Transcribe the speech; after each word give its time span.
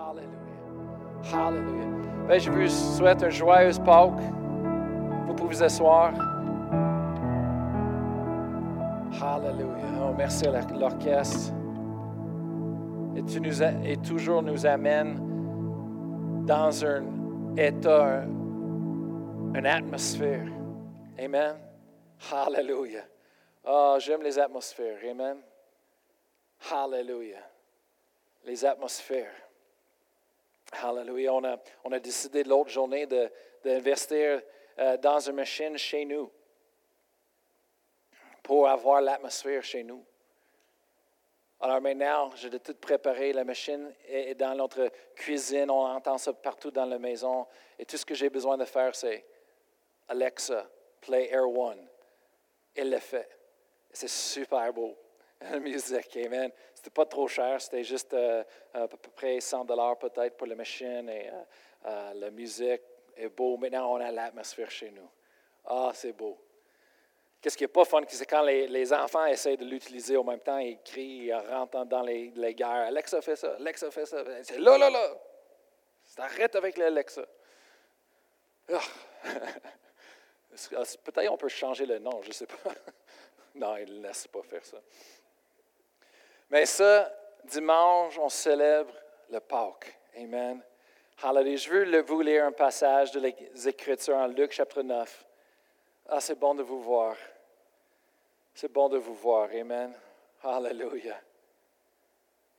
Hallelujah. 0.00 1.30
Hallelujah. 1.30 2.26
Ben, 2.26 2.40
je 2.40 2.50
vous 2.50 2.68
souhaite 2.68 3.22
une 3.22 3.30
joyeuse 3.30 3.78
Pâques. 3.80 4.22
Vous 5.26 5.34
pouvez 5.34 5.54
vous 5.54 5.62
asseoir. 5.62 6.12
Hallelujah. 9.20 10.00
Oh, 10.00 10.14
merci 10.16 10.46
à 10.46 10.62
l'orchestre. 10.72 11.52
Et 13.14 13.22
tu 13.24 13.40
nous 13.40 13.96
toujours 14.02 14.42
nous 14.42 14.64
amène 14.64 15.20
dans 16.46 16.84
un 16.84 17.04
état, 17.58 18.22
une 19.54 19.66
atmosphère. 19.66 20.48
Amen. 21.18 21.56
Hallelujah. 22.32 23.04
Oh, 23.66 23.96
j'aime 23.98 24.22
les 24.22 24.38
atmosphères. 24.38 24.98
Amen. 25.10 25.36
Hallelujah. 26.70 27.44
Les 28.46 28.64
atmosphères. 28.64 29.49
Hallelujah. 30.72 31.32
On 31.84 31.92
a, 31.92 31.98
décidé 31.98 32.44
l'autre 32.44 32.70
journée 32.70 33.06
d'investir 33.64 34.40
euh, 34.78 34.96
dans 34.96 35.18
une 35.18 35.36
machine 35.36 35.76
chez 35.76 36.04
nous 36.04 36.30
pour 38.42 38.68
avoir 38.68 39.00
l'atmosphère 39.00 39.62
chez 39.62 39.82
nous. 39.82 40.04
Alors 41.60 41.80
maintenant, 41.80 42.30
dois 42.48 42.58
tout 42.58 42.74
préparer. 42.74 43.32
La 43.32 43.44
machine 43.44 43.92
est 44.08 44.34
dans 44.34 44.54
notre 44.54 44.90
cuisine. 45.14 45.70
On 45.70 45.84
entend 45.84 46.16
ça 46.16 46.32
partout 46.32 46.70
dans 46.70 46.86
la 46.86 46.98
maison. 46.98 47.46
Et 47.78 47.84
tout 47.84 47.98
ce 47.98 48.06
que 48.06 48.14
j'ai 48.14 48.30
besoin 48.30 48.56
de 48.56 48.64
faire, 48.64 48.94
c'est 48.94 49.26
Alexa, 50.08 50.66
play 51.02 51.30
Air 51.30 51.48
One. 51.48 51.86
Il 52.76 52.90
le 52.90 52.98
fait. 52.98 53.28
C'est 53.92 54.08
super 54.08 54.72
beau. 54.72 54.96
La 55.40 55.58
musique, 55.60 56.16
amen. 56.16 56.50
C'était 56.74 56.90
pas 56.90 57.06
trop 57.06 57.26
cher, 57.26 57.60
c'était 57.60 57.84
juste 57.84 58.12
euh, 58.12 58.44
à 58.74 58.86
peu 58.86 58.96
près 59.14 59.40
100 59.40 59.64
dollars 59.64 59.98
peut-être 59.98 60.36
pour 60.36 60.46
la 60.46 60.54
machine 60.54 61.08
et 61.08 61.28
euh, 61.28 61.42
euh, 61.86 62.14
la 62.14 62.30
musique 62.30 62.82
est 63.16 63.28
beau. 63.28 63.56
Maintenant, 63.56 63.92
on 63.92 64.00
a 64.00 64.10
l'atmosphère 64.10 64.70
chez 64.70 64.90
nous. 64.90 65.08
Ah, 65.64 65.92
c'est 65.94 66.12
beau. 66.12 66.38
Qu'est-ce 67.40 67.56
qui 67.56 67.64
n'est 67.64 67.68
pas 67.68 67.86
fun, 67.86 68.02
c'est 68.06 68.26
quand 68.26 68.42
les, 68.42 68.92
enfants 68.92 69.24
essaient 69.24 69.56
de 69.56 69.64
l'utiliser 69.64 70.14
en 70.16 70.24
même 70.24 70.40
temps, 70.40 70.58
ils 70.58 70.78
crient, 70.82 71.26
ils 71.26 71.34
rentrent 71.34 71.86
dans 71.86 72.02
les, 72.02 72.32
les 72.36 72.54
guerres. 72.54 72.88
Alexa 72.88 73.22
fait 73.22 73.36
ça, 73.36 73.54
Alexa 73.54 73.90
fait 73.90 74.04
ça. 74.04 74.22
C'est 74.42 74.58
là, 74.58 74.76
là, 74.76 74.90
là. 74.90 75.16
Arrête 76.18 76.54
avec 76.54 76.76
l'Alexa. 76.76 77.24
Ah. 78.70 78.80
Peut-être 81.04 81.30
on 81.30 81.36
peut 81.38 81.48
changer 81.48 81.86
le 81.86 81.98
nom, 81.98 82.20
je 82.22 82.28
ne 82.28 82.32
sais 82.32 82.46
pas. 82.46 82.74
non, 83.54 83.76
il 83.78 84.00
ne 84.00 84.06
laisse 84.06 84.26
pas 84.26 84.42
faire 84.42 84.64
ça. 84.64 84.78
Mais 86.50 86.66
ça, 86.66 87.12
dimanche, 87.44 88.18
on 88.18 88.28
célèbre 88.28 88.92
le 89.30 89.38
Pâques. 89.38 89.96
Amen. 90.16 90.60
Hallelujah. 91.22 91.56
Je 91.56 91.70
veux 91.70 92.00
vous 92.02 92.20
lire 92.22 92.44
un 92.44 92.52
passage 92.52 93.12
de 93.12 93.20
les 93.20 93.68
Écritures 93.68 94.16
en 94.16 94.26
Luc 94.26 94.52
chapitre 94.52 94.82
9. 94.82 95.26
Ah, 96.08 96.20
c'est 96.20 96.38
bon 96.38 96.54
de 96.56 96.62
vous 96.64 96.80
voir. 96.80 97.16
C'est 98.52 98.72
bon 98.72 98.88
de 98.88 98.98
vous 98.98 99.14
voir. 99.14 99.48
Amen. 99.52 99.94
Hallelujah. 100.42 101.20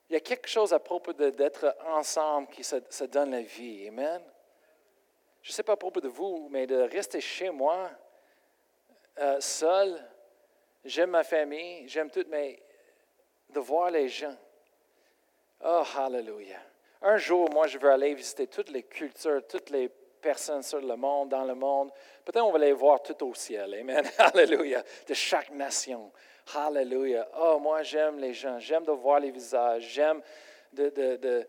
Il 0.09 0.13
y 0.13 0.15
a 0.15 0.21
quelque 0.21 0.47
chose 0.47 0.73
à 0.73 0.79
propos 0.79 1.11
d'être 1.13 1.75
ensemble 1.87 2.47
qui 2.49 2.63
se, 2.63 3.03
donne 3.05 3.31
la 3.31 3.41
vie. 3.41 3.87
Amen. 3.89 4.21
Je 5.41 5.49
ne 5.49 5.53
sais 5.53 5.63
pas 5.63 5.73
à 5.73 5.77
propos 5.77 5.99
de 5.99 6.07
vous, 6.07 6.47
mais 6.49 6.65
de 6.65 6.75
rester 6.75 7.19
chez 7.19 7.49
moi, 7.49 7.89
euh, 9.19 9.39
seul, 9.41 10.01
j'aime 10.85 11.11
ma 11.11 11.23
famille, 11.23 11.87
j'aime 11.87 12.09
tout, 12.09 12.25
mais 12.29 12.61
de 13.53 13.59
voir 13.59 13.91
les 13.91 14.07
gens. 14.07 14.35
Oh, 15.63 15.83
hallelujah. 15.95 16.61
Un 17.01 17.17
jour, 17.17 17.49
moi, 17.51 17.67
je 17.67 17.77
veux 17.77 17.89
aller 17.89 18.13
visiter 18.13 18.47
toutes 18.47 18.69
les 18.69 18.83
cultures, 18.83 19.45
toutes 19.47 19.69
les 19.69 19.89
personnes 20.21 20.63
sur 20.63 20.79
le 20.79 20.95
monde, 20.95 21.29
dans 21.29 21.43
le 21.43 21.55
monde. 21.55 21.91
Peut-être 22.23 22.45
on 22.45 22.51
va 22.51 22.59
les 22.59 22.73
voir 22.73 23.01
tout 23.01 23.25
au 23.25 23.33
ciel. 23.33 23.73
Amen. 23.73 24.05
Hallelujah. 24.17 24.83
De 25.07 25.13
chaque 25.13 25.49
nation. 25.51 26.11
Hallelujah. 26.55 27.27
Oh, 27.39 27.59
moi, 27.59 27.81
j'aime 27.83 28.19
les 28.19 28.33
gens. 28.33 28.59
J'aime 28.59 28.83
de 28.83 28.91
voir 28.91 29.19
les 29.19 29.31
visages. 29.31 29.83
J'aime 29.83 30.21
de, 30.71 30.89
de, 30.89 31.15
de, 31.17 31.47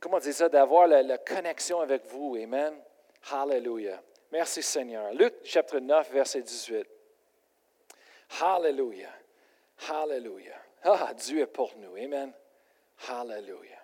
comment 0.00 0.18
dire 0.18 0.34
ça, 0.34 0.48
d'avoir 0.48 0.88
la, 0.88 1.02
la, 1.02 1.18
connexion 1.18 1.80
avec 1.80 2.04
vous. 2.06 2.36
Amen. 2.36 2.74
Hallelujah. 3.30 4.02
Merci 4.32 4.62
Seigneur. 4.62 5.12
Luc 5.14 5.34
chapitre 5.44 5.78
9, 5.78 6.10
verset 6.10 6.42
18. 6.42 6.86
Hallelujah. 8.40 9.12
Hallelujah. 9.88 10.65
Ah, 10.82 11.12
Dieu 11.14 11.40
est 11.40 11.46
pour 11.46 11.74
nous. 11.76 11.96
Amen. 11.96 12.32
Hallelujah. 13.08 13.82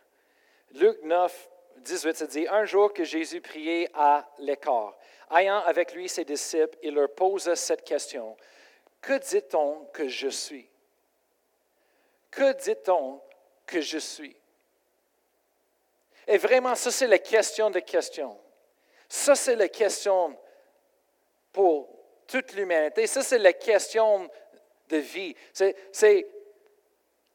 Luc 0.72 1.02
9, 1.02 1.50
18, 1.78 2.16
ça 2.16 2.26
dit, 2.26 2.46
un 2.48 2.64
jour 2.64 2.92
que 2.92 3.04
Jésus 3.04 3.40
priait 3.40 3.90
à 3.94 4.28
l'écart, 4.38 4.96
ayant 5.30 5.58
avec 5.60 5.92
lui 5.92 6.08
ses 6.08 6.24
disciples, 6.24 6.78
il 6.82 6.94
leur 6.94 7.10
posa 7.10 7.56
cette 7.56 7.84
question, 7.84 8.36
que 9.00 9.18
dit-on 9.18 9.84
que 9.92 10.08
je 10.08 10.28
suis? 10.28 10.68
Que 12.30 12.52
dit-on 12.54 13.20
que 13.66 13.80
je 13.80 13.98
suis? 13.98 14.36
Et 16.26 16.38
vraiment, 16.38 16.74
ça 16.74 16.90
c'est 16.90 17.06
la 17.06 17.18
question 17.18 17.70
de 17.70 17.80
questions. 17.80 18.38
Ça 19.08 19.34
c'est 19.34 19.56
la 19.56 19.68
question 19.68 20.38
pour 21.52 21.88
toute 22.26 22.52
l'humanité. 22.54 23.06
Ça 23.06 23.22
c'est 23.22 23.38
la 23.38 23.52
question 23.52 24.30
de 24.88 24.96
vie. 24.96 25.34
C'est 25.52 26.26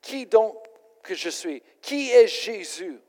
qui 0.02 0.26
donc 0.26 0.56
que 1.04 1.16
je 1.16 1.30
suis? 1.30 1.62
Qui 1.82 2.12
est 2.12 2.28
Jésus? 2.28 3.00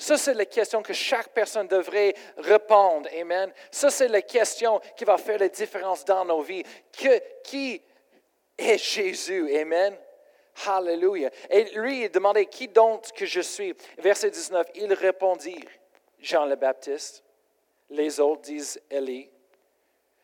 Ça, 0.00 0.16
c'est 0.16 0.34
la 0.34 0.46
question 0.46 0.80
que 0.80 0.92
chaque 0.92 1.30
personne 1.30 1.66
devrait 1.66 2.14
répondre. 2.36 3.08
Amen. 3.20 3.52
Ça, 3.70 3.90
c'est 3.90 4.06
la 4.06 4.22
question 4.22 4.80
qui 4.96 5.04
va 5.04 5.18
faire 5.18 5.38
la 5.38 5.48
différence 5.48 6.04
dans 6.04 6.24
nos 6.24 6.40
vies. 6.40 6.62
Qui 6.92 7.82
est 8.56 8.78
Jésus? 8.78 9.52
Amen. 9.56 9.96
Hallelujah. 10.66 11.30
Et 11.50 11.64
lui, 11.76 12.04
il 12.04 12.10
demandait, 12.10 12.46
qui 12.46 12.68
donc 12.68 13.12
que 13.12 13.26
je 13.26 13.40
suis? 13.40 13.74
Verset 13.98 14.30
19, 14.30 14.68
il 14.76 14.92
répondit, 14.92 15.64
Jean 16.20 16.46
le 16.46 16.56
Baptiste. 16.56 17.24
Les 17.90 18.20
autres 18.20 18.42
disent 18.42 18.80
Élie. 18.90 19.30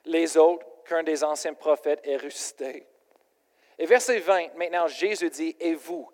Les 0.04 0.37
autres, 0.37 0.66
qu'un 0.84 1.03
des 1.03 1.25
anciens 1.25 1.54
prophètes 1.54 2.00
est 2.04 2.16
ressuscité. 2.16 2.87
Et 3.79 3.87
verset 3.87 4.19
20, 4.19 4.55
maintenant, 4.57 4.87
Jésus 4.87 5.31
dit, 5.31 5.57
et 5.59 5.75
vous? 5.75 6.09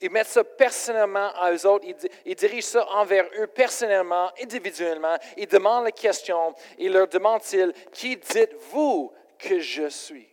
Ils 0.00 0.10
mettent 0.10 0.26
ça 0.26 0.44
personnellement 0.44 1.30
à 1.36 1.52
eux 1.52 1.66
autres. 1.66 1.86
Ils, 2.26 2.34
dirigent 2.34 2.66
ça 2.66 2.86
envers 2.90 3.26
eux 3.38 3.46
personnellement, 3.46 4.30
individuellement. 4.42 5.16
Ils 5.36 5.46
demandent 5.46 5.84
la 5.84 5.92
question. 5.92 6.54
Ils 6.78 6.92
leur 6.92 7.08
demandent-ils, 7.08 7.72
qui 7.92 8.16
dites-vous 8.16 9.12
que 9.38 9.60
je 9.60 9.88
suis? 9.88 10.28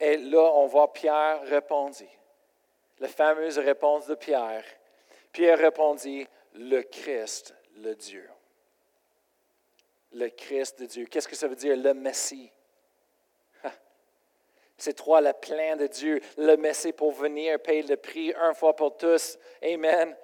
Et 0.00 0.16
là, 0.16 0.50
on 0.54 0.66
voit 0.66 0.92
Pierre 0.92 1.42
répondit. 1.42 2.08
La 3.00 3.08
fameuse 3.08 3.58
réponse 3.58 4.06
de 4.06 4.14
Pierre. 4.14 4.64
Pierre 5.32 5.58
répondit, 5.58 6.26
le 6.54 6.82
Christ, 6.82 7.54
le 7.76 7.94
Dieu. 7.94 8.28
Le 10.12 10.28
Christ 10.30 10.80
de 10.80 10.86
Dieu. 10.86 11.06
Qu'est-ce 11.06 11.28
que 11.28 11.36
ça 11.36 11.48
veut 11.48 11.56
dire, 11.56 11.76
le 11.76 11.92
Messie? 11.94 12.50
C'est 14.78 14.94
toi 14.94 15.20
le 15.20 15.32
plein 15.32 15.74
de 15.74 15.88
Dieu, 15.88 16.20
le 16.36 16.56
Messie 16.56 16.92
pour 16.92 17.10
venir 17.10 17.58
payer 17.60 17.82
le 17.82 17.96
prix 17.96 18.32
une 18.32 18.54
fois 18.54 18.74
pour 18.76 18.96
tous. 18.96 19.36
Amen. 19.60 20.16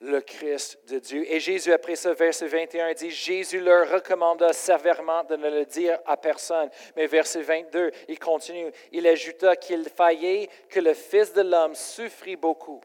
Le 0.00 0.20
Christ 0.20 0.78
de 0.88 0.98
Dieu. 0.98 1.30
Et 1.30 1.38
Jésus, 1.38 1.72
après 1.72 1.96
ce 1.96 2.08
verset 2.08 2.46
21, 2.46 2.94
dit, 2.94 3.10
Jésus 3.10 3.60
leur 3.60 3.90
recommanda 3.90 4.52
sévèrement 4.52 5.24
de 5.24 5.36
ne 5.36 5.50
le 5.50 5.64
dire 5.66 5.98
à 6.06 6.16
personne. 6.16 6.70
Mais 6.96 7.06
verset 7.06 7.42
22, 7.42 7.90
il 8.08 8.18
continue, 8.18 8.70
il 8.92 9.06
ajouta 9.06 9.56
qu'il 9.56 9.84
faillait 9.88 10.48
que 10.68 10.80
le 10.80 10.94
Fils 10.94 11.32
de 11.32 11.42
l'homme 11.42 11.74
souffrit 11.74 12.36
beaucoup 12.36 12.80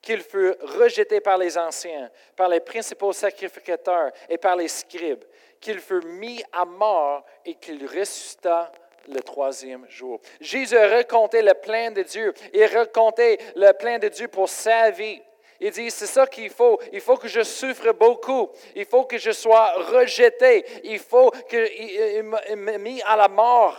qu'il 0.00 0.22
fut 0.22 0.54
rejeté 0.78 1.20
par 1.20 1.38
les 1.38 1.58
anciens, 1.58 2.08
par 2.36 2.48
les 2.48 2.60
principaux 2.60 3.12
sacrificateurs 3.12 4.12
et 4.28 4.38
par 4.38 4.54
les 4.54 4.68
scribes, 4.68 5.24
qu'il 5.60 5.80
fut 5.80 6.04
mis 6.06 6.42
à 6.52 6.64
mort 6.64 7.24
et 7.44 7.54
qu'il 7.54 7.84
ressuscita 7.84 8.70
le 9.08 9.20
troisième 9.20 9.86
jour. 9.88 10.20
Jésus 10.40 10.76
racontait 10.76 11.42
le 11.42 11.54
plein 11.54 11.90
de 11.90 12.02
Dieu. 12.02 12.32
Il 12.52 12.64
racontait 12.66 13.38
le 13.56 13.72
plein 13.72 13.98
de 13.98 14.08
Dieu 14.08 14.28
pour 14.28 14.48
sa 14.48 14.90
vie. 14.90 15.20
Il 15.60 15.72
dit, 15.72 15.90
c'est 15.90 16.06
ça 16.06 16.26
qu'il 16.26 16.50
faut. 16.50 16.78
Il 16.92 17.00
faut 17.00 17.16
que 17.16 17.26
je 17.26 17.42
souffre 17.42 17.92
beaucoup. 17.92 18.48
Il 18.76 18.84
faut 18.84 19.04
que 19.04 19.18
je 19.18 19.32
sois 19.32 19.72
rejeté. 19.90 20.64
Il 20.84 21.00
faut 21.00 21.30
qu'il 21.48 22.22
me 22.22 22.76
mis 22.78 23.02
à 23.02 23.16
la 23.16 23.28
mort. 23.28 23.76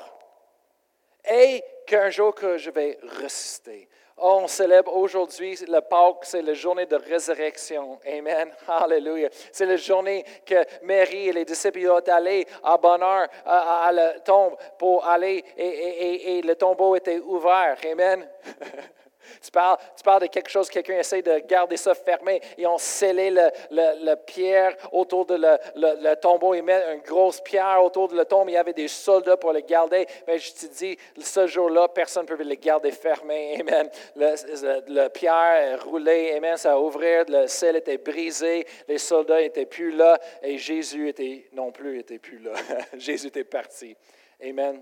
Et 1.31 1.63
qu'un 1.85 2.09
jour 2.09 2.35
que 2.35 2.57
je 2.57 2.69
vais 2.69 2.97
ressusciter. 3.21 3.87
On 4.21 4.47
célèbre 4.47 4.95
aujourd'hui 4.95 5.57
le 5.67 5.81
Pâques, 5.81 6.23
c'est 6.23 6.41
la 6.41 6.53
journée 6.53 6.85
de 6.85 6.95
résurrection. 6.95 7.99
Amen. 8.05 8.51
Hallelujah. 8.67 9.29
C'est 9.51 9.65
la 9.65 9.77
journée 9.77 10.23
que 10.45 10.65
Marie 10.83 11.29
et 11.29 11.33
les 11.33 11.45
disciples 11.45 11.81
sont 11.81 12.09
allés 12.09 12.45
à 12.63 12.77
bonheur 12.77 13.27
à, 13.45 13.85
à, 13.85 13.91
la 13.91 14.19
tombe 14.19 14.55
pour 14.77 15.05
aller 15.05 15.43
et, 15.57 15.65
et, 15.65 16.37
et, 16.37 16.41
le 16.41 16.55
tombeau 16.55 16.95
était 16.95 17.19
ouvert. 17.19 17.77
Amen. 17.91 18.27
Tu 19.43 19.51
parles, 19.51 19.77
tu 19.95 20.03
parles 20.03 20.21
de 20.21 20.27
quelque 20.27 20.49
chose, 20.49 20.69
quelqu'un 20.69 20.97
essaie 20.97 21.21
de 21.21 21.39
garder 21.39 21.77
ça 21.77 21.93
fermé 21.93 22.41
et 22.57 22.65
on 22.65 22.77
scellé 22.77 23.31
le, 23.31 24.15
pierre 24.15 24.75
autour 24.91 25.25
de 25.25 25.35
le, 25.35 26.15
tombeau. 26.15 26.53
Ils 26.53 26.63
mettent 26.63 26.85
une 26.93 27.01
grosse 27.01 27.41
pierre 27.41 27.83
autour 27.83 28.07
de 28.07 28.15
le 28.15 28.25
tombeau. 28.25 28.49
Il 28.49 28.53
y 28.53 28.57
avait 28.57 28.73
des 28.73 28.87
soldats 28.87 29.37
pour 29.37 29.53
le 29.53 29.61
garder. 29.61 30.05
Mais 30.27 30.37
je 30.37 30.51
te 30.53 30.65
dis, 30.65 30.97
ce 31.19 31.47
jour-là, 31.47 31.87
personne 31.87 32.23
ne 32.23 32.27
pouvait 32.27 32.43
le 32.43 32.55
garder 32.55 32.91
fermé. 32.91 33.59
Amen. 33.59 33.89
Le, 34.15 35.07
pierre 35.09 35.83
roulé. 35.85 36.33
Amen. 36.35 36.57
Ça 36.57 36.73
a 36.73 36.77
ouvert. 36.77 37.25
Le 37.27 37.47
sel 37.47 37.75
était 37.75 37.97
brisé. 37.97 38.65
Les 38.87 38.97
soldats 38.97 39.39
n'étaient 39.39 39.65
plus 39.65 39.91
là. 39.91 40.17
Et 40.41 40.57
Jésus 40.57 41.09
était 41.09 41.47
non 41.53 41.71
plus 41.71 41.99
était 41.99 42.19
plus 42.19 42.39
là. 42.39 42.53
Jésus 42.97 43.27
était 43.27 43.43
parti. 43.43 43.95
Amen. 44.41 44.81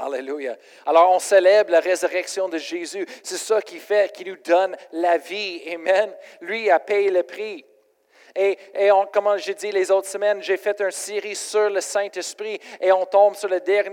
Alléluia. 0.00 0.56
Alors 0.84 1.10
on 1.12 1.18
célèbre 1.18 1.70
la 1.70 1.80
résurrection 1.80 2.48
de 2.48 2.58
Jésus. 2.58 3.06
C'est 3.22 3.36
ça 3.36 3.62
qui 3.62 3.78
fait, 3.78 4.12
qui 4.12 4.24
nous 4.24 4.36
donne 4.36 4.76
la 4.92 5.16
vie. 5.16 5.62
Amen. 5.72 6.12
Lui 6.40 6.70
a 6.70 6.78
payé 6.78 7.10
le 7.10 7.22
prix. 7.22 7.64
Et, 8.36 8.58
et 8.74 8.90
comme 9.12 9.36
j'ai 9.38 9.54
dit 9.54 9.72
les 9.72 9.90
autres 9.90 10.08
semaines, 10.08 10.42
j'ai 10.42 10.56
fait 10.56 10.78
une 10.80 10.90
série 10.90 11.34
sur 11.34 11.70
le 11.70 11.80
Saint-Esprit 11.80 12.60
et 12.80 12.92
on 12.92 13.06
tombe 13.06 13.34
sur 13.34 13.48
la 13.48 13.60
dernière 13.60 13.86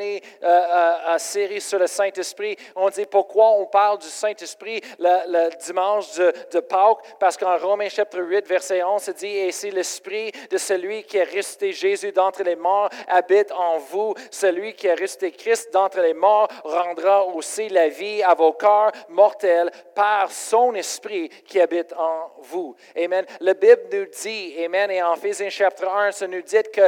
euh, 0.43 0.47
euh, 0.47 0.93
euh, 1.09 1.17
série 1.17 1.61
sur 1.61 1.79
le 1.79 1.87
Saint-Esprit. 1.87 2.57
On 2.75 2.89
dit 2.89 3.05
pourquoi 3.05 3.51
on 3.51 3.65
parle 3.65 3.99
du 3.99 4.07
Saint-Esprit 4.07 4.81
le, 4.99 5.49
dimanche 5.63 6.13
de, 6.15 6.33
de 6.51 6.59
Pâques, 6.59 6.99
parce 7.19 7.37
qu'en 7.37 7.57
Romains 7.57 7.89
chapitre 7.89 8.23
8, 8.23 8.47
verset 8.47 8.83
11, 8.83 9.01
c'est 9.01 9.17
dit, 9.17 9.27
et 9.27 9.51
si 9.51 9.71
l'Esprit 9.71 10.31
de 10.49 10.57
celui 10.57 11.03
qui 11.03 11.17
est 11.17 11.23
resté 11.23 11.71
Jésus 11.71 12.11
d'entre 12.11 12.43
les 12.43 12.55
morts 12.55 12.89
habite 13.07 13.51
en 13.51 13.77
vous, 13.77 14.13
celui 14.31 14.73
qui 14.73 14.87
est 14.87 14.93
resté 14.93 15.31
Christ 15.31 15.71
d'entre 15.71 16.01
les 16.01 16.13
morts 16.13 16.47
rendra 16.63 17.25
aussi 17.25 17.69
la 17.69 17.87
vie 17.87 18.21
à 18.23 18.33
vos 18.33 18.53
corps 18.53 18.91
mortels 19.09 19.71
par 19.95 20.31
son 20.31 20.73
Esprit 20.75 21.29
qui 21.45 21.59
habite 21.59 21.93
en 21.93 22.31
vous. 22.39 22.75
Amen. 22.97 23.25
La 23.39 23.53
Bible 23.53 23.83
nous 23.91 24.05
dit 24.05 24.32
Amen. 24.65 24.91
Et 24.91 25.01
en 25.01 25.15
Éphésiens 25.15 25.49
chapitre 25.49 25.87
1, 25.87 26.11
ça 26.11 26.27
nous 26.27 26.41
dit 26.41 26.57
que 26.73 26.81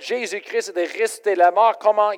Jésus-Christ 0.00 0.72
est 0.76 0.84
ressuscité 0.84 1.34
la 1.34 1.50
mort. 1.50 1.78
Comment 1.78 2.12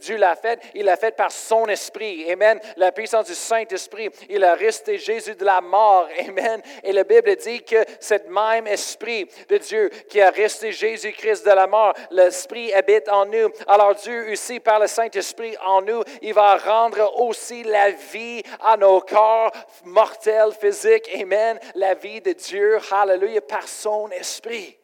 Dieu 0.00 0.16
l'a 0.16 0.36
fait? 0.36 0.60
Il 0.74 0.84
l'a 0.84 0.96
fait 0.96 1.16
par 1.16 1.30
son 1.30 1.66
esprit. 1.66 2.30
Amen. 2.30 2.60
La 2.76 2.92
puissance 2.92 3.26
du 3.26 3.34
Saint-Esprit. 3.34 4.10
Il 4.28 4.44
a 4.44 4.54
resté 4.54 4.98
Jésus 4.98 5.34
de 5.34 5.44
la 5.44 5.60
mort. 5.60 6.08
Amen. 6.28 6.62
Et 6.82 6.92
la 6.92 7.04
Bible 7.04 7.34
dit 7.36 7.62
que 7.62 7.84
cet 8.00 8.28
même 8.28 8.66
esprit 8.66 9.28
de 9.48 9.58
Dieu 9.58 9.90
qui 10.08 10.20
a 10.20 10.30
resté 10.30 10.72
Jésus-Christ 10.72 11.44
de 11.44 11.52
la 11.52 11.66
mort, 11.66 11.94
l'esprit 12.10 12.72
habite 12.72 13.08
en 13.08 13.26
nous. 13.26 13.50
Alors 13.66 13.94
Dieu 13.94 14.30
aussi, 14.32 14.60
par 14.60 14.78
le 14.78 14.86
Saint-Esprit 14.86 15.56
en 15.64 15.82
nous, 15.82 16.02
il 16.20 16.34
va 16.34 16.56
rendre 16.56 17.20
aussi 17.20 17.62
la 17.64 17.90
vie 17.90 18.42
à 18.60 18.76
nos 18.76 19.00
corps 19.00 19.52
mortels, 19.84 20.52
physiques. 20.60 21.10
Amen. 21.20 21.58
La 21.74 21.94
vie 21.94 22.20
de 22.20 22.32
Dieu. 22.32 22.78
Hallelujah. 22.90 23.40
Par 23.40 23.66
son 23.66 24.01
esprit. 24.10 24.78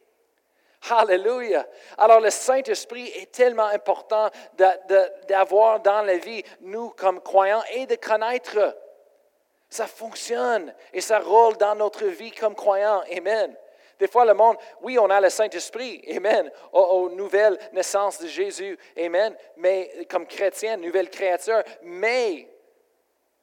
Alléluia. 0.89 1.67
Alors 1.97 2.21
le 2.21 2.29
Saint-Esprit 2.29 3.07
est 3.09 3.31
tellement 3.31 3.67
important 3.67 4.29
d'avoir 5.27 5.81
dans 5.81 6.01
la 6.01 6.17
vie, 6.17 6.43
nous 6.61 6.89
comme 6.91 7.21
croyants, 7.21 7.63
et 7.73 7.85
de 7.85 7.95
connaître. 7.95 8.75
Ça 9.69 9.87
fonctionne 9.87 10.73
et 10.93 11.01
ça 11.01 11.19
roule 11.19 11.57
dans 11.57 11.75
notre 11.75 12.05
vie 12.05 12.31
comme 12.31 12.55
croyants. 12.55 13.03
Amen. 13.15 13.55
Des 13.99 14.07
fois, 14.07 14.23
le 14.23 14.33
monde, 14.33 14.55
oui, 14.81 14.97
on 14.97 15.09
a 15.09 15.19
le 15.19 15.29
Saint-Esprit, 15.29 16.01
Amen, 16.15 16.49
aux, 16.71 17.09
nouvelles 17.09 17.59
naissances 17.73 18.19
de 18.19 18.27
Jésus, 18.27 18.79
Amen, 18.97 19.35
mais 19.57 20.07
comme 20.09 20.25
chrétien, 20.25 20.77
nouvelle 20.77 21.09
créature, 21.09 21.61
mais 21.81 22.47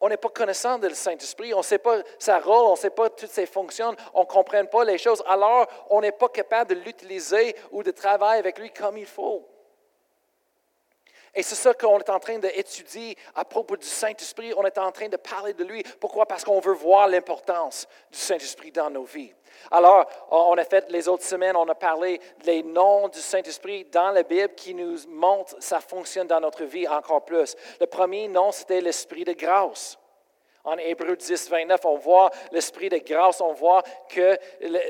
on 0.01 0.09
n'est 0.09 0.17
pas 0.17 0.29
connaissant 0.29 0.79
du 0.79 0.95
Saint-Esprit, 0.95 1.55
on 1.55 1.59
ne 1.59 1.63
sait 1.63 1.79
pas 1.79 1.99
sa 2.19 2.39
rôle, 2.39 2.67
on 2.67 2.73
ne 2.73 2.77
sait 2.77 2.91
pas 2.91 3.09
toutes 3.11 3.31
ses 3.31 3.47
fonctions, 3.47 3.95
on 4.15 4.21
ne 4.21 4.27
comprend 4.27 4.65
pas 4.67 4.85
les 4.85 4.99
choses, 4.99 5.23
alors 5.27 5.67
on 5.91 6.01
n'est 6.01 6.13
pas 6.13 6.29
capable 6.29 6.75
de 6.75 6.81
l'utiliser 6.81 7.57
ou 7.71 7.83
de 7.83 7.91
travailler 7.91 8.41
avec 8.41 8.59
lui 8.59 8.71
comme 8.71 8.99
il 8.99 9.07
faut. 9.07 9.47
Et 11.37 11.43
c'est 11.43 11.55
ça 11.55 11.75
qu'on 11.75 11.99
est 11.99 12.09
en 12.09 12.19
train 12.19 12.39
d'étudier 12.39 13.17
à 13.35 13.45
propos 13.45 13.77
du 13.77 13.87
Saint-Esprit. 13.87 14.55
On 14.57 14.65
est 14.65 14.79
en 14.79 14.91
train 14.91 15.09
de 15.09 15.19
parler 15.19 15.53
de 15.53 15.65
lui. 15.65 15.83
Pourquoi? 16.01 16.27
Parce 16.27 16.43
qu'on 16.43 16.61
veut 16.61 16.73
voir 16.73 17.07
l'importance 17.07 17.87
du 18.11 18.19
Saint-Esprit 18.19 18.73
dans 18.73 18.89
nos 18.89 19.05
vies. 19.05 19.33
Alors, 19.71 20.07
on 20.31 20.57
a 20.57 20.65
fait 20.65 20.91
les 20.91 21.09
autres 21.09 21.25
semaines, 21.25 21.57
on 21.57 21.69
a 21.69 21.75
parlé 21.75 22.21
des 22.45 22.63
noms 22.63 23.09
du 23.09 23.21
Saint-Esprit 23.21 23.85
dans 23.85 24.11
la 24.11 24.23
Bible 24.23 24.55
qui 24.55 24.75
nous 24.75 24.97
montrent 25.09 25.57
ça 25.59 25.81
fonctionne 25.81 26.27
dans 26.27 26.41
notre 26.41 26.65
vie 26.65 26.89
encore 26.89 27.25
plus. 27.25 27.55
Le 27.81 27.87
premier 27.87 28.29
nom, 28.29 28.51
c'était 28.51 28.81
l'Esprit 28.81 29.25
de 29.25 29.33
grâce. 29.33 29.99
En 30.65 30.77
Hébreu 30.79 31.17
10, 31.17 31.49
29, 31.49 31.85
on 31.85 31.97
voit 31.97 32.31
l'Esprit 32.51 32.89
de 32.89 32.99
grâce, 32.99 33.41
on 33.41 33.53
voit 33.53 33.83
que 34.09 34.37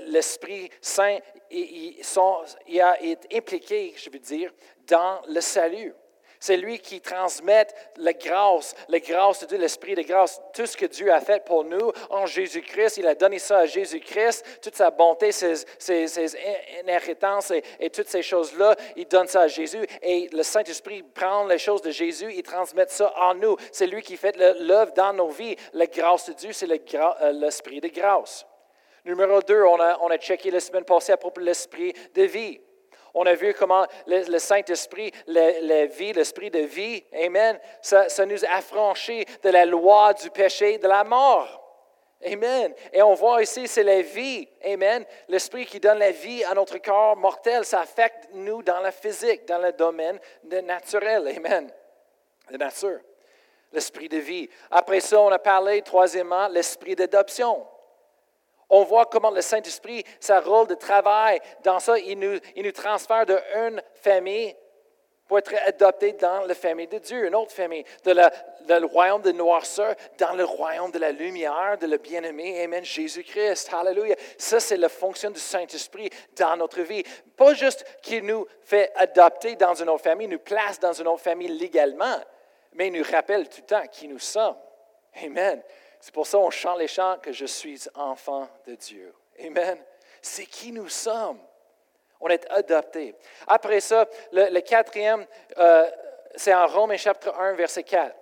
l'Esprit 0.07 0.71
Saint 0.81 1.19
il, 1.51 2.81
a 2.81 3.03
été 3.03 3.37
impliqué, 3.37 3.95
je 3.97 4.11
veux 4.11 4.19
dire, 4.19 4.53
dans 4.87 5.21
le 5.29 5.41
salut. 5.41 5.95
C'est 6.41 6.57
lui 6.57 6.79
qui 6.79 7.01
transmet 7.01 7.67
la 7.97 8.13
grâce, 8.13 8.75
la 8.89 9.01
grâce 9.01 9.41
de 9.41 9.47
Dieu, 9.47 9.59
l'esprit 9.59 9.95
de 9.95 10.03
grâce, 10.03 10.41
tout 10.53 10.67
ce 10.67 10.77
que 10.77 10.87
Dieu 10.87 11.13
a 11.13 11.21
fait 11.21 11.45
pour 11.45 11.65
nous 11.65 11.93
en 12.11 12.27
Jésus-Christ. 12.27 12.99
Il 12.99 13.07
a 13.07 13.15
donné 13.15 13.39
ça 13.39 13.59
à 13.59 13.67
Jésus-Christ, 13.67 14.61
toute 14.63 14.77
sa 14.77 14.91
bonté, 14.91 15.33
ses, 15.33 15.57
ses, 15.79 16.37
inhéritances 16.83 17.53
et, 17.81 17.91
toutes 17.91 18.09
ces 18.09 18.23
choses-là. 18.23 18.75
Il 18.97 19.07
donne 19.07 19.27
ça 19.27 19.43
à 19.43 19.49
Jésus 19.49 19.87
et 20.03 20.29
le 20.33 20.43
Saint-Esprit 20.43 21.03
prend 21.03 21.47
les 21.47 21.59
choses 21.59 21.83
de 21.83 21.91
Jésus, 21.91 22.33
il 22.35 22.43
transmet 22.43 22.87
ça 22.89 23.13
en 23.19 23.35
nous. 23.35 23.57
C'est 23.73 23.87
lui 23.87 24.03
qui 24.03 24.17
fait 24.17 24.37
l'œuvre 24.61 24.93
dans 24.93 25.13
nos 25.13 25.29
vies. 25.29 25.57
La 25.73 25.87
grâce 25.87 26.29
de 26.29 26.35
Dieu, 26.35 26.53
c'est 26.53 26.67
euh, 26.71 27.33
l'esprit 27.33 27.81
de 27.81 27.89
grâce. 27.89 28.47
Numéro 29.05 29.41
deux, 29.41 29.63
on 29.63 29.81
a, 29.81 29.99
on 30.03 30.09
a 30.09 30.19
checké 30.19 30.51
la 30.51 30.61
semaine 30.61 30.85
passée 30.85 31.13
à 31.13 31.17
propos 31.17 31.41
de 31.41 31.47
l'esprit 31.47 31.93
de 32.15 32.23
vie. 32.23 32.61
On 33.19 33.25
a 33.25 33.33
vu 33.33 33.55
comment 33.55 33.87
le, 34.07 34.39
Saint-Esprit, 34.39 35.11
la, 35.27 35.87
vie, 35.87 36.13
l'esprit 36.13 36.51
de 36.51 36.59
vie, 36.59 37.03
Amen, 37.15 37.59
ça, 37.81 38.27
nous 38.27 38.45
a 38.45 38.57
affranchis 38.59 39.25
de 39.43 39.49
la 39.49 39.65
loi 39.65 40.13
du 40.13 40.31
péché, 40.31 40.77
de 40.77 40.87
la 40.87 41.03
mort. 41.03 41.63
Amen. 42.31 42.75
Et 42.93 43.01
on 43.01 43.15
voit 43.15 43.43
ici, 43.43 43.67
c'est 43.69 43.83
la 43.83 44.03
vie. 44.03 44.47
Amen. 44.63 45.07
L'esprit 45.29 45.65
qui 45.65 45.81
donne 45.81 45.99
la 45.99 46.11
vie 46.11 46.45
à 46.45 46.53
notre 46.53 46.77
corps 46.77 47.17
mortel, 47.17 47.65
ça 47.65 47.81
affecte 47.81 48.29
nous 48.35 48.63
dans 48.63 48.81
la 48.81 48.93
physique, 48.93 49.47
dans 49.47 49.59
le 49.59 49.73
domaine 49.73 50.19
naturel. 50.45 51.33
Amen. 51.37 51.71
De 52.51 52.59
nature. 52.59 53.01
L'esprit 53.73 54.11
de 54.11 54.19
vie. 54.19 54.49
Après 54.71 55.01
ça, 55.01 55.19
on 55.21 55.33
a 55.33 55.39
parlé, 55.39 55.81
troisièmement, 55.81 56.49
l'esprit 56.49 56.95
d'adoption. 56.95 57.67
On 58.69 58.85
voit 58.85 59.07
comment 59.07 59.31
le 59.31 59.43
Saint-Esprit, 59.43 60.05
sa 60.19 60.41
rôle 60.41 60.67
de 60.67 60.75
travail 60.75 61.41
dans 61.63 61.79
ça, 61.79 61.99
il 61.99 62.19
nous, 62.19 62.39
il 62.57 62.65
nous 62.65 62.73
transfère 62.73 63.25
d'une 63.27 63.83
famille 63.95 64.55
pour 65.27 65.39
être 65.39 65.55
adopté 65.67 66.13
dans 66.13 66.47
la 66.47 66.55
famille 66.55 66.87
de 66.87 66.99
Dieu, 66.99 67.27
une 67.27 67.35
autre 67.35 67.53
famille, 67.53 67.85
de 68.05 68.13
la, 68.13 68.31
le 68.69 68.87
royaume 68.87 69.23
de 69.23 69.33
noirceur 69.33 69.95
dans 70.19 70.35
le 70.35 70.45
royaume 70.45 70.93
de 70.93 70.99
la 70.99 71.11
lumière, 71.11 71.77
de 71.81 71.87
le 71.87 71.99
bien-aimé, 71.99 72.63
Amen, 72.63 72.85
Jésus-Christ. 72.85 73.73
Alléluia. 73.73 74.15
Ça, 74.39 74.61
c'est 74.61 74.77
la 74.77 74.89
fonction 74.89 75.31
du 75.31 75.41
Saint-Esprit 75.41 76.11
dans 76.37 76.57
notre 76.57 76.83
vie. 76.83 77.03
Pas 77.37 77.55
juste 77.55 77.85
qu'il 78.03 78.25
nous 78.25 78.47
fait 78.63 78.93
adopter 78.95 79.57
dans 79.57 79.75
une 79.75 79.89
autre 79.89 80.05
famille, 80.05 80.29
nous 80.29 80.39
place 80.39 80.79
dans 80.79 80.93
une 80.93 81.09
autre 81.09 81.23
famille 81.23 81.49
légalement, 81.49 82.19
mais 82.75 82.89
il 82.89 82.93
nous 82.93 83.05
rappelle 83.11 83.49
tout 83.49 83.63
le 83.63 83.67
temps 83.67 83.87
qui 83.91 84.07
nous 84.07 84.21
sommes. 84.21 84.57
Amen. 85.25 85.63
C'est 86.07 86.15
pour 86.15 86.25
ça 86.25 86.39
qu'on 86.39 86.51
chante 86.51 86.79
les 86.79 86.87
chants 86.87 87.19
que 87.19 87.33
je 87.33 87.47
suis 87.47 87.81
enfant 87.97 88.49
de 88.65 88.77
Dieu. 88.77 89.13
Amen. 89.41 89.77
C'est 90.23 90.47
qui 90.47 90.71
nous 90.71 90.89
sommes. 90.89 91.41
On 92.21 92.29
est 92.29 92.49
adoptés. 92.49 93.13
Après 93.49 93.81
ça, 93.81 94.09
le, 94.31 94.61
quatrième, 94.61 95.27
euh, 95.59 95.91
c'est 96.37 96.55
en 96.55 96.69
Romains 96.69 96.97
chapitre 96.97 97.35
1, 97.37 97.55
verset 97.55 97.83
4. 97.83 98.15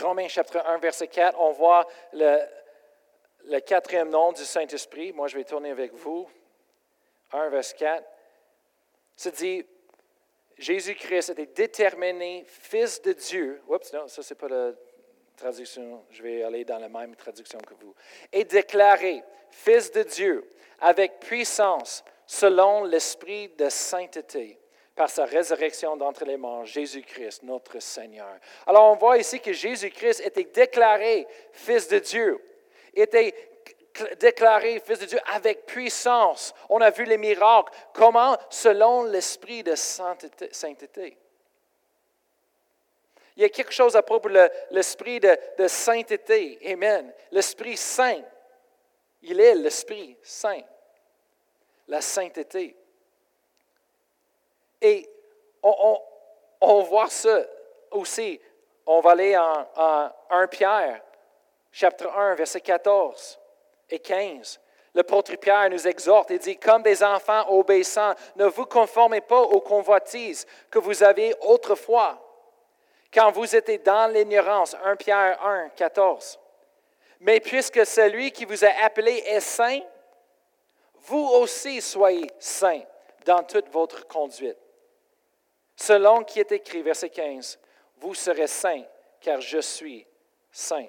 Romains 0.00 0.28
chapitre 0.28 0.64
1, 0.64 0.78
verset 0.78 1.08
4, 1.08 1.36
on 1.40 1.50
voit 1.50 1.88
le, 2.12 2.38
quatrième 3.66 4.10
nom 4.10 4.30
du 4.30 4.44
Saint-Esprit. 4.44 5.12
Moi, 5.12 5.26
je 5.26 5.38
vais 5.38 5.44
tourner 5.44 5.72
avec 5.72 5.92
vous. 5.92 6.30
1, 7.32 7.48
verset 7.48 7.78
4. 7.78 8.04
Ça 9.16 9.32
dit, 9.32 9.66
Jésus-Christ 10.56 11.30
était 11.30 11.46
déterminé 11.46 12.44
fils 12.46 13.02
de 13.02 13.12
Dieu. 13.12 13.60
Oups, 13.66 13.92
non, 13.92 14.06
ça, 14.06 14.22
c'est 14.22 14.36
pas 14.36 14.46
le 14.46 14.78
traduction, 15.36 16.04
je 16.10 16.22
vais 16.22 16.42
aller 16.42 16.64
dans 16.64 16.78
la 16.78 16.88
même 16.88 17.14
traduction 17.14 17.58
que 17.58 17.74
vous, 17.74 17.94
est 18.32 18.44
déclaré 18.44 19.22
Fils 19.50 19.92
de 19.92 20.02
Dieu 20.02 20.50
avec 20.80 21.20
puissance 21.20 22.04
selon 22.26 22.84
l'esprit 22.84 23.48
de 23.50 23.68
sainteté 23.68 24.58
par 24.94 25.10
sa 25.10 25.26
résurrection 25.26 25.96
d'entre 25.96 26.24
les 26.24 26.38
morts, 26.38 26.64
Jésus-Christ, 26.64 27.42
notre 27.42 27.80
Seigneur. 27.80 28.38
Alors 28.66 28.92
on 28.92 28.96
voit 28.96 29.18
ici 29.18 29.40
que 29.40 29.52
Jésus-Christ 29.52 30.22
était 30.24 30.44
déclaré 30.44 31.26
Fils 31.52 31.86
de 31.88 31.98
Dieu, 31.98 32.42
était 32.94 33.34
déclaré 34.18 34.80
Fils 34.80 34.98
de 34.98 35.06
Dieu 35.06 35.18
avec 35.32 35.66
puissance. 35.66 36.54
On 36.68 36.80
a 36.80 36.90
vu 36.90 37.04
les 37.04 37.18
miracles. 37.18 37.72
Comment? 37.92 38.36
Selon 38.50 39.04
l'esprit 39.04 39.62
de 39.62 39.74
sainteté. 39.74 41.16
Il 43.36 43.42
y 43.42 43.44
a 43.44 43.50
quelque 43.50 43.72
chose 43.72 43.94
à 43.94 44.02
propos 44.02 44.30
de 44.30 44.50
l'esprit 44.70 45.20
de, 45.20 45.68
sainteté. 45.68 46.58
Amen. 46.72 47.12
L'esprit 47.30 47.76
saint. 47.76 48.22
Il 49.22 49.40
est 49.40 49.54
l'esprit 49.54 50.16
saint. 50.22 50.62
La 51.88 52.00
sainteté. 52.00 52.74
Et 54.80 55.08
on, 55.62 56.82
voit 56.82 57.10
ça 57.10 57.44
aussi. 57.90 58.40
On 58.86 59.00
va 59.00 59.10
aller 59.10 59.36
en, 59.36 59.68
en 59.76 60.10
1 60.30 60.46
Pierre, 60.48 61.02
chapitre 61.70 62.08
1, 62.08 62.34
verset 62.36 62.60
14 62.60 63.38
et 63.90 63.98
15. 63.98 64.60
Le 64.94 65.00
L'apôtre 65.00 65.36
Pierre 65.36 65.68
nous 65.68 65.86
exhorte 65.86 66.30
et 66.30 66.38
dit, 66.38 66.56
comme 66.56 66.82
des 66.82 67.02
enfants 67.02 67.50
obéissants, 67.50 68.14
ne 68.36 68.46
vous 68.46 68.64
conformez 68.64 69.20
pas 69.20 69.42
aux 69.42 69.60
convoitises 69.60 70.46
que 70.70 70.78
vous 70.78 71.02
avez 71.02 71.34
autrefois, 71.42 72.25
quand 73.16 73.30
vous 73.30 73.56
étiez 73.56 73.78
dans 73.78 74.12
l'ignorance. 74.12 74.76
1 74.84 74.96
Pierre 74.96 75.42
1, 75.42 75.70
14. 75.70 76.38
Mais 77.20 77.40
puisque 77.40 77.86
celui 77.86 78.30
qui 78.30 78.44
vous 78.44 78.62
a 78.62 78.68
appelé 78.84 79.22
est 79.26 79.40
saint, 79.40 79.80
vous 81.06 81.26
aussi 81.26 81.80
soyez 81.80 82.30
saints 82.38 82.82
dans 83.24 83.42
toute 83.42 83.70
votre 83.70 84.06
conduite. 84.06 84.58
Selon 85.74 86.24
qui 86.24 86.40
est 86.40 86.52
écrit, 86.52 86.82
verset 86.82 87.08
15, 87.08 87.58
vous 87.96 88.14
serez 88.14 88.46
saints, 88.46 88.84
car 89.20 89.40
je 89.40 89.60
suis 89.60 90.06
saint. 90.52 90.86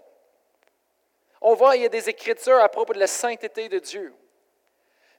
On 1.39 1.53
voit, 1.53 1.77
il 1.77 1.84
y 1.84 1.86
a 1.86 1.89
des 1.89 2.10
écritures 2.10 2.60
à 2.60 2.67
propos 2.67 2.93
de 2.93 3.00
la 3.00 3.07
sainteté 3.07 3.69
de 3.69 3.79
Dieu. 3.79 4.13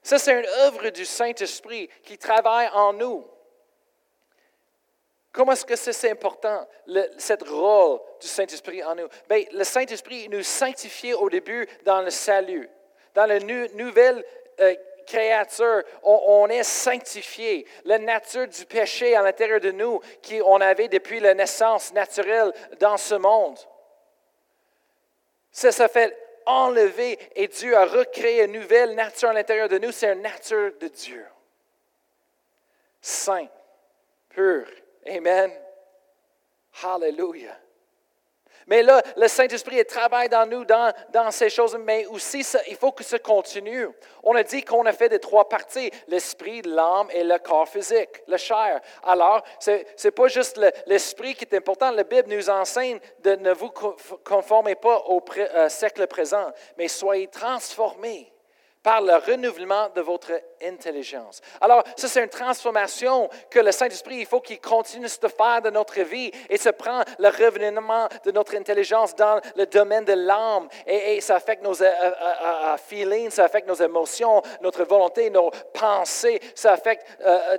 Ça, 0.02 0.18
c'est 0.18 0.38
une 0.38 0.46
œuvre 0.46 0.90
du 0.90 1.06
Saint-Esprit 1.06 1.88
qui 2.02 2.18
travaille 2.18 2.68
en 2.74 2.92
nous. 2.92 3.26
Comment 5.32 5.52
est-ce 5.52 5.64
que 5.64 5.76
c'est 5.76 6.10
important, 6.10 6.66
le, 6.86 7.04
cette 7.18 7.42
rôle 7.42 8.00
du 8.20 8.26
Saint-Esprit 8.26 8.82
en 8.82 8.94
nous? 8.94 9.08
Bien, 9.28 9.44
le 9.52 9.64
Saint-Esprit 9.64 10.28
nous 10.28 10.42
sanctifie 10.42 11.12
au 11.12 11.28
début 11.28 11.68
dans 11.84 12.02
le 12.02 12.10
salut. 12.10 12.68
Dans 13.14 13.26
la 13.26 13.38
nouvelle 13.38 14.24
euh, 14.60 14.74
créature, 15.06 15.82
on, 16.02 16.20
on, 16.26 16.48
est 16.48 16.62
sanctifié. 16.62 17.66
La 17.84 17.98
nature 17.98 18.48
du 18.48 18.64
péché 18.64 19.14
à 19.14 19.22
l'intérieur 19.22 19.60
de 19.60 19.70
nous, 19.70 20.00
qu'on 20.28 20.60
avait 20.60 20.88
depuis 20.88 21.20
la 21.20 21.34
naissance 21.34 21.92
naturelle 21.92 22.52
dans 22.80 22.96
ce 22.96 23.14
monde. 23.14 23.58
Ça, 25.52 25.72
ça 25.72 25.88
fait 25.88 26.16
enlever 26.46 27.18
et 27.34 27.48
Dieu 27.48 27.76
a 27.76 27.84
recréé 27.84 28.44
une 28.44 28.52
nouvelle 28.52 28.94
nature 28.94 29.28
à 29.28 29.32
l'intérieur 29.32 29.68
de 29.68 29.78
nous. 29.78 29.92
C'est 29.92 30.12
une 30.12 30.22
nature 30.22 30.72
de 30.80 30.88
Dieu. 30.88 31.26
Saint, 33.00 33.46
pur. 34.30 34.66
Amen. 35.06 35.52
Hallelujah. 36.82 37.56
Mais 38.68 38.82
là, 38.82 39.02
le 39.16 39.28
Saint-Esprit 39.28 39.82
travaille 39.86 40.28
dans 40.28 40.46
nous, 40.46 40.62
dans, 40.64 40.92
dans 41.10 41.30
ces 41.30 41.48
choses, 41.48 41.76
mais 41.80 42.04
aussi, 42.06 42.46
il 42.68 42.76
faut 42.76 42.92
que 42.92 43.02
ça 43.02 43.18
continue. 43.18 43.88
On 44.22 44.34
a 44.34 44.42
dit 44.42 44.62
qu'on 44.62 44.84
a 44.84 44.92
fait 44.92 45.08
des 45.08 45.18
trois 45.18 45.48
parties, 45.48 45.90
l'esprit, 46.06 46.60
l'âme 46.62 47.08
et 47.10 47.24
le 47.24 47.38
corps 47.38 47.66
physique, 47.66 48.22
le 48.26 48.36
chair. 48.36 48.80
Alors, 49.04 49.42
ce 49.58 49.82
n'est 50.04 50.10
pas 50.10 50.28
juste 50.28 50.60
l'esprit 50.86 51.34
qui 51.34 51.44
est 51.44 51.54
important. 51.54 51.90
La 51.92 52.04
Bible 52.04 52.28
nous 52.28 52.50
enseigne 52.50 53.00
de 53.20 53.36
ne 53.36 53.52
vous 53.52 53.70
conformer 54.22 54.74
pas 54.74 55.02
au 55.06 55.24
euh, 55.38 55.68
siècle 55.70 56.06
présent, 56.06 56.52
mais 56.76 56.88
soyez 56.88 57.28
transformés 57.28 58.30
par 58.82 59.00
le 59.00 59.14
renouvellement 59.16 59.88
de 59.94 60.00
votre 60.00 60.32
intelligence. 60.62 61.40
Alors, 61.60 61.82
ça, 61.96 62.08
c'est 62.08 62.22
une 62.22 62.28
transformation 62.28 63.28
que 63.50 63.58
le 63.58 63.72
Saint-Esprit, 63.72 64.16
il 64.16 64.26
faut 64.26 64.40
qu'il 64.40 64.60
continue 64.60 65.06
de 65.06 65.28
faire 65.28 65.62
de 65.62 65.70
notre 65.70 66.00
vie 66.02 66.30
et 66.48 66.56
se 66.56 66.70
prend 66.70 67.02
le 67.18 67.28
renouvellement 67.28 68.08
de 68.24 68.30
notre 68.30 68.56
intelligence 68.56 69.14
dans 69.14 69.40
le 69.56 69.66
domaine 69.66 70.04
de 70.04 70.12
l'âme. 70.12 70.68
Et, 70.86 71.20
ça 71.20 71.36
affecte 71.36 71.62
nos 71.62 71.82
euh, 71.82 71.86
euh, 71.86 72.12
euh, 72.42 72.76
feelings, 72.76 73.30
ça 73.30 73.44
affecte 73.44 73.68
nos 73.68 73.74
émotions, 73.74 74.42
notre 74.60 74.84
volonté, 74.84 75.30
nos 75.30 75.50
pensées, 75.72 76.40
ça 76.54 76.72
affecte 76.72 77.06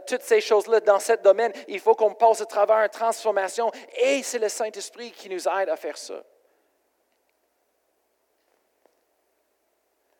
toutes 0.07 0.21
ces 0.21 0.41
choses-là 0.41 0.79
dans 0.79 0.99
ce 0.99 1.13
domaine. 1.13 1.51
Il 1.67 1.79
faut 1.79 1.95
qu'on 1.95 2.13
passe 2.13 2.41
à 2.41 2.45
travers 2.45 2.77
une 2.77 2.89
transformation 2.89 3.71
et 3.97 4.23
c'est 4.23 4.39
le 4.39 4.49
Saint-Esprit 4.49 5.11
qui 5.11 5.29
nous 5.29 5.47
aide 5.47 5.69
à 5.69 5.75
faire 5.75 5.97
ça. 5.97 6.15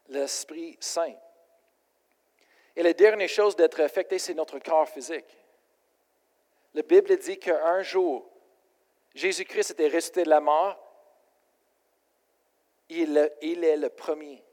l'Esprit 0.10 0.78
Saint. 0.80 1.16
Et 2.75 2.84
la 2.84 2.94
dernière 2.94 3.30
chose 3.30 3.56
d'être 3.56 3.82
affecté, 3.82 4.20
c'est 4.20 4.34
notre 4.34 4.60
corps 4.60 4.88
physique. 4.88 5.38
La 6.74 6.82
Bible 6.84 7.18
dit 7.18 7.39
qu'un 7.39 7.82
jour, 7.82 8.30
Jésus-Christ 9.16 9.72
était 9.72 9.88
resté 9.88 10.24
de 10.24 10.30
la 10.30 10.39
mort. 10.39 10.78
Il, 12.89 13.32
il, 13.42 13.63
est 13.63 13.78
le 13.78 13.89
premier. 13.89 14.44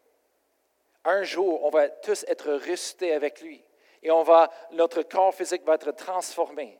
Un 1.05 1.23
jour, 1.23 1.65
on 1.65 1.71
va 1.71 1.89
tous 1.89 2.25
être 2.29 2.53
ressuscités 2.53 3.13
avec 3.13 3.41
lui. 3.41 3.63
Et 4.03 4.11
on 4.11 4.23
va, 4.23 4.51
notre 4.73 5.03
corps 5.03 5.35
physique 5.35 5.65
va 5.65 5.75
être 5.75 5.93
transformé 5.93 6.79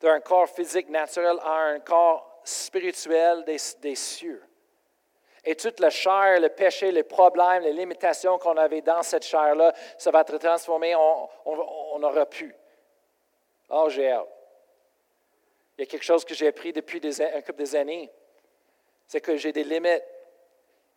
d'un 0.00 0.20
corps 0.20 0.48
physique 0.48 0.88
naturel 0.88 1.38
à 1.42 1.58
un 1.60 1.80
corps 1.80 2.40
spirituel 2.44 3.44
des, 3.44 3.58
des 3.80 3.94
cieux. 3.94 4.42
Et 5.44 5.54
toute 5.56 5.80
la 5.80 5.90
chair, 5.90 6.40
le 6.40 6.48
péché, 6.50 6.92
les 6.92 7.02
problèmes, 7.02 7.62
les 7.62 7.72
limitations 7.72 8.38
qu'on 8.38 8.56
avait 8.56 8.82
dans 8.82 9.02
cette 9.02 9.24
chair-là, 9.24 9.72
ça 9.96 10.10
va 10.10 10.20
être 10.20 10.36
transformé, 10.38 10.94
on 10.94 11.98
n'aura 11.98 12.26
plus. 12.26 12.54
Oh, 13.70 13.88
j'ai 13.88 14.10
hâte. 14.10 14.28
Il 15.78 15.82
y 15.82 15.84
a 15.84 15.86
quelque 15.86 16.04
chose 16.04 16.24
que 16.24 16.34
j'ai 16.34 16.48
appris 16.48 16.72
depuis 16.72 17.00
un 17.20 17.40
couple 17.40 17.62
des 17.62 17.74
années, 17.74 18.10
c'est 19.06 19.20
que 19.20 19.36
j'ai 19.36 19.52
des 19.52 19.64
limites. 19.64 20.04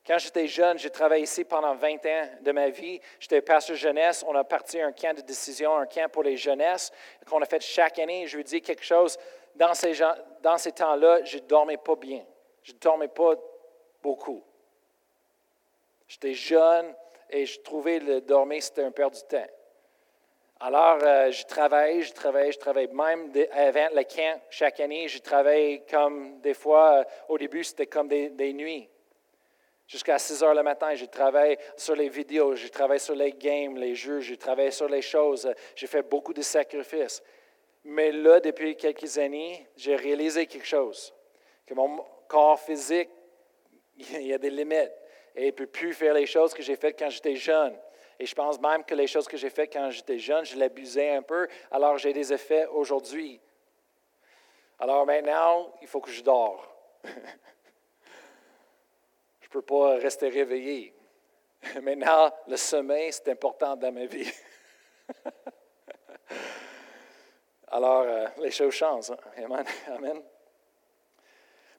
Quand 0.06 0.18
j'étais 0.18 0.48
jeune, 0.48 0.78
j'ai 0.78 0.90
travaillé 0.90 1.24
ici 1.24 1.46
pendant 1.46 1.74
20 1.76 2.06
ans 2.06 2.30
de 2.42 2.52
ma 2.52 2.70
vie. 2.70 3.00
J'étais 3.22 3.42
pasteur 3.42 3.78
jeunesse. 3.78 4.26
On 4.28 4.36
a 4.36 4.44
parti 4.44 4.82
un 4.82 4.92
camp 4.92 5.16
de 5.16 5.22
décision, 5.22 5.78
un 5.78 5.86
camp 5.86 6.12
pour 6.12 6.24
les 6.24 6.36
jeunesses 6.36 6.92
qu'on 7.26 7.42
a 7.42 7.46
fait 7.46 7.62
chaque 7.62 8.00
année. 8.00 8.28
Je 8.28 8.36
veux 8.36 8.44
dire 8.44 8.62
quelque 8.62 8.84
chose, 8.84 9.18
dans 9.56 9.74
ces, 9.74 9.94
dans 10.42 10.58
ces 10.58 10.74
temps-là, 10.74 11.24
je 11.24 11.38
ne 11.38 11.44
dormais 11.44 11.78
pas 11.78 11.96
bien. 11.96 12.22
Je 12.64 12.74
ne 12.74 12.80
dormais 12.80 13.08
pas 13.08 13.36
beaucoup. 14.04 14.44
J'étais 16.08 16.34
jeune 16.34 16.94
et 17.30 17.46
je 17.48 17.60
trouvais 17.62 18.00
le 18.00 18.22
dormir, 18.22 18.62
c'était 18.62 18.84
un 18.84 18.92
perte 18.92 19.16
du 19.16 19.24
temps. 19.24 19.48
Alors, 20.60 21.00
euh, 21.02 21.32
je 21.32 21.44
travaille, 21.44 22.04
je 22.04 22.14
travaille, 22.14 22.52
je 22.52 22.60
travaille. 22.60 22.88
Même 22.88 23.32
avant 23.52 23.88
le 23.94 24.04
camp, 24.04 24.40
chaque 24.50 24.80
année, 24.80 25.08
je 25.08 25.20
travaille 25.20 25.84
comme 25.90 26.40
des 26.42 26.54
fois, 26.54 27.00
euh, 27.00 27.04
au 27.30 27.38
début, 27.38 27.64
c'était 27.64 27.88
comme 27.88 28.08
des, 28.08 28.54
nuits. 28.54 28.88
Jusqu'à 29.88 30.18
6 30.18 30.44
heures 30.44 30.54
le 30.54 30.64
matin, 30.64 30.96
je 30.96 31.06
travaille 31.06 31.58
sur 31.76 31.96
les 31.96 32.08
vidéos, 32.08 32.56
je 32.56 32.68
travaille 32.68 33.00
sur 33.00 33.16
les 33.16 33.34
games, 33.34 33.76
les 33.76 33.96
jeux, 33.96 34.22
je 34.22 34.36
travaille 34.36 34.72
sur 34.72 34.88
les 34.88 35.02
choses. 35.02 35.52
J'ai 35.76 35.88
fait 35.88 36.04
beaucoup 36.04 36.34
de 36.34 36.42
sacrifices. 36.42 37.22
Mais 37.84 38.12
là, 38.12 38.40
depuis 38.40 38.78
quelques 38.78 39.18
années, 39.18 39.68
j'ai 39.76 39.98
réalisé 39.98 40.48
quelque 40.48 40.66
chose. 40.68 41.14
Que 41.66 41.74
mon 41.74 42.06
corps 42.30 42.60
physique 42.60 43.10
il 43.98 44.28
y 44.28 44.34
a 44.34 44.38
des 44.38 44.50
limites. 44.50 44.92
Et 45.36 45.44
il 45.44 45.48
ne 45.48 45.52
peut 45.52 45.68
plus 45.68 45.94
faire 45.94 46.14
les 46.14 46.26
choses 46.26 46.54
que 46.54 46.62
j'ai 46.62 46.76
faites 46.76 46.98
quand 46.98 47.10
j'étais 47.10 47.36
jeune. 47.36 47.76
Et 48.20 48.26
je 48.26 48.36
pense 48.36 48.60
même 48.60 48.84
que 48.84 48.94
les 48.94 49.08
choses 49.08 49.28
que 49.28 49.38
j'ai 49.38 49.50
faites 49.50 49.74
quand 49.74 49.90
j'étais 49.90 50.20
jeune, 50.20 50.46
je 50.46 50.58
l'abusais 50.58 51.16
un 51.16 51.24
peu, 51.24 51.48
alors 51.72 51.98
j'ai 51.98 52.14
des 52.14 52.32
effets 52.32 52.68
aujourd'hui. 52.68 53.42
Alors 54.80 55.06
maintenant, 55.06 55.74
il 55.82 55.88
faut 55.88 56.02
que 56.02 56.12
je 56.12 56.22
dors. 56.22 56.70
je 57.04 57.10
ne 57.10 57.16
peux 59.50 59.62
pas 59.62 59.96
rester 59.96 60.30
réveillé. 60.30 60.94
Maintenant, 61.82 62.32
le 62.48 62.58
sommeil, 62.58 63.14
c'est 63.14 63.30
important 63.30 63.76
dans 63.76 63.92
ma 63.92 64.06
vie. 64.06 64.32
alors, 67.68 68.02
euh, 68.02 68.28
les 68.40 68.52
choses 68.52 68.74
changent. 68.74 69.12
Hein. 69.12 69.64
Amen. 69.88 70.24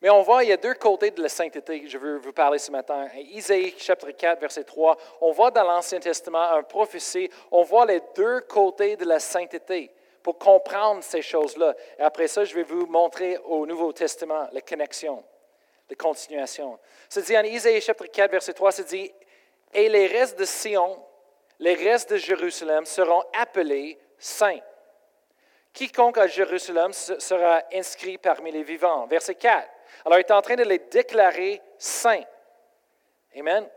Mais 0.02 0.10
on 0.10 0.22
voit, 0.22 0.44
il 0.44 0.50
y 0.50 0.52
a 0.52 0.56
deux 0.56 0.74
côtés 0.74 1.10
de 1.10 1.22
la 1.22 1.28
sainteté 1.28 1.80
que 1.80 1.88
je 1.88 1.98
veux 1.98 2.18
vous 2.18 2.32
parler 2.32 2.58
ce 2.58 2.70
matin. 2.70 3.08
Isaïe 3.32 3.74
chapitre 3.78 4.10
4, 4.10 4.40
verset 4.40 4.64
3, 4.64 4.96
on 5.20 5.32
voit 5.32 5.50
dans 5.50 5.64
l'Ancien 5.64 6.00
Testament 6.00 6.42
un 6.42 6.62
prophétie, 6.62 7.30
on 7.50 7.62
voit 7.62 7.86
les 7.86 8.00
deux 8.14 8.40
côtés 8.40 8.96
de 8.96 9.04
la 9.04 9.18
sainteté 9.18 9.90
pour 10.22 10.38
comprendre 10.38 11.02
ces 11.02 11.22
choses-là. 11.22 11.74
Et 11.98 12.02
après 12.02 12.28
ça, 12.28 12.44
je 12.44 12.54
vais 12.54 12.62
vous 12.62 12.86
montrer 12.86 13.38
au 13.44 13.66
Nouveau 13.66 13.92
Testament 13.92 14.48
la 14.52 14.60
connexion, 14.60 15.22
la 15.88 15.96
continuation. 15.96 16.78
C'est 17.08 17.24
dit 17.26 17.36
en 17.36 17.42
Isaïe 17.42 17.80
chapitre 17.80 18.10
4, 18.12 18.30
verset 18.30 18.52
3, 18.52 18.72
c'est 18.72 18.88
dit, 18.88 19.12
et 19.72 19.88
les 19.88 20.06
restes 20.06 20.38
de 20.38 20.44
Sion, 20.44 21.02
les 21.58 21.74
restes 21.74 22.12
de 22.12 22.16
Jérusalem 22.16 22.84
seront 22.84 23.22
appelés 23.32 23.98
saints. 24.18 24.60
Quiconque 25.72 26.18
à 26.18 26.26
Jérusalem 26.26 26.92
sera 26.92 27.62
inscrit 27.72 28.16
parmi 28.16 28.52
les 28.52 28.62
vivants. 28.62 29.06
Verset 29.06 29.34
4. 29.34 29.68
Alors, 30.04 30.18
il 30.18 30.22
est 30.22 30.30
en 30.30 30.42
train 30.42 30.56
de 30.56 30.64
les 30.64 30.78
déclarer 30.78 31.60
saints. 31.78 32.24
Amen. 33.36 33.68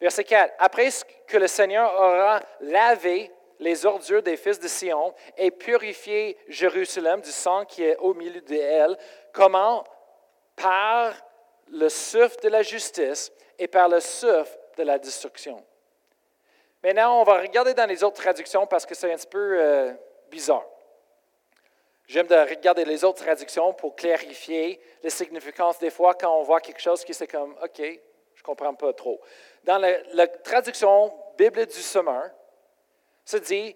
Verset 0.00 0.24
4. 0.24 0.54
Après 0.58 0.88
que 1.26 1.38
le 1.38 1.46
Seigneur 1.46 1.92
aura 1.94 2.40
lavé 2.60 3.30
les 3.58 3.86
ordures 3.86 4.22
des 4.22 4.36
fils 4.36 4.60
de 4.60 4.68
Sion 4.68 5.14
et 5.36 5.50
purifier 5.50 6.36
Jérusalem 6.48 7.20
du 7.20 7.30
sang 7.30 7.64
qui 7.64 7.82
est 7.82 7.96
au 7.96 8.12
milieu 8.14 8.40
d'elle. 8.42 8.96
Comment? 9.32 9.84
Par 10.54 11.14
le 11.68 11.88
souffle 11.88 12.38
de 12.42 12.48
la 12.48 12.62
justice 12.62 13.32
et 13.58 13.68
par 13.68 13.88
le 13.88 14.00
souffle 14.00 14.58
de 14.76 14.82
la 14.82 14.98
destruction. 14.98 15.64
Maintenant, 16.82 17.20
on 17.20 17.24
va 17.24 17.40
regarder 17.40 17.74
dans 17.74 17.86
les 17.86 18.04
autres 18.04 18.22
traductions 18.22 18.66
parce 18.66 18.84
que 18.84 18.94
c'est 18.94 19.10
un 19.10 19.16
petit 19.16 19.26
peu 19.26 19.58
euh, 19.60 19.92
bizarre. 20.30 20.64
J'aime 22.06 22.26
de 22.28 22.34
regarder 22.34 22.84
les 22.84 23.02
autres 23.04 23.24
traductions 23.24 23.72
pour 23.74 23.96
clarifier 23.96 24.80
les 25.02 25.10
significances 25.10 25.78
des 25.78 25.90
fois 25.90 26.14
quand 26.14 26.38
on 26.38 26.44
voit 26.44 26.60
quelque 26.60 26.80
chose 26.80 27.04
qui 27.04 27.12
c'est 27.12 27.26
comme, 27.26 27.56
OK, 27.62 27.78
je 27.78 27.82
ne 27.82 28.44
comprends 28.44 28.74
pas 28.74 28.92
trop. 28.92 29.20
Dans 29.64 29.78
la, 29.78 30.28
traduction 30.28 31.12
Bible 31.36 31.66
du 31.66 31.82
Sommeur, 31.82 32.30
ça 33.24 33.40
dit, 33.40 33.74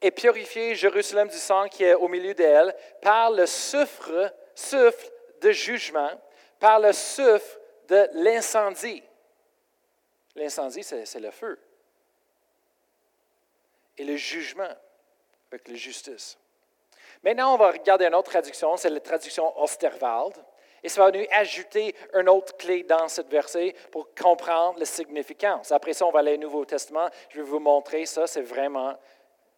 et 0.00 0.10
purifier 0.10 0.74
Jérusalem 0.74 1.28
du 1.28 1.36
sang 1.36 1.68
qui 1.68 1.84
est 1.84 1.94
au 1.94 2.08
milieu 2.08 2.32
d'elle 2.32 2.74
par 3.02 3.30
le 3.30 3.44
souffle, 3.44 4.32
souffle 4.54 5.10
de 5.42 5.50
jugement, 5.50 6.10
par 6.58 6.80
le 6.80 6.92
souffle 6.92 7.60
de 7.88 8.08
l'incendie. 8.14 9.02
L'incendie, 10.34 10.82
c'est 10.82 11.20
le 11.20 11.30
feu. 11.30 11.58
Et 13.98 14.04
le 14.04 14.16
jugement, 14.16 14.68
avec 15.50 15.68
la 15.68 15.74
justice. 15.74 16.38
Maintenant, 17.22 17.54
on 17.54 17.56
va 17.56 17.70
regarder 17.70 18.06
une 18.06 18.14
autre 18.14 18.30
traduction, 18.30 18.76
c'est 18.76 18.90
la 18.90 19.00
traduction 19.00 19.58
Osterwald. 19.60 20.34
Et 20.82 20.88
ça 20.88 21.02
va 21.02 21.10
nous 21.10 21.24
ajouter 21.32 21.94
une 22.14 22.28
autre 22.28 22.56
clé 22.56 22.84
dans 22.84 23.08
ce 23.08 23.22
verset 23.22 23.74
pour 23.90 24.14
comprendre 24.14 24.78
la 24.78 24.84
significance. 24.84 25.72
Après 25.72 25.92
ça, 25.92 26.06
on 26.06 26.12
va 26.12 26.20
aller 26.20 26.34
au 26.34 26.38
Nouveau 26.38 26.64
Testament. 26.64 27.08
Je 27.30 27.38
vais 27.38 27.42
vous 27.42 27.58
montrer 27.58 28.06
ça. 28.06 28.26
C'est 28.26 28.42
vraiment 28.42 28.96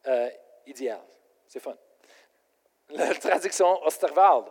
euh, 0.06 0.30
idéal. 0.66 1.02
C'est 1.46 1.60
fun. 1.60 1.76
La 2.90 3.14
traduction 3.14 3.82
Osterwald 3.84 4.46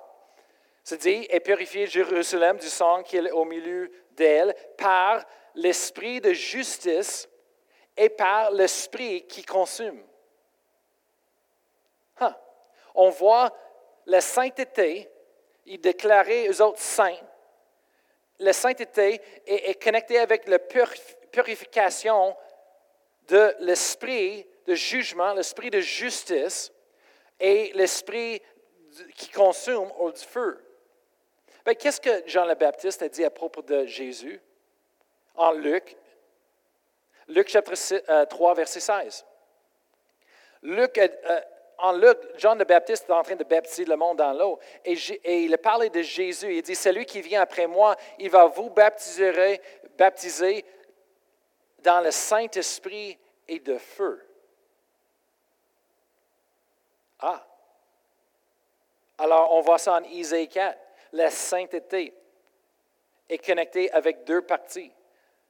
se 0.83 0.95
dit 0.95 1.25
Et 1.31 1.39
purifier 1.39 1.87
Jérusalem 1.87 2.57
du 2.57 2.67
sang 2.67 3.01
qui 3.01 3.17
est 3.17 3.31
au 3.31 3.45
milieu 3.45 3.91
d'elle 4.11 4.53
par 4.77 5.25
l'esprit 5.55 6.21
de 6.21 6.33
justice 6.33 7.27
et 7.95 8.09
par 8.09 8.51
l'esprit 8.51 9.25
qui 9.25 9.43
consume 9.43 10.03
on 12.97 13.09
voit 13.09 13.55
la 14.07 14.19
sainteté, 14.19 15.09
il 15.65 15.79
déclarait 15.79 16.49
aux 16.49 16.61
autres 16.61 16.81
saints. 16.81 17.19
La 18.39 18.53
sainteté 18.53 19.21
est, 19.45 19.81
connectée 19.81 20.19
avec 20.19 20.47
la 20.47 20.59
purification 20.59 22.35
de 23.27 23.55
l'esprit 23.59 24.45
de 24.65 24.73
jugement, 24.73 25.33
l'esprit 25.33 25.69
de 25.69 25.79
justice 25.79 26.71
et 27.39 27.71
l'esprit 27.73 28.41
qui 29.15 29.29
consume 29.29 29.91
au 29.99 30.11
feu. 30.13 30.63
Ben, 31.65 31.75
qu'est-ce 31.75 32.01
que 32.01 32.23
Jean 32.27 32.45
le 32.45 32.55
Baptiste 32.55 33.01
a 33.01 33.09
dit 33.09 33.23
à 33.23 33.29
propos 33.29 33.61
de 33.61 33.85
Jésus 33.85 34.41
en 35.35 35.51
Luc? 35.51 35.95
Luc 37.27 37.49
chapitre 37.49 38.25
3, 38.25 38.51
euh, 38.51 38.53
verset 38.53 38.79
16. 38.79 39.25
Luc 40.63 40.97
a, 40.97 41.07
en 41.79 41.91
Luc, 41.93 42.17
Jean 42.37 42.55
le 42.55 42.65
Baptiste 42.65 43.05
est 43.07 43.13
en 43.13 43.23
train 43.23 43.35
de 43.35 43.43
baptiser 43.43 43.85
le 43.85 43.95
monde 43.95 44.17
dans 44.17 44.33
l'eau. 44.33 44.59
Et, 44.83 45.43
il 45.43 45.53
a 45.53 45.57
parlé 45.57 45.89
de 45.89 46.01
Jésus. 46.01 46.55
Il 46.55 46.61
dit, 46.61 46.75
celui 46.75 47.05
qui 47.05 47.21
vient 47.21 47.41
après 47.41 47.67
moi, 47.67 47.95
il 48.17 48.29
va 48.29 48.45
vous 48.45 48.69
baptiser, 48.69 49.61
baptiser 49.97 50.65
dans 51.79 52.01
le 52.01 52.11
Saint-Esprit 52.11 53.17
et 53.47 53.59
de 53.59 53.77
feu. 53.77 54.23
Ah. 57.19 57.45
Alors, 59.19 59.53
on 59.53 59.61
voit 59.61 59.77
ça 59.77 59.93
en 59.93 60.03
Isaïe 60.03 60.47
4. 60.47 60.77
La 61.13 61.29
sainteté 61.29 62.13
est 63.29 63.45
connectée 63.45 63.91
avec 63.91 64.23
deux 64.23 64.41
parties. 64.41 64.91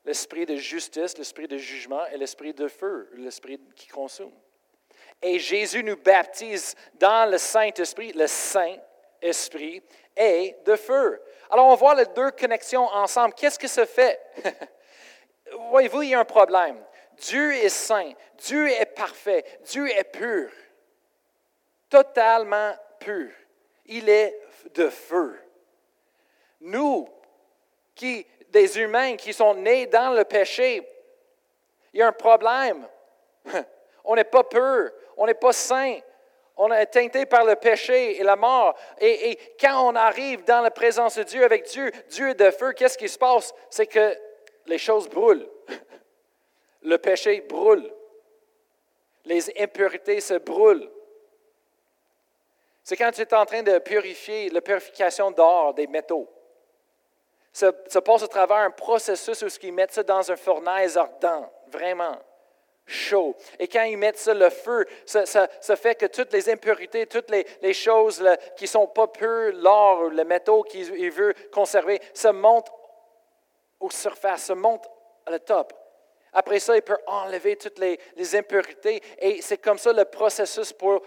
L'esprit 0.06 0.46
de 0.46 0.56
justice, 0.56 1.18
l'esprit 1.18 1.48
de 1.48 1.58
jugement 1.58 2.06
et 2.08 2.18
l'esprit 2.18 2.54
de 2.54 2.68
feu, 2.68 3.10
l'esprit 3.14 3.60
qui 3.76 3.88
consume. 3.88 4.32
Et 5.22 5.40
Jésus 5.40 5.84
nous 5.84 5.98
baptise 5.98 6.76
dans 6.96 7.30
le 7.30 7.38
Saint-Esprit, 7.38 8.14
le 8.14 8.28
Saint-Esprit 8.28 9.82
et 10.16 10.56
de 10.66 10.76
feu. 10.76 11.22
Alors 11.50 11.68
on 11.68 11.76
voit 11.76 11.96
les 11.96 12.06
deux 12.08 12.32
connexions 12.32 12.86
ensemble. 12.88 13.34
Qu'est-ce 13.34 13.60
que 13.60 13.68
ça 13.68 13.86
fait? 13.86 14.20
Voyez-vous, 15.70 16.04
il 16.04 16.10
y 16.10 16.16
a 16.16 16.20
un 16.20 16.26
problème. 16.26 16.84
Dieu 17.18 17.54
est 17.54 17.70
saint, 17.70 18.12
Dieu 18.38 18.70
est 18.70 18.86
parfait, 18.86 19.44
Dieu 19.66 19.90
est 19.90 20.04
pur, 20.04 20.52
totalement 21.90 22.76
pur. 23.00 23.32
Il 23.86 24.10
est 24.10 24.40
de 24.76 24.90
feu. 24.90 25.40
Nous, 26.60 27.08
qui, 27.96 28.26
des 28.50 28.80
humains 28.80 29.16
qui 29.16 29.34
sont 29.34 29.56
nés 29.56 29.88
dans 29.88 30.12
le 30.12 30.26
péché, 30.26 30.88
il 31.94 32.00
y 32.00 32.04
a 32.04 32.08
un 32.08 32.14
problème. 32.14 32.88
On 34.04 34.16
n'est 34.16 34.24
pas 34.24 34.44
pur, 34.44 34.92
on 35.18 35.26
n'est 35.26 35.34
pas 35.34 35.52
saint. 35.52 36.00
On 36.56 36.72
est 36.72 36.86
teinté 36.88 37.26
par 37.26 37.44
le 37.46 37.56
péché 37.56 38.20
et 38.20 38.24
la 38.24 38.36
mort. 38.36 38.76
Et, 39.00 39.38
quand 39.60 39.88
on 39.88 39.96
arrive 39.96 40.44
dans 40.44 40.62
la 40.62 40.72
présence 40.72 41.18
de 41.18 41.24
Dieu 41.24 41.44
avec 41.44 41.66
Dieu, 41.66 41.92
Dieu 42.10 42.34
de 42.34 42.50
feu, 42.50 42.74
qu'est-ce 42.74 42.98
qui 42.98 43.10
se 43.10 43.18
passe? 43.18 43.54
C'est 43.70 43.86
que 43.86 44.16
les 44.66 44.78
choses 44.78 45.08
brûlent. 45.08 45.48
Le 46.82 46.98
péché 46.98 47.42
brûle. 47.42 47.92
Les 49.26 49.52
impurités 49.62 50.20
se 50.20 50.36
brûlent. 50.36 50.90
C'est 52.84 52.96
quand 52.96 53.12
tu 53.12 53.22
es 53.22 53.34
en 53.34 53.46
train 53.46 53.62
de 53.62 53.78
purifier 53.80 54.50
la 54.50 54.62
purification 54.62 55.30
d'or 55.30 55.74
des 55.74 55.88
métaux. 55.88 56.28
Ça, 57.52 57.72
passe 57.72 58.24
à 58.24 58.28
travers 58.28 58.58
un 58.58 58.72
processus 58.72 59.42
où 59.42 59.48
ils 59.64 59.74
mettent 59.74 59.94
ça 59.94 60.04
dans 60.04 60.32
un 60.32 60.36
fournaise 60.36 60.96
ardent, 60.96 61.52
vraiment 61.68 62.18
chaud. 62.88 63.36
Et 63.60 63.68
quand 63.68 63.84
ils 63.84 63.98
mettent 63.98 64.18
ça, 64.18 64.34
le 64.34 64.50
feu, 64.50 64.86
ça, 65.06 65.76
fait 65.76 65.96
que 65.96 66.06
toutes 66.06 66.34
les 66.34 66.50
impurités, 66.50 67.06
toutes 67.06 67.30
les, 67.30 67.74
choses 67.74 68.24
qui 68.56 68.64
ne 68.64 68.70
sont 68.70 68.88
pas 68.88 69.08
pures, 69.08 69.54
l'or, 69.56 70.06
le 70.06 70.24
métaux 70.24 70.64
qu'il 70.64 71.12
veut 71.12 71.34
conserver, 71.52 72.00
ça 72.14 72.32
monte 72.32 72.72
aux 73.80 73.92
surfaces, 73.92 74.44
ça 74.44 74.56
monte 74.56 74.88
à 75.26 75.32
la 75.32 75.40
top. 75.40 75.74
Après 76.34 76.60
ça, 76.60 76.76
il 76.76 76.82
peut 76.82 76.98
enlever 77.06 77.58
toutes 77.58 77.80
les, 77.80 78.00
impuretés 78.36 79.02
et 79.20 79.42
c'est 79.42 79.58
comme 79.58 79.78
ça 79.78 79.92
le 79.92 80.06
processus 80.06 80.74
pour 80.74 81.02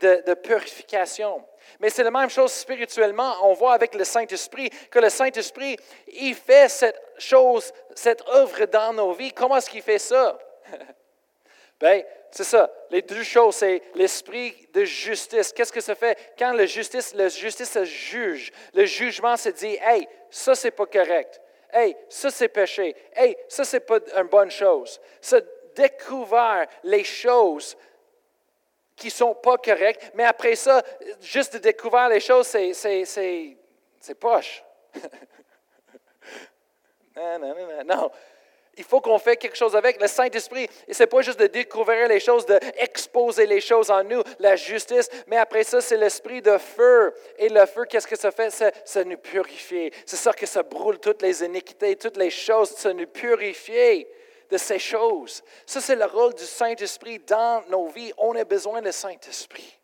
de, 0.00 0.22
de 0.26 0.34
purification. 0.34 1.44
Mais 1.80 1.90
c'est 1.90 2.02
la 2.02 2.10
même 2.10 2.30
chose 2.30 2.52
spirituellement. 2.52 3.34
On 3.42 3.54
voit 3.54 3.72
avec 3.72 3.94
le 3.94 4.04
Saint-Esprit 4.04 4.70
que 4.90 4.98
le 4.98 5.08
Saint-Esprit, 5.08 5.76
il 6.08 6.34
fait 6.34 6.68
cette 6.68 7.00
chose, 7.18 7.72
cette 7.94 8.22
œuvre 8.28 8.66
dans 8.66 8.92
nos 8.92 9.12
vies. 9.12 9.32
Comment 9.32 9.56
est-ce 9.56 9.70
qu'il 9.70 9.82
fait 9.82 9.98
ça? 9.98 10.38
Bien, 11.80 12.02
c'est 12.30 12.44
ça. 12.44 12.70
Les 12.90 13.02
deux 13.02 13.22
choses, 13.22 13.56
c'est 13.56 13.82
l'esprit 13.94 14.68
de 14.72 14.84
justice. 14.84 15.52
Qu'est-ce 15.52 15.72
que 15.72 15.80
ça 15.80 15.94
fait? 15.94 16.34
Quand 16.38 16.52
la 16.52 16.66
justice, 16.66 17.14
la 17.14 17.28
justice 17.28 17.70
se 17.70 17.84
juge, 17.84 18.52
le 18.74 18.84
jugement 18.86 19.36
se 19.36 19.50
dit, 19.50 19.78
hey, 19.82 20.08
ça, 20.30 20.54
c'est 20.54 20.70
pas 20.70 20.86
correct. 20.86 21.40
Hey, 21.72 21.96
ça, 22.08 22.30
c'est 22.30 22.48
péché. 22.48 22.94
Hey, 23.14 23.36
ça, 23.48 23.64
c'est 23.64 23.80
pas 23.80 23.98
une 24.16 24.28
bonne 24.28 24.50
chose. 24.50 25.00
Ça 25.20 25.40
découvert 25.74 26.66
les 26.84 27.04
choses 27.04 27.76
qui 28.96 29.10
sont 29.10 29.34
pas 29.34 29.58
correctes, 29.58 30.10
mais 30.14 30.24
après 30.24 30.56
ça, 30.56 30.82
juste 31.20 31.52
de 31.54 31.58
découvrir 31.58 32.08
les 32.08 32.20
choses, 32.20 32.46
c'est, 32.46 32.72
c'est, 32.72 33.04
c'est, 33.04 33.56
c'est 34.00 34.14
poche. 34.14 34.64
non, 37.16 37.38
non, 37.38 37.54
non, 37.54 37.84
non. 37.84 38.10
Il 38.76 38.84
faut 38.84 39.00
qu'on 39.00 39.18
fasse 39.18 39.36
quelque 39.36 39.56
chose 39.56 39.74
avec 39.74 40.00
le 40.00 40.06
Saint-Esprit. 40.06 40.68
Ce 40.90 41.02
n'est 41.02 41.06
pas 41.06 41.22
juste 41.22 41.40
de 41.40 41.46
découvrir 41.46 42.08
les 42.08 42.20
choses, 42.20 42.44
d'exposer 42.44 43.46
les 43.46 43.60
choses 43.60 43.90
en 43.90 44.04
nous, 44.04 44.22
la 44.38 44.56
justice, 44.56 45.08
mais 45.26 45.36
après 45.36 45.64
ça, 45.64 45.80
c'est 45.80 45.96
l'esprit 45.96 46.42
de 46.42 46.58
feu. 46.58 47.14
Et 47.38 47.48
le 47.48 47.64
feu, 47.66 47.84
qu'est-ce 47.84 48.06
que 48.06 48.16
ça 48.16 48.30
fait? 48.30 48.50
Ça, 48.50 48.70
ça 48.84 49.02
nous 49.04 49.16
purifie. 49.16 49.90
C'est 50.04 50.16
ça 50.16 50.32
que 50.32 50.46
ça 50.46 50.62
brûle 50.62 50.98
toutes 50.98 51.22
les 51.22 51.42
iniquités, 51.42 51.96
toutes 51.96 52.18
les 52.18 52.30
choses, 52.30 52.70
ça 52.70 52.92
nous 52.92 53.06
purifie 53.06 54.06
de 54.50 54.56
ces 54.56 54.78
choses. 54.78 55.42
Ça, 55.64 55.80
c'est 55.80 55.96
le 55.96 56.04
rôle 56.04 56.34
du 56.34 56.44
Saint-Esprit 56.44 57.18
dans 57.20 57.62
nos 57.68 57.88
vies. 57.88 58.12
On 58.18 58.36
a 58.36 58.44
besoin 58.44 58.82
du 58.82 58.92
Saint-Esprit. 58.92 59.75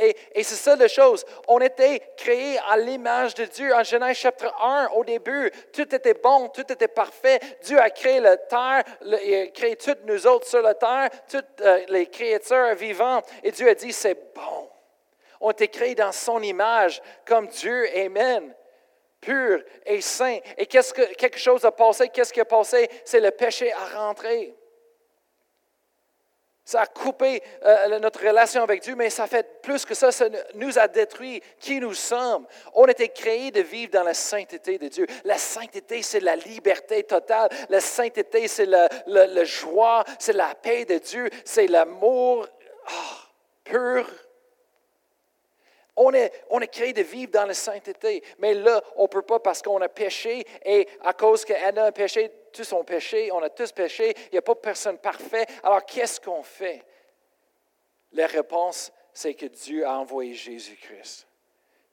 Et, 0.00 0.42
c'est 0.42 0.54
ça 0.54 0.76
la 0.76 0.88
chose. 0.88 1.24
On 1.46 1.60
était 1.60 2.00
créés 2.16 2.58
à 2.68 2.76
l'image 2.76 3.34
de 3.34 3.44
Dieu. 3.44 3.74
En 3.74 3.84
Genèse 3.84 4.16
chapitre 4.16 4.54
1, 4.60 4.88
au 4.94 5.04
début, 5.04 5.50
tout 5.72 5.94
était 5.94 6.14
bon, 6.14 6.48
tout 6.48 6.72
était 6.72 6.88
parfait. 6.88 7.38
Dieu 7.62 7.78
a 7.78 7.90
créé 7.90 8.18
la 8.18 8.36
terre, 8.36 8.82
il 9.02 9.34
a 9.34 9.46
créé 9.48 9.76
toutes 9.76 10.04
nous 10.04 10.26
autres 10.26 10.46
sur 10.46 10.62
la 10.62 10.74
terre, 10.74 11.10
toutes 11.30 11.60
euh, 11.60 11.84
les 11.88 12.06
créatures 12.06 12.74
vivantes. 12.74 13.26
Et 13.42 13.50
Dieu 13.50 13.68
a 13.68 13.74
dit, 13.74 13.92
c'est 13.92 14.34
bon. 14.34 14.70
On 15.40 15.50
était 15.50 15.68
créés 15.68 15.94
dans 15.94 16.12
son 16.12 16.42
image, 16.42 17.02
comme 17.26 17.46
Dieu. 17.48 17.86
Amen 17.96 18.54
pur 19.20 19.62
et 19.84 20.00
saint. 20.00 20.38
Et 20.56 20.64
qu'est-ce 20.64 20.94
que 20.94 21.14
quelque 21.14 21.38
chose 21.38 21.64
a 21.64 21.72
passé? 21.72 22.08
Qu'est-ce 22.08 22.32
qui 22.32 22.40
a 22.40 22.44
passé? 22.46 22.88
C'est 23.04 23.20
le 23.20 23.30
péché 23.30 23.70
à 23.72 23.98
rentrer. 23.98 24.54
Ça 26.70 26.82
a 26.82 26.86
coupé 26.86 27.42
euh, 27.64 27.98
notre 27.98 28.24
relation 28.24 28.62
avec 28.62 28.80
Dieu, 28.82 28.94
mais 28.94 29.10
ça 29.10 29.26
fait 29.26 29.60
plus 29.60 29.84
que 29.84 29.92
ça, 29.92 30.12
ça 30.12 30.26
nous 30.54 30.78
a 30.78 30.86
détruit 30.86 31.42
qui 31.58 31.80
nous 31.80 31.94
sommes? 31.94 32.46
On 32.74 32.86
était 32.86 33.08
créés 33.08 33.50
de 33.50 33.60
vivre 33.60 33.90
dans 33.90 34.04
la 34.04 34.14
sainteté 34.14 34.78
de 34.78 34.86
Dieu. 34.86 35.04
La 35.24 35.36
sainteté, 35.36 36.00
c'est 36.02 36.20
la 36.20 36.36
liberté 36.36 37.02
totale. 37.02 37.48
La 37.70 37.80
sainteté, 37.80 38.46
c'est 38.46 38.68
le, 38.68 39.44
joie, 39.44 40.04
c'est 40.20 40.32
la 40.32 40.54
paix 40.54 40.84
de 40.84 40.98
Dieu, 40.98 41.28
c'est 41.44 41.66
l'amour 41.66 42.46
ah, 42.86 43.16
pur. 43.64 44.08
On 46.02 46.14
est, 46.14 46.32
on 46.48 46.60
est 46.60 46.68
créé 46.68 46.94
de 46.94 47.02
vivre 47.02 47.30
dans 47.30 47.44
la 47.44 47.52
sainteté, 47.52 48.22
mais 48.38 48.54
là, 48.54 48.82
on 48.96 49.02
ne 49.02 49.08
peut 49.08 49.20
pas 49.20 49.38
parce 49.38 49.60
qu'on 49.60 49.82
a 49.82 49.88
péché 49.88 50.46
et 50.64 50.88
à 51.02 51.12
cause 51.12 51.44
qu'Anna 51.44 51.84
a 51.84 51.92
péché, 51.92 52.30
tous 52.54 52.72
ont 52.72 52.84
péché, 52.84 53.30
on 53.30 53.42
a 53.42 53.50
tous 53.50 53.70
péché, 53.70 54.14
il 54.26 54.32
n'y 54.32 54.38
a 54.38 54.42
pas 54.42 54.54
personne 54.54 54.96
parfait. 54.96 55.46
Alors 55.62 55.84
qu'est-ce 55.84 56.18
qu'on 56.18 56.42
fait? 56.42 56.82
La 58.12 58.26
réponse, 58.26 58.90
c'est 59.12 59.34
que 59.34 59.44
Dieu 59.44 59.86
a 59.86 59.98
envoyé 59.98 60.32
Jésus-Christ 60.32 61.26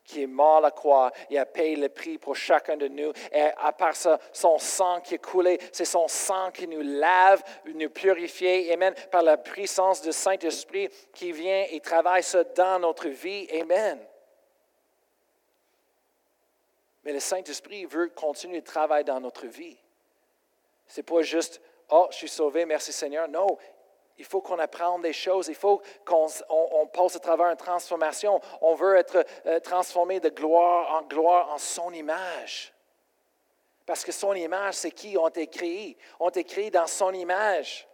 qui 0.07 0.23
est 0.23 0.27
mort 0.27 0.57
à 0.57 0.61
la 0.61 0.71
croix, 0.71 1.11
il 1.29 1.37
a 1.37 1.45
payé 1.45 1.75
le 1.75 1.89
prix 1.89 2.17
pour 2.17 2.35
chacun 2.35 2.77
de 2.77 2.87
nous. 2.87 3.11
Et 3.31 3.41
à 3.41 3.73
part 3.73 3.95
ça, 3.95 4.17
son 4.31 4.57
sang 4.57 5.01
qui 5.01 5.15
est 5.15 5.23
coulé, 5.23 5.59
c'est 5.73 5.85
son 5.85 6.07
sang 6.07 6.49
qui 6.51 6.65
nous 6.67 6.81
lave, 6.81 7.43
nous 7.65 7.89
purifie. 7.89 8.71
Amen. 8.71 8.95
Par 9.11 9.21
la 9.21 9.37
puissance 9.37 10.01
du 10.01 10.13
Saint-Esprit 10.13 10.89
qui 11.13 11.33
vient 11.33 11.65
et 11.69 11.79
travaille 11.81 12.23
ça 12.23 12.43
dans 12.45 12.79
notre 12.79 13.09
vie. 13.09 13.47
Amen. 13.61 13.99
Mais 17.03 17.11
le 17.11 17.19
Saint-Esprit 17.19 17.85
veut 17.85 18.09
continuer 18.09 18.61
de 18.61 18.65
travailler 18.65 19.03
dans 19.03 19.19
notre 19.19 19.45
vie. 19.45 19.77
Ce 20.87 20.99
n'est 20.99 21.03
pas 21.03 21.21
juste, 21.21 21.61
oh, 21.89 22.07
je 22.11 22.15
suis 22.15 22.29
sauvé, 22.29 22.65
merci 22.65 22.93
Seigneur. 22.93 23.27
Non, 23.27 23.57
il 24.17 24.25
faut 24.25 24.41
qu'on 24.41 24.58
apprenne 24.60 25.01
des 25.01 25.13
choses. 25.13 25.47
Il 25.47 25.56
faut 25.56 25.82
qu'on 26.06 26.27
on, 26.49 26.88
passe 26.88 27.15
à 27.15 27.19
travers 27.19 27.47
une 27.47 27.58
transformation. 27.58 28.41
On 28.62 28.73
veut 28.73 28.95
être 28.95 29.25
euh, 29.45 29.60
transformé 29.60 30.19
de 30.19 30.30
gloire 30.30 30.95
en 30.95 31.03
gloire 31.03 31.51
en 31.51 31.58
son 31.58 31.91
image. 31.93 32.73
Parce 33.86 34.03
que 34.03 34.12
son 34.12 34.34
image, 34.34 34.73
c'est 34.73 34.91
qui? 34.91 35.17
On 35.17 35.27
été 35.27 35.47
créé. 35.47 35.97
On 36.19 36.30
été 36.30 36.71
dans 36.71 36.88
son 36.88 37.13
image. 37.13 37.88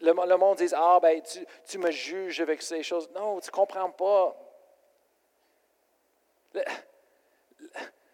Le, 0.00 0.12
monde 0.12 0.58
dit 0.58 0.72
Ah, 0.74 0.98
ben, 1.00 1.22
tu, 1.22 1.46
tu, 1.66 1.78
me 1.78 1.90
juges 1.90 2.40
avec 2.40 2.62
ces 2.62 2.82
choses. 2.82 3.08
Non, 3.14 3.40
tu 3.40 3.48
ne 3.48 3.52
comprends 3.52 3.90
pas. 3.90 4.36
Le, 6.54 6.62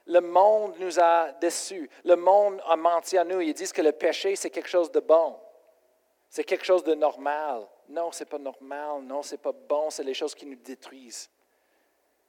le 0.07 0.21
monde 0.21 0.75
nous 0.79 0.99
a 0.99 1.33
déçus. 1.41 1.89
Le 2.05 2.17
monde 2.17 2.61
a 2.67 2.77
menti 2.77 3.17
à 3.17 3.25
nous. 3.25 3.41
Ils 3.41 3.55
disent 3.55 3.73
que 3.73 3.83
le 3.83 3.93
péché, 3.93 4.35
c'est 4.35 4.51
quelque 4.51 4.69
chose 4.69 4.91
de 4.91 5.01
bon. 5.01 5.37
C'est 6.31 6.45
quelque 6.45 6.65
chose 6.65 6.85
de 6.85 6.95
normal. 6.95 7.67
Non, 7.89 8.13
ce 8.13 8.21
n'est 8.23 8.31
pas 8.31 8.39
normal. 8.39 9.03
Non, 9.03 9.23
ce 9.23 9.33
n'est 9.33 9.39
pas 9.39 9.53
bon. 9.53 9.91
C'est 9.91 10.05
les 10.05 10.15
choses 10.15 10.35
qui 10.35 10.47
nous 10.47 10.57
détruisent. 10.57 11.29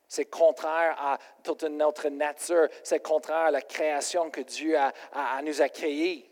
C'est 0.07 0.25
contraire 0.25 0.95
à 0.99 1.19
toute 1.43 1.63
notre 1.63 2.09
nature. 2.09 2.67
C'est 2.83 2.99
contraire 2.99 3.45
à 3.45 3.51
la 3.51 3.61
création 3.61 4.31
que 4.31 4.41
Dieu 4.41 4.75
a, 4.75 5.41
nous 5.43 5.61
a 5.61 5.69
créée. 5.69 6.27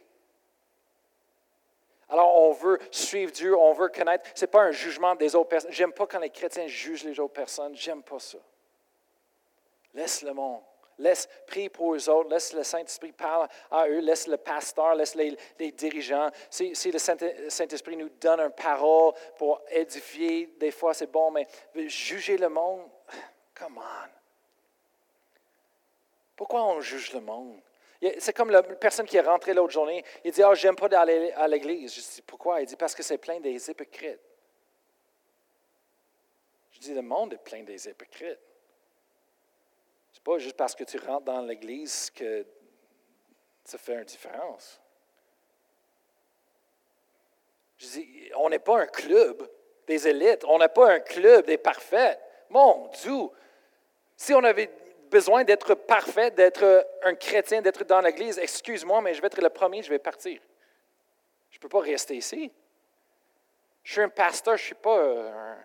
Alors, 2.09 2.35
on 2.37 2.53
veut 2.53 2.79
suivre 2.89 3.31
Dieu, 3.31 3.55
on 3.55 3.71
veut 3.73 3.89
connaître. 3.89 4.27
Ce 4.33 4.41
n'est 4.41 4.51
pas 4.51 4.63
un 4.63 4.71
jugement 4.71 5.13
des 5.13 5.35
autres 5.35 5.49
personnes. 5.49 5.71
J'aime 5.71 5.93
pas 5.93 6.07
quand 6.07 6.19
les 6.19 6.31
chrétiens 6.31 6.65
jugent 6.65 7.03
les 7.03 7.19
autres 7.19 7.33
personnes. 7.33 7.75
J'aime 7.75 8.01
pas 8.01 8.19
ça. 8.19 8.39
Laisse 9.93 10.23
le 10.23 10.33
monde. 10.33 10.63
Laisse 10.99 11.29
prier 11.47 11.69
pour 11.69 11.95
eux 11.95 12.09
autres, 12.09 12.29
laisse 12.29 12.53
le 12.53 12.63
Saint-Esprit 12.63 13.13
parler 13.13 13.47
à 13.71 13.87
eux, 13.87 13.99
laisse 13.99 14.27
le 14.27 14.35
pasteur, 14.35 14.95
laisse 14.95 15.15
les, 15.15 15.37
dirigeants. 15.71 16.29
Si, 16.49 16.73
le 16.91 16.99
Saint-Esprit 16.99 17.95
nous 17.95 18.09
donne 18.09 18.41
une 18.41 18.51
parole 18.51 19.13
pour 19.37 19.61
édifier, 19.69 20.55
des 20.59 20.71
fois 20.71 20.93
c'est 20.93 21.09
bon, 21.09 21.31
mais 21.31 21.47
juger 21.87 22.37
le 22.37 22.49
monde, 22.49 22.89
come 23.55 23.77
on. 23.77 24.09
Pourquoi 26.35 26.65
on 26.65 26.81
juge 26.81 27.13
le 27.13 27.21
monde? 27.21 27.61
C'est 28.17 28.33
comme 28.33 28.49
la 28.49 28.63
personne 28.63 29.05
qui 29.05 29.17
est 29.17 29.21
rentrée 29.21 29.53
l'autre 29.53 29.73
journée, 29.73 30.03
il 30.23 30.31
dit, 30.31 30.41
oh, 30.43 30.53
j'aime 30.53 30.75
pas 30.75 30.87
d'aller 30.87 31.31
à 31.31 31.47
l'église. 31.47 31.93
Je 31.93 31.99
dis, 31.99 32.21
pourquoi? 32.21 32.61
Il 32.61 32.65
dit, 32.65 32.77
parce 32.77 32.95
que 32.95 33.03
c'est 33.03 33.17
plein 33.17 33.39
des 33.41 33.69
hypocrites. 33.69 34.19
Je 36.71 36.79
dis, 36.79 36.93
le 36.93 37.01
monde 37.01 37.33
est 37.33 37.43
plein 37.43 37.63
des 37.63 37.87
hypocrites 37.87 38.39
pas 40.23 40.37
juste 40.37 40.57
parce 40.57 40.75
que 40.75 40.83
tu 40.83 40.97
rentres 40.97 41.25
dans 41.25 41.41
l'Église 41.41 42.09
que 42.11 42.45
ça 43.63 43.77
fait 43.77 43.93
une 43.93 44.03
différence. 44.03 44.81
Je 47.77 47.87
dis, 47.87 48.31
on 48.35 48.49
n'est 48.49 48.59
pas 48.59 48.81
un 48.81 48.87
club 48.87 49.49
des 49.87 50.07
élites, 50.07 50.43
on 50.45 50.59
n'est 50.59 50.67
pas 50.67 50.91
un 50.91 50.99
club 50.99 51.45
des 51.45 51.57
parfaits. 51.57 52.19
Mon 52.49 52.87
Dieu, 53.01 53.29
si 54.17 54.33
on 54.33 54.43
avait 54.43 54.69
besoin 55.09 55.43
d'être 55.43 55.73
parfait, 55.73 56.31
d'être 56.31 56.85
un 57.03 57.15
chrétien, 57.15 57.61
d'être 57.61 57.83
dans 57.85 58.01
l'Église, 58.01 58.37
excuse-moi, 58.37 59.01
mais 59.01 59.13
je 59.13 59.21
vais 59.21 59.27
être 59.27 59.41
le 59.41 59.49
premier, 59.49 59.81
je 59.81 59.89
vais 59.89 59.99
partir. 59.99 60.39
Je 61.49 61.57
ne 61.57 61.61
peux 61.61 61.69
pas 61.69 61.79
rester 61.79 62.15
ici. 62.15 62.51
Je 63.83 63.93
suis 63.93 64.01
un 64.01 64.09
pasteur, 64.09 64.57
je 64.57 64.63
ne 64.63 64.65
suis 64.65 64.75
pas 64.75 65.01
un 65.01 65.57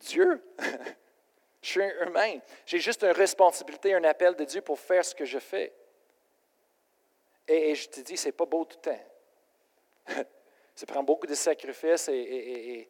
Dieu. 0.00 0.42
Je 1.60 1.68
suis 1.70 1.82
humain. 2.06 2.38
J'ai 2.66 2.78
juste 2.78 3.02
une 3.02 3.10
responsabilité, 3.10 3.94
un 3.94 4.04
appel 4.04 4.34
de 4.36 4.44
Dieu 4.44 4.60
pour 4.60 4.78
faire 4.78 5.04
ce 5.04 5.14
que 5.14 5.24
je 5.24 5.38
fais. 5.38 5.72
Et, 7.46 7.74
je 7.74 7.88
te 7.88 8.00
dis, 8.00 8.16
ce 8.16 8.26
n'est 8.26 8.32
pas 8.32 8.46
beau 8.46 8.64
tout 8.64 8.78
le 8.84 8.90
temps. 8.92 9.00
Ça 10.74 10.86
prend 10.86 11.02
beaucoup 11.02 11.26
de 11.26 11.34
sacrifices 11.34 12.08
et, 12.08 12.88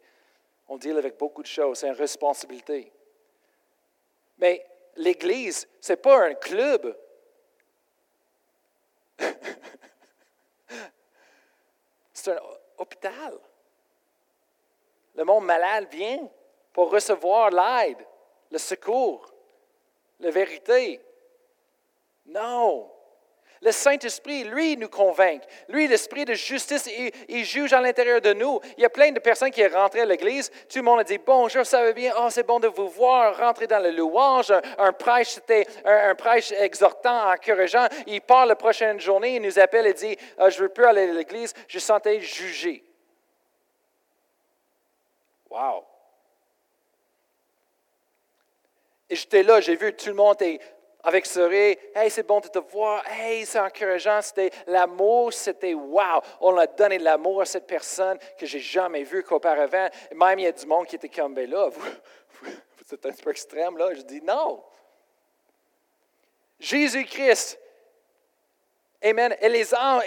on 0.71 0.77
deal 0.77 0.99
avec 0.99 1.17
beaucoup 1.17 1.43
de 1.43 1.47
choses. 1.47 1.79
C'est 1.79 1.89
une 1.89 1.95
responsabilité. 1.95 2.93
Mais 4.37 4.67
l'Église, 4.97 5.67
ce 5.81 5.93
n'est 5.93 5.97
pas 5.97 6.27
un 6.27 6.35
club. 6.35 6.95
C'est 12.13 12.33
un 12.33 12.41
hôpital. 12.77 13.39
Le 15.15 15.25
monde 15.25 15.47
malade 15.47 15.89
vient 15.91 16.29
pour 16.75 16.91
recevoir 16.91 17.51
l'aide 17.51 18.05
le 18.51 18.59
secours, 18.59 19.33
la 20.21 20.31
vérité. 20.31 21.01
Non. 22.27 22.91
Le 23.61 23.73
Saint-Esprit, 23.73 24.45
lui, 24.45 24.77
nous 24.77 24.89
convainc. 24.89 25.43
Lui, 25.69 25.89
l'Esprit 25.89 26.25
de 26.25 26.35
justice, 26.35 26.89
il, 27.29 27.45
juge 27.45 27.73
à 27.73 27.81
l'intérieur 27.81 28.21
de 28.21 28.33
nous. 28.33 28.61
Il 28.77 28.83
y 28.83 28.87
a 28.87 28.91
plein 28.91 29.11
de 29.11 29.19
personnes 29.19 29.51
qui 29.51 29.63
sont 29.63 29.77
rentrées 29.77 30.03
à 30.03 30.05
l'Église. 30.05 30.51
Tout 30.69 30.79
le 30.79 30.83
monde 30.83 31.01
a 31.01 31.05
dit 31.05 31.19
Bonjour, 31.19 31.67
ça 31.67 31.83
va 31.83 31.93
bien. 31.93 32.13
Oh, 32.19 32.29
c'est 32.31 32.47
bon 32.47 32.61
de 32.61 32.69
vous 32.69 32.89
voir. 32.89 33.37
Rentrer 33.37 33.67
dans 33.67 33.83
le 33.83 33.91
louange. 33.91 34.53
Un, 34.79 34.93
prêche, 34.93 35.31
c'était 35.31 35.67
un, 35.85 36.15
prêche 36.15 36.53
exhortant, 36.53 37.33
encourageant. 37.33 37.89
Il 38.07 38.21
part 38.21 38.47
la 38.47 38.55
prochaine 38.55 39.01
journée, 39.01 39.37
il 39.37 39.43
nous 39.43 39.59
appelle 39.59 39.89
et 39.89 39.95
dit 39.95 40.17
ah, 40.39 40.51
Je 40.51 40.59
ne 40.59 40.63
veux 40.63 40.69
plus 40.69 40.85
aller 40.85 41.11
à 41.11 41.13
l'Église, 41.13 41.53
je 41.67 41.81
sentais 41.81 42.21
jugé. 42.21 42.85
Wow. 45.51 45.85
Et 49.11 49.17
j'étais 49.17 49.43
là, 49.43 49.61
j'ai 49.61 49.77
vu 49.77 49.95
tout 49.95 50.09
le 50.09 50.15
monde 50.15 50.37
avec 51.03 51.27
sourire. 51.27 51.77
Hey, 51.95 52.11
c'est 52.11 52.27
bon 52.27 52.41
de 52.41 52.49
te 52.49 52.59
voir. 52.59 53.03
Hey, 53.09 53.47
c'est 53.47 53.59
encourageant. 53.59 54.21
C'était 54.21 54.51
l'amour, 54.67 55.33
c'était 55.33 55.75
wow. 55.75 56.21
On 56.41 56.57
a 56.59 56.67
donné 56.67 56.99
de 56.99 57.05
l'amour 57.05 57.43
à 57.43 57.47
cette 57.47 57.67
personne 57.67 58.19
que 58.39 58.47
j'ai 58.47 58.59
jamais 58.59 59.05
vue 59.05 59.23
qu'auparavant. 59.23 59.89
Même 60.15 60.39
il 60.39 60.45
y 60.45 60.47
a 60.47 60.53
du 60.53 60.67
monde 60.67 60.87
qui 60.87 60.97
était 60.97 61.09
comme, 61.09 61.35
ben 61.35 61.49
là, 61.49 61.69
vous, 61.69 61.81
vous, 61.81 62.51
vous 62.51 62.95
êtes 62.95 63.07
un 63.07 63.13
peu 63.13 63.31
extrême 63.31 63.79
là. 63.79 63.95
Je 63.95 64.03
dis 64.03 64.21
non. 64.21 64.63
Jésus-Christ, 66.61 67.59
Amen. 69.03 69.37
Et 69.41 69.49
les 69.49 69.73
anges, 69.75 70.03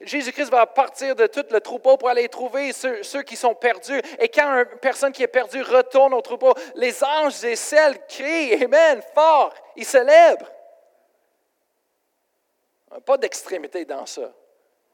Jésus-Christ 0.00 0.50
va 0.50 0.64
partir 0.66 1.14
de 1.14 1.26
tout 1.26 1.44
le 1.50 1.60
troupeau 1.60 1.98
pour 1.98 2.08
aller 2.08 2.28
trouver 2.28 2.72
ceux, 2.72 3.22
qui 3.22 3.36
sont 3.36 3.54
perdus. 3.54 4.00
Et 4.18 4.28
quand 4.28 4.46
une 4.56 4.78
personne 4.78 5.12
qui 5.12 5.22
est 5.22 5.28
perdue 5.28 5.62
retourne 5.62 6.14
au 6.14 6.22
troupeau, 6.22 6.54
les 6.74 7.04
anges 7.04 7.44
et 7.44 7.56
celles 7.56 8.06
crient, 8.06 8.64
Amen, 8.64 9.02
fort, 9.14 9.52
ils 9.76 9.84
célèbrent. 9.84 10.50
Pas 13.04 13.18
d'extrémité 13.18 13.84
dans 13.84 14.06
ça. 14.06 14.32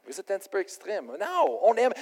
Vous 0.05 0.21
êtes 0.21 0.31
un 0.31 0.39
petit 0.39 0.49
peu 0.49 0.61
extrême. 0.61 1.17
Non, 1.19 1.61
on 1.63 1.75
aime, 1.75 1.93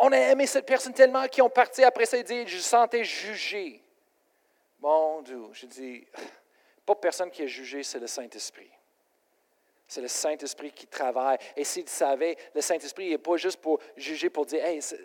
on 0.00 0.12
a 0.12 0.18
aimé 0.18 0.46
cette 0.46 0.66
personne 0.66 0.92
tellement 0.92 1.26
qu'ils 1.28 1.42
ont 1.42 1.50
parti 1.50 1.84
après 1.84 2.06
ça 2.06 2.18
et 2.18 2.22
dit, 2.22 2.46
je 2.46 2.58
sentais 2.58 3.04
jugé. 3.04 3.82
Mon 4.80 5.22
Dieu, 5.22 5.40
je 5.52 5.66
dis, 5.66 6.06
pas 6.84 6.94
personne 6.94 7.30
qui 7.30 7.42
est 7.42 7.48
jugé, 7.48 7.82
c'est 7.82 8.00
le 8.00 8.06
Saint-Esprit. 8.06 8.70
C'est 9.92 10.00
le 10.00 10.08
Saint-Esprit 10.08 10.72
qui 10.72 10.86
travaille. 10.86 11.36
Et 11.54 11.64
s'il 11.64 11.86
savait, 11.86 12.34
le 12.54 12.62
Saint-Esprit 12.62 13.10
n'est 13.10 13.18
pas 13.18 13.36
juste 13.36 13.60
pour 13.60 13.78
juger, 13.94 14.30
pour 14.30 14.46
dire, 14.46 14.64
hey, 14.64 14.78
il 14.78 14.98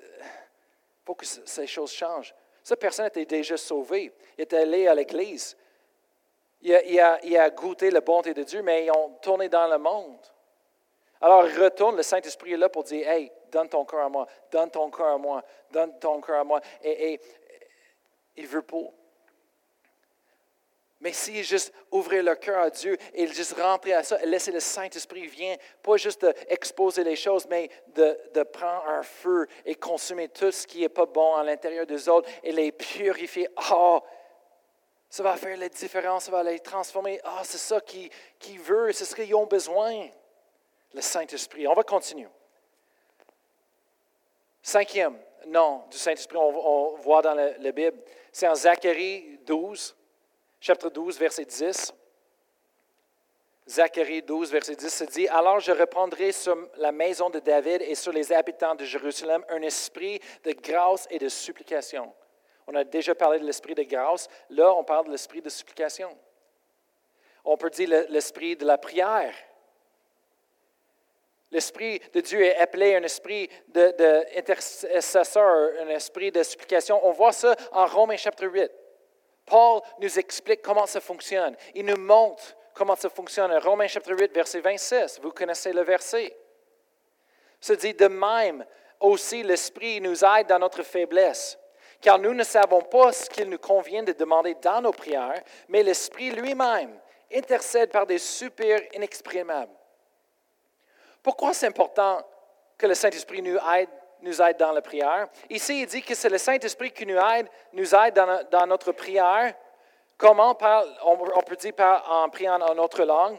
faut 1.03 1.13
que 1.13 1.25
ces 1.25 1.67
choses 1.67 1.91
changent. 1.91 2.33
Cette 2.63 2.79
personne 2.79 3.07
était 3.07 3.25
déjà 3.25 3.57
sauvée. 3.57 4.13
Il 4.37 4.43
est 4.43 4.53
allé 4.53 4.87
à 4.87 4.95
l'église. 4.95 5.57
Il 6.61 7.01
a, 7.01 7.49
goûté 7.49 7.91
la 7.91 7.99
bonté 7.99 8.33
de 8.33 8.43
Dieu, 8.43 8.61
mais 8.61 8.85
ils 8.85 8.91
ont 8.91 9.09
tourné 9.21 9.49
dans 9.49 9.67
le 9.67 9.77
monde. 9.77 10.25
Alors 11.19 11.43
retourne, 11.43 11.97
le 11.97 12.03
Saint-Esprit 12.03 12.53
est 12.53 12.57
là 12.57 12.69
pour 12.69 12.85
dire, 12.85 13.09
hey, 13.09 13.29
donne 13.51 13.67
ton 13.67 13.83
cœur 13.83 14.05
à 14.05 14.09
moi, 14.09 14.25
donne 14.49 14.71
ton 14.71 14.89
cœur 14.89 15.07
à 15.07 15.17
moi, 15.17 15.43
donne 15.69 15.99
ton 15.99 16.21
cœur 16.21 16.39
à 16.39 16.43
moi. 16.45 16.61
Et, 16.81 17.11
et 17.11 17.19
il 18.37 18.47
veut 18.47 18.61
pas. 18.61 18.77
Mais 20.99 21.13
si 21.13 21.43
juste 21.43 21.71
ouvrir 21.91 22.23
le 22.23 22.35
cœur 22.35 22.59
à 22.59 22.69
Dieu 22.71 22.97
et 23.13 23.27
juste 23.27 23.53
rentrer 23.53 23.93
à 23.93 24.03
ça, 24.03 24.17
laisser 24.25 24.51
le 24.51 24.59
Saint-Esprit 24.59 25.27
venir, 25.27 25.57
pas 25.83 25.95
juste 25.97 26.25
d'exposer 26.25 27.03
les 27.03 27.15
choses, 27.15 27.45
mais 27.47 27.69
de, 27.89 28.19
de, 28.33 28.43
prendre 28.43 28.87
un 28.87 29.03
feu 29.03 29.47
et 29.63 29.75
consommer 29.75 30.27
tout 30.29 30.51
ce 30.51 30.65
qui 30.65 30.81
n'est 30.81 30.89
pas 30.89 31.05
bon 31.05 31.35
à 31.35 31.43
l'intérieur 31.43 31.85
des 31.85 32.09
autres 32.09 32.27
et 32.41 32.51
les 32.51 32.71
purifier. 32.71 33.47
Oh, 33.71 34.01
ça 35.07 35.21
va 35.21 35.37
faire 35.37 35.55
la 35.57 35.69
différence, 35.69 36.25
ça 36.25 36.31
va 36.31 36.41
les 36.41 36.59
transformer. 36.59 37.19
Ah, 37.23 37.41
c'est 37.43 37.59
ça 37.59 37.79
qu'ils 37.79 38.09
qui 38.39 38.57
veut, 38.57 38.91
c'est 38.91 39.05
ce 39.05 39.15
qu'ils 39.15 39.35
ont 39.35 39.45
besoin. 39.45 40.07
Le 40.93 41.01
Saint-Esprit. 41.01 41.67
On 41.67 41.73
va 41.73 41.83
continuer. 41.83 42.27
Cinquième 44.63 45.17
nom 45.45 45.83
du 45.91 45.97
Saint-Esprit, 45.97 46.37
on, 46.37 46.95
voit 46.95 47.21
dans 47.21 47.35
la 47.35 47.71
Bible, 47.71 47.99
c'est 48.31 48.47
en 48.47 48.55
Zacharie 48.55 49.39
12 49.45 49.96
chapitre 50.59 50.89
12, 50.89 51.19
verset 51.19 51.45
10. 51.45 51.93
Zacharie 53.67 54.21
12, 54.21 54.51
verset 54.51 54.75
10 54.75 54.89
se 54.89 55.03
dit, 55.03 55.27
Alors 55.27 55.59
je 55.59 55.71
reprendrai 55.71 56.31
sur 56.31 56.57
la 56.77 56.93
maison 56.93 57.29
de 57.29 57.39
David 57.39 57.81
et 57.81 57.95
sur 57.95 58.13
les 58.13 58.31
habitants 58.31 58.75
de 58.75 58.85
Jérusalem 58.85 59.43
un 59.49 59.61
esprit 59.61 60.21
de 60.43 60.53
grâce 60.53 61.05
et 61.09 61.19
de 61.19 61.27
supplication. 61.27 62.13
On 62.65 62.75
a 62.75 62.85
déjà 62.85 63.13
parlé 63.13 63.39
de 63.39 63.45
l'esprit 63.45 63.75
de 63.75 63.83
grâce, 63.83 64.29
là 64.49 64.73
on 64.73 64.85
parle 64.85 65.07
de 65.07 65.11
l'esprit 65.11 65.41
de 65.41 65.49
supplication. 65.49 66.17
On 67.43 67.57
peut 67.57 67.69
dire 67.69 68.05
l'esprit 68.09 68.55
de 68.55 68.65
la 68.65 68.77
prière. 68.77 69.33
L'Esprit 71.49 72.01
de 72.13 72.19
Dieu 72.19 72.41
est 72.41 72.57
appelé 72.57 72.95
un 72.95 73.03
esprit 73.03 73.49
d'intercesseur, 73.69 75.71
un 75.79 75.87
esprit 75.87 76.29
de 76.29 76.43
supplication. 76.43 76.99
On 77.05 77.11
voit 77.11 77.31
ça 77.31 77.55
en 77.71 77.85
Romains 77.85 78.17
chapitre 78.17 78.47
8. 78.47 78.69
Paul 79.47 79.81
nous 79.99 80.19
explique 80.19 80.61
comment 80.61 80.85
ça 80.85 81.01
fonctionne. 81.01 81.55
Il 81.73 81.85
nous 81.85 81.97
montre 81.97 82.55
comment 82.73 82.95
ça 82.95 83.09
fonctionne. 83.09 83.51
Romains 83.57 83.87
chapitre 83.87 84.15
8, 84.15 84.31
verset 84.33 84.59
26, 84.59 85.19
vous 85.23 85.31
connaissez 85.31 85.73
le 85.73 85.81
verset. 85.81 86.37
Ça 87.59 87.75
dit, 87.75 87.93
de 87.93 88.07
même 88.07 88.63
aussi 88.99 89.41
l'Esprit 89.41 89.99
nous 90.01 90.23
aide 90.23 90.47
dans 90.47 90.59
notre 90.59 90.83
faiblesse, 90.83 91.57
car 92.01 92.19
nous 92.19 92.33
ne 92.33 92.43
savons 92.43 92.81
pas 92.81 93.11
ce 93.11 93.29
qu'il 93.29 93.49
nous 93.49 93.57
convient 93.57 94.03
de 94.03 94.11
demander 94.11 94.53
dans 94.55 94.81
nos 94.81 94.91
prières, 94.91 95.41
mais 95.69 95.81
l'Esprit 95.81 96.29
lui-même 96.31 96.99
intercède 97.33 97.91
par 97.91 98.05
des 98.05 98.19
super 98.19 98.79
inexprimables. 98.93 99.73
Pourquoi 101.23 101.53
c'est 101.53 101.67
important 101.67 102.21
que 102.77 102.85
le 102.85 102.93
Saint-Esprit 102.93 103.41
nous 103.41 103.57
aide 103.75 103.89
nous 104.21 104.41
aide 104.41 104.57
dans 104.57 104.71
la 104.71 104.81
prière. 104.81 105.27
Ici, 105.49 105.81
il 105.81 105.85
dit 105.87 106.01
que 106.01 106.15
c'est 106.15 106.29
le 106.29 106.37
Saint-Esprit 106.37 106.91
qui 106.91 107.05
nous 107.05 107.17
aide, 107.17 107.47
nous 107.73 107.95
aide 107.95 108.13
dans, 108.51 108.67
notre 108.67 108.91
prière. 108.91 109.53
Comment 110.17 110.57
on, 111.03 111.41
peut 111.43 111.55
dire 111.55 111.73
en 112.09 112.29
priant 112.29 112.59
en 112.59 112.75
notre 112.75 113.03
langue? 113.03 113.37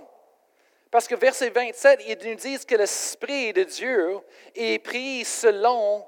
Parce 0.90 1.06
que 1.06 1.14
verset 1.14 1.50
27, 1.50 2.02
il 2.06 2.28
nous 2.28 2.34
dit 2.34 2.64
que 2.64 2.76
l'Esprit 2.76 3.52
de 3.52 3.64
Dieu 3.64 4.20
est 4.54 4.78
pris 4.78 5.24
selon 5.24 6.06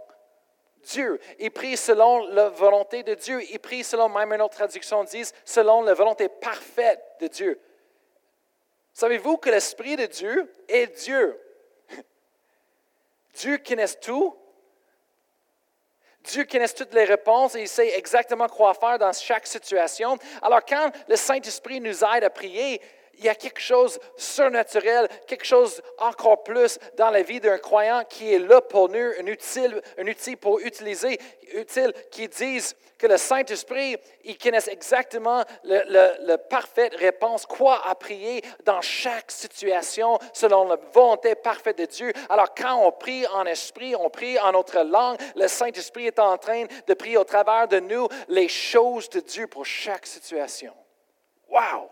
Dieu. 0.85 1.21
Il 1.39 1.51
prie 1.51 1.77
selon 1.77 2.27
la 2.29 2.49
volonté 2.49 3.03
de 3.03 3.15
Dieu. 3.15 3.43
Il 3.51 3.59
prie 3.59 3.85
selon, 3.85 4.09
même 4.09 4.33
une 4.33 4.41
autre 4.41 4.57
traduction 4.57 5.05
dit, 5.05 5.31
selon 5.45 5.83
la 5.83 5.93
volonté 5.93 6.29
parfaite 6.29 7.03
de 7.21 7.27
Dieu. 7.27 7.61
Savez-vous 8.95 9.37
que 9.37 9.51
l'Esprit 9.51 9.97
de 9.97 10.07
Dieu 10.07 10.51
est 10.69 10.87
Dieu? 11.05 11.39
Dieu 13.35 13.59
connaît 13.59 13.89
tout, 14.01 14.37
Dieu 16.25 16.45
connaît 16.45 16.69
toutes 16.69 16.95
les 16.95 17.05
réponses 17.05 17.55
et 17.55 17.63
il 17.63 17.69
sait 17.69 17.97
exactement 17.97 18.49
quoi 18.49 18.75
faire 18.75 18.99
dans 18.99 19.13
chaque 19.13 19.47
situation. 19.47 20.19
Alors 20.43 20.65
quand 20.67 20.91
le 21.09 21.17
Saint-Esprit 21.17 21.81
nous 21.81 22.05
aide 22.05 22.25
à 22.25 22.31
prier, 22.31 22.81
il 23.21 23.27
y 23.27 23.29
a 23.29 23.35
quelque 23.35 23.61
chose 23.61 24.01
surnaturel, 24.17 25.07
quelque 25.27 25.45
chose 25.45 25.83
encore 25.99 26.43
plus 26.43 26.79
dans 26.97 27.11
la 27.11 27.23
vie 27.23 27.39
d'un 27.39 27.59
croyant 27.59 28.03
qui 28.09 28.33
est 28.33 28.39
là 28.39 28.63
pour 28.63 28.89
nous, 28.89 29.13
un 29.21 29.27
outil, 29.27 29.67
un 29.99 30.07
outil 30.09 30.37
pour 30.37 30.59
utiliser, 30.61 31.19
utile, 31.53 31.93
qui 32.11 32.29
disent 32.29 32.75
que 32.97 33.07
le 33.07 33.19
Saint-Esprit, 33.19 33.97
il 34.25 34.39
connaît 34.39 34.69
exactement 34.69 35.45
la 35.65 36.39
parfaite 36.39 36.95
réponse, 36.97 37.45
quoi 37.45 37.87
à 37.87 37.95
prier 37.95 38.43
dans 38.65 38.81
chaque 38.81 39.31
situation 39.31 40.19
selon 40.33 40.67
la 40.67 40.77
volonté 40.93 41.35
parfaite 41.35 41.79
de 41.79 41.85
Dieu. 41.85 42.13
Alors 42.31 42.55
quand 42.55 42.87
on 42.87 42.91
prie 42.91 43.27
en 43.29 43.45
esprit, 43.45 43.95
on 43.95 44.09
prie 44.09 44.39
en 44.39 44.53
notre 44.53 44.81
langue, 44.83 45.19
le 45.37 45.47
Saint-Esprit 45.47 46.07
est 46.07 46.19
en 46.19 46.39
train 46.39 46.65
de 46.87 46.95
prier 46.95 47.19
au 47.19 47.25
travers 47.25 47.69
de 47.69 47.81
nous 47.81 48.09
les 48.29 48.49
choses 48.49 49.11
de 49.11 49.21
Dieu 49.21 49.47
pour 49.47 49.67
chaque 49.67 50.07
situation. 50.07 50.73
Wow! 51.49 51.91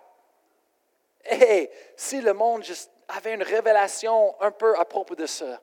Hey, 1.31 1.69
si 1.95 2.23
le 2.23 2.33
monde 2.33 2.65
avait 3.09 3.35
une 3.35 3.43
révélation 3.43 4.41
un 4.41 4.51
peu 4.51 4.79
à 4.79 4.85
propos 4.85 5.15
de 5.15 5.27
ça. 5.27 5.61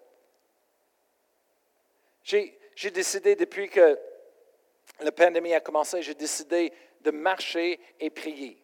J'ai 2.23 2.91
décidé, 2.91 3.35
depuis 3.35 3.69
que 3.69 3.99
la 4.99 5.11
pandémie 5.11 5.53
a 5.53 5.59
commencé, 5.59 6.01
j'ai 6.01 6.15
décidé 6.15 6.71
de 7.01 7.11
marcher 7.11 7.79
et 7.99 8.09
prier 8.09 8.63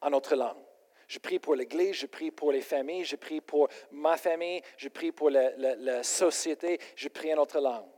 en 0.00 0.10
notre 0.10 0.34
langue. 0.34 0.62
Je 1.06 1.18
prie 1.18 1.38
pour 1.38 1.56
l'Église, 1.56 1.94
je 1.94 2.06
prie 2.06 2.30
pour 2.30 2.52
les 2.52 2.60
familles, 2.60 3.04
je 3.04 3.16
prie 3.16 3.40
pour 3.40 3.68
ma 3.90 4.16
famille, 4.16 4.62
je 4.76 4.88
prie 4.88 5.10
pour 5.10 5.30
la, 5.30 6.02
société, 6.02 6.78
je 6.94 7.08
prie 7.08 7.32
en 7.32 7.36
notre 7.36 7.60
langue. 7.60 7.88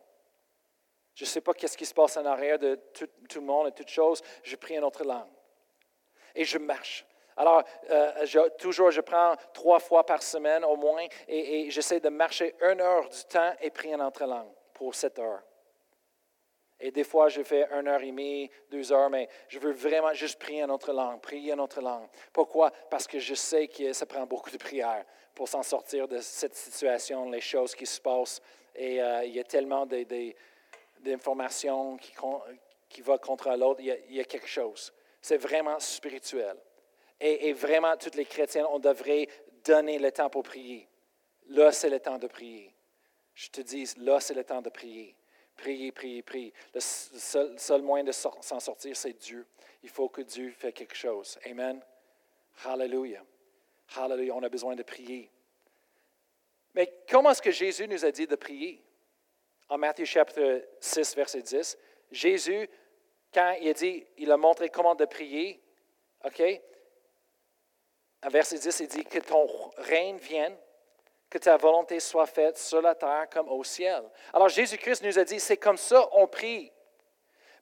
Je 1.14 1.24
ne 1.24 1.28
sais 1.28 1.42
pas 1.42 1.52
qu'est-ce 1.52 1.76
qui 1.76 1.84
se 1.84 1.92
passe 1.92 2.16
en 2.16 2.24
arrière 2.24 2.58
de 2.58 2.74
tout, 2.94 3.08
tout, 3.28 3.40
le 3.40 3.46
monde 3.46 3.68
et 3.68 3.72
toutes 3.72 3.90
choses, 3.90 4.22
je 4.42 4.56
prie 4.56 4.78
en 4.78 4.82
notre 4.82 5.04
langue. 5.04 5.28
Et 6.34 6.44
je 6.44 6.56
marche. 6.56 7.04
Alors, 7.36 7.62
euh, 7.90 8.48
toujours, 8.58 8.90
je 8.90 9.00
prends 9.00 9.34
trois 9.52 9.80
fois 9.80 10.04
par 10.04 10.22
semaine 10.22 10.64
au 10.64 10.76
moins 10.76 11.06
et, 11.28 11.70
j'essaie 11.70 12.00
de 12.00 12.08
marcher 12.08 12.54
une 12.60 12.80
heure 12.80 13.08
du 13.08 13.24
temps 13.24 13.52
et 13.60 13.70
prier 13.70 13.94
en 13.94 13.98
notre 13.98 14.24
langue 14.26 14.52
pour 14.74 14.94
cette 14.94 15.18
heure. 15.18 15.42
Et 16.80 16.90
des 16.90 17.04
fois, 17.04 17.28
je 17.28 17.42
fais 17.42 17.68
une 17.70 17.86
heure 17.86 18.02
et 18.02 18.06
demie, 18.06 18.50
deux 18.70 18.92
heures, 18.92 19.08
mais 19.08 19.28
je 19.48 19.60
veux 19.60 19.70
vraiment 19.70 20.12
juste 20.14 20.40
prier 20.40 20.64
en 20.64 20.66
notre 20.66 20.92
langue, 20.92 21.20
prier 21.20 21.52
en 21.52 21.56
notre 21.56 21.80
langue. 21.80 22.08
Pourquoi? 22.32 22.72
Parce 22.90 23.06
que 23.06 23.20
je 23.20 23.34
sais 23.34 23.68
que 23.68 23.92
ça 23.92 24.04
prend 24.04 24.26
beaucoup 24.26 24.50
de 24.50 24.56
prières 24.56 25.04
pour 25.32 25.48
s'en 25.48 25.62
sortir 25.62 26.08
de 26.08 26.18
cette 26.18 26.56
situation, 26.56 27.30
les 27.30 27.40
choses 27.40 27.74
qui 27.76 27.86
se 27.86 28.00
passent. 28.00 28.42
Et 28.74 29.00
euh, 29.00 29.24
il 29.24 29.32
y 29.32 29.38
a 29.38 29.44
tellement 29.44 29.86
d'informations 31.00 31.96
qui 32.88 33.00
vont 33.00 33.18
contre 33.18 33.56
l'autre. 33.56 33.80
il 33.80 34.16
y 34.16 34.20
a 34.20 34.24
quelque 34.24 34.48
chose. 34.48 34.92
C'est 35.20 35.36
vraiment 35.36 35.78
spirituel. 35.78 36.56
Et, 37.24 37.52
vraiment, 37.52 37.96
tous 37.96 38.16
les 38.16 38.24
chrétiens, 38.24 38.66
on 38.72 38.80
devrait 38.80 39.28
donner 39.64 40.00
le 40.00 40.10
temps 40.10 40.28
pour 40.28 40.42
prier. 40.42 40.88
Là, 41.50 41.70
c'est 41.70 41.88
le 41.88 42.00
temps 42.00 42.18
de 42.18 42.26
prier. 42.26 42.74
Je 43.32 43.48
te 43.48 43.60
dis, 43.60 43.88
là, 43.98 44.18
c'est 44.18 44.34
le 44.34 44.42
temps 44.42 44.60
de 44.60 44.70
prier. 44.70 45.14
Prier, 45.56 45.92
prier, 45.92 46.22
prier. 46.22 46.52
Le 46.74 46.80
seul, 46.80 47.82
moyen 47.82 48.02
de 48.02 48.10
s'en 48.10 48.58
sortir, 48.58 48.96
c'est 48.96 49.12
Dieu. 49.12 49.46
Il 49.84 49.88
faut 49.88 50.08
que 50.08 50.22
Dieu 50.22 50.50
fasse 50.50 50.72
quelque 50.72 50.96
chose. 50.96 51.38
Amen. 51.46 51.80
Hallelujah. 52.64 53.22
Hallelujah. 53.96 54.34
On 54.34 54.42
a 54.42 54.48
besoin 54.48 54.74
de 54.74 54.82
prier. 54.82 55.30
Mais 56.74 56.92
comment 57.08 57.30
est-ce 57.30 57.42
que 57.42 57.52
Jésus 57.52 57.86
nous 57.86 58.04
a 58.04 58.10
dit 58.10 58.26
de 58.26 58.34
prier? 58.34 58.82
En 59.68 59.78
Matthieu 59.78 60.06
chapitre 60.06 60.66
6, 60.80 61.14
verset 61.14 61.42
10, 61.42 61.78
Jésus, 62.10 62.68
quand 63.32 63.56
il 63.60 63.68
a 63.68 63.72
dit, 63.74 64.04
il 64.18 64.32
a 64.32 64.36
montré 64.36 64.70
comment 64.70 64.96
de 64.96 65.04
prier, 65.04 65.62
OK? 66.24 66.42
En 68.24 68.28
verset 68.28 68.58
10, 68.58 68.80
il 68.80 68.88
dit 68.88 69.04
que 69.04 69.18
ton 69.18 69.46
règne 69.78 70.16
vienne, 70.16 70.56
que 71.28 71.38
ta 71.38 71.56
volonté 71.56 71.98
soit 71.98 72.26
faite 72.26 72.58
sur 72.58 72.82
la 72.82 72.94
terre 72.94 73.26
comme 73.32 73.48
au 73.48 73.64
ciel. 73.64 74.02
Alors 74.32 74.48
Jésus-Christ 74.48 75.02
nous 75.02 75.18
a 75.18 75.24
dit, 75.24 75.40
c'est 75.40 75.56
comme 75.56 75.78
ça 75.78 76.08
on 76.12 76.26
prie. 76.26 76.70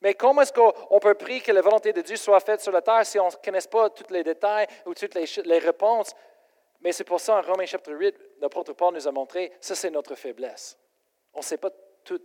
Mais 0.03 0.14
comment 0.14 0.42
est-ce 0.42 0.53
qu'on 0.53 0.99
peut 0.99 1.14
prier 1.14 1.40
que 1.40 1.53
la 1.53 1.61
volonté 1.61 1.92
de 1.92 2.01
Dieu 2.01 2.16
soit 2.16 2.40
faite 2.40 2.61
sur 2.61 2.73
la 2.73 2.83
terre 2.83 3.05
si 3.05 3.18
on 3.18 3.29
ne 3.29 3.33
connaît 3.33 3.61
pas 3.70 3.90
tous 3.90 4.12
les 4.12 4.25
détails 4.25 4.66
ou 4.87 4.94
toutes 4.94 5.14
les, 5.14 5.59
réponses? 5.59 6.14
Mais 6.81 6.92
c'est 6.92 7.05
pour 7.05 7.20
ça, 7.20 7.37
en 7.37 7.42
Romains 7.42 7.66
chapitre 7.66 7.92
8, 7.92 8.16
l'apôtre 8.40 8.73
Paul 8.73 8.94
nous 8.94 9.07
a 9.07 9.12
montré, 9.12 9.53
ça 9.61 9.75
c'est 9.75 9.90
notre 9.90 10.14
faiblesse. 10.14 10.79
On 11.35 11.40
ne 11.40 11.44
sait 11.44 11.59
pas 11.59 11.70
tout 12.03 12.20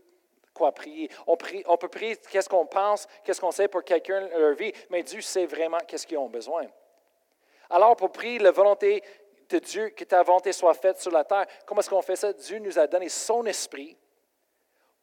quoi 0.53 0.71
prier. 0.71 1.09
On, 1.27 1.35
prie, 1.35 1.63
on 1.67 1.77
peut 1.77 1.89
prier 1.89 2.15
qu'est-ce 2.15 2.47
qu'on 2.47 2.65
pense, 2.65 3.07
qu'est-ce 3.23 3.41
qu'on 3.41 3.51
sait 3.51 3.67
pour 3.67 3.83
quelqu'un 3.83 4.21
leur 4.29 4.55
vie, 4.55 4.71
mais 4.89 5.03
Dieu 5.03 5.21
sait 5.21 5.45
vraiment 5.45 5.79
qu'est-ce 5.85 6.07
qu'ils 6.07 6.17
ont 6.17 6.29
besoin. 6.29 6.65
Alors, 7.69 7.95
pour 7.95 8.11
prier 8.11 8.39
la 8.39 8.51
volonté 8.51 9.03
de 9.49 9.59
Dieu, 9.59 9.89
que 9.89 10.03
ta 10.03 10.23
volonté 10.23 10.51
soit 10.51 10.73
faite 10.73 10.99
sur 10.99 11.11
la 11.11 11.23
terre, 11.23 11.45
comment 11.65 11.81
est-ce 11.81 11.89
qu'on 11.89 12.01
fait 12.01 12.15
ça? 12.15 12.33
Dieu 12.33 12.59
nous 12.59 12.77
a 12.79 12.87
donné 12.87 13.09
son 13.09 13.45
esprit 13.45 13.97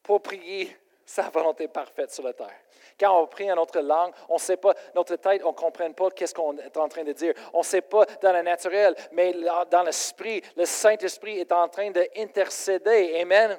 pour 0.02 0.22
prier 0.22 0.76
sa 1.04 1.28
volonté 1.28 1.68
parfaite 1.68 2.12
sur 2.12 2.24
la 2.24 2.32
terre. 2.32 2.54
Quand 2.98 3.20
on 3.20 3.26
prie 3.26 3.50
en 3.50 3.56
notre 3.56 3.80
langue, 3.80 4.12
on 4.28 4.34
ne 4.34 4.38
sait 4.38 4.56
pas, 4.56 4.74
notre 4.94 5.16
tête, 5.16 5.42
on 5.44 5.50
ne 5.50 5.56
comprend 5.56 5.92
pas 5.92 6.10
qu'est-ce 6.10 6.34
qu'on 6.34 6.56
est 6.58 6.76
en 6.76 6.88
train 6.88 7.04
de 7.04 7.12
dire. 7.12 7.34
On 7.52 7.58
ne 7.58 7.64
sait 7.64 7.80
pas 7.80 8.04
dans 8.20 8.32
le 8.32 8.42
naturel, 8.42 8.94
mais 9.12 9.34
dans 9.70 9.82
l'esprit, 9.82 10.42
le 10.56 10.64
Saint-Esprit 10.64 11.38
est 11.38 11.52
en 11.52 11.68
train 11.68 11.90
d'intercéder. 11.90 13.18
Amen. 13.20 13.58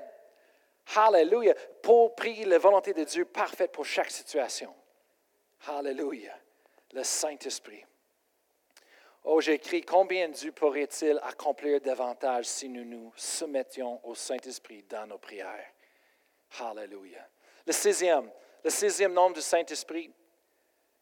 Hallelujah. 0.96 1.54
Pour 1.82 2.16
prier 2.16 2.46
la 2.46 2.58
volonté 2.58 2.94
de 2.94 3.04
Dieu 3.04 3.26
parfaite 3.26 3.72
pour 3.72 3.86
chaque 3.86 4.12
situation. 4.12 4.74
Hallelujah. 5.68 6.36
Le 6.94 7.04
Saint-Esprit. 7.04 7.84
Oh, 9.26 9.40
j'écris, 9.40 9.82
combien 9.82 10.28
Dieu 10.28 10.52
pourrait-il 10.52 11.18
accomplir 11.24 11.80
davantage 11.80 12.46
si 12.46 12.68
nous 12.68 12.84
nous 12.84 13.14
soumettions 13.16 14.06
au 14.06 14.16
Saint-Esprit 14.16 14.84
dans 14.84 15.08
nos 15.08 15.18
prières? 15.18 15.72
Hallelujah. 16.60 17.26
Le 17.66 17.72
sixième, 17.72 18.30
le 18.64 18.70
sixième 18.70 19.14
nom 19.14 19.32
du 19.32 19.42
Saint-Esprit, 19.42 20.12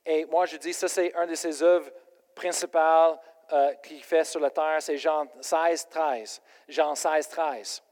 et 0.06 0.26
moi 0.26 0.46
je 0.46 0.58
dis, 0.58 0.74
ça 0.74 0.88
c'est 0.88 1.14
un 1.16 1.26
de 1.26 1.34
ses 1.34 1.64
œuvres 1.64 1.92
principales 2.36 3.20
euh, 3.52 3.74
qu'il 3.84 4.04
fait 4.04 4.24
sur 4.24 4.40
la 4.40 4.52
terre, 4.52 4.78
c'est 4.80 4.98
Jean 4.98 5.28
16, 5.42 5.88
13. 5.90 6.42
Jean 6.68 6.96
16, 6.96 7.28
13. 7.28 7.84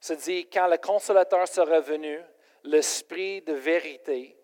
Ça 0.00 0.16
dit, 0.16 0.46
quand 0.52 0.66
le 0.66 0.76
consolateur 0.76 1.46
sera 1.48 1.80
venu, 1.80 2.20
l'Esprit 2.64 3.42
de 3.42 3.54
vérité, 3.54 4.36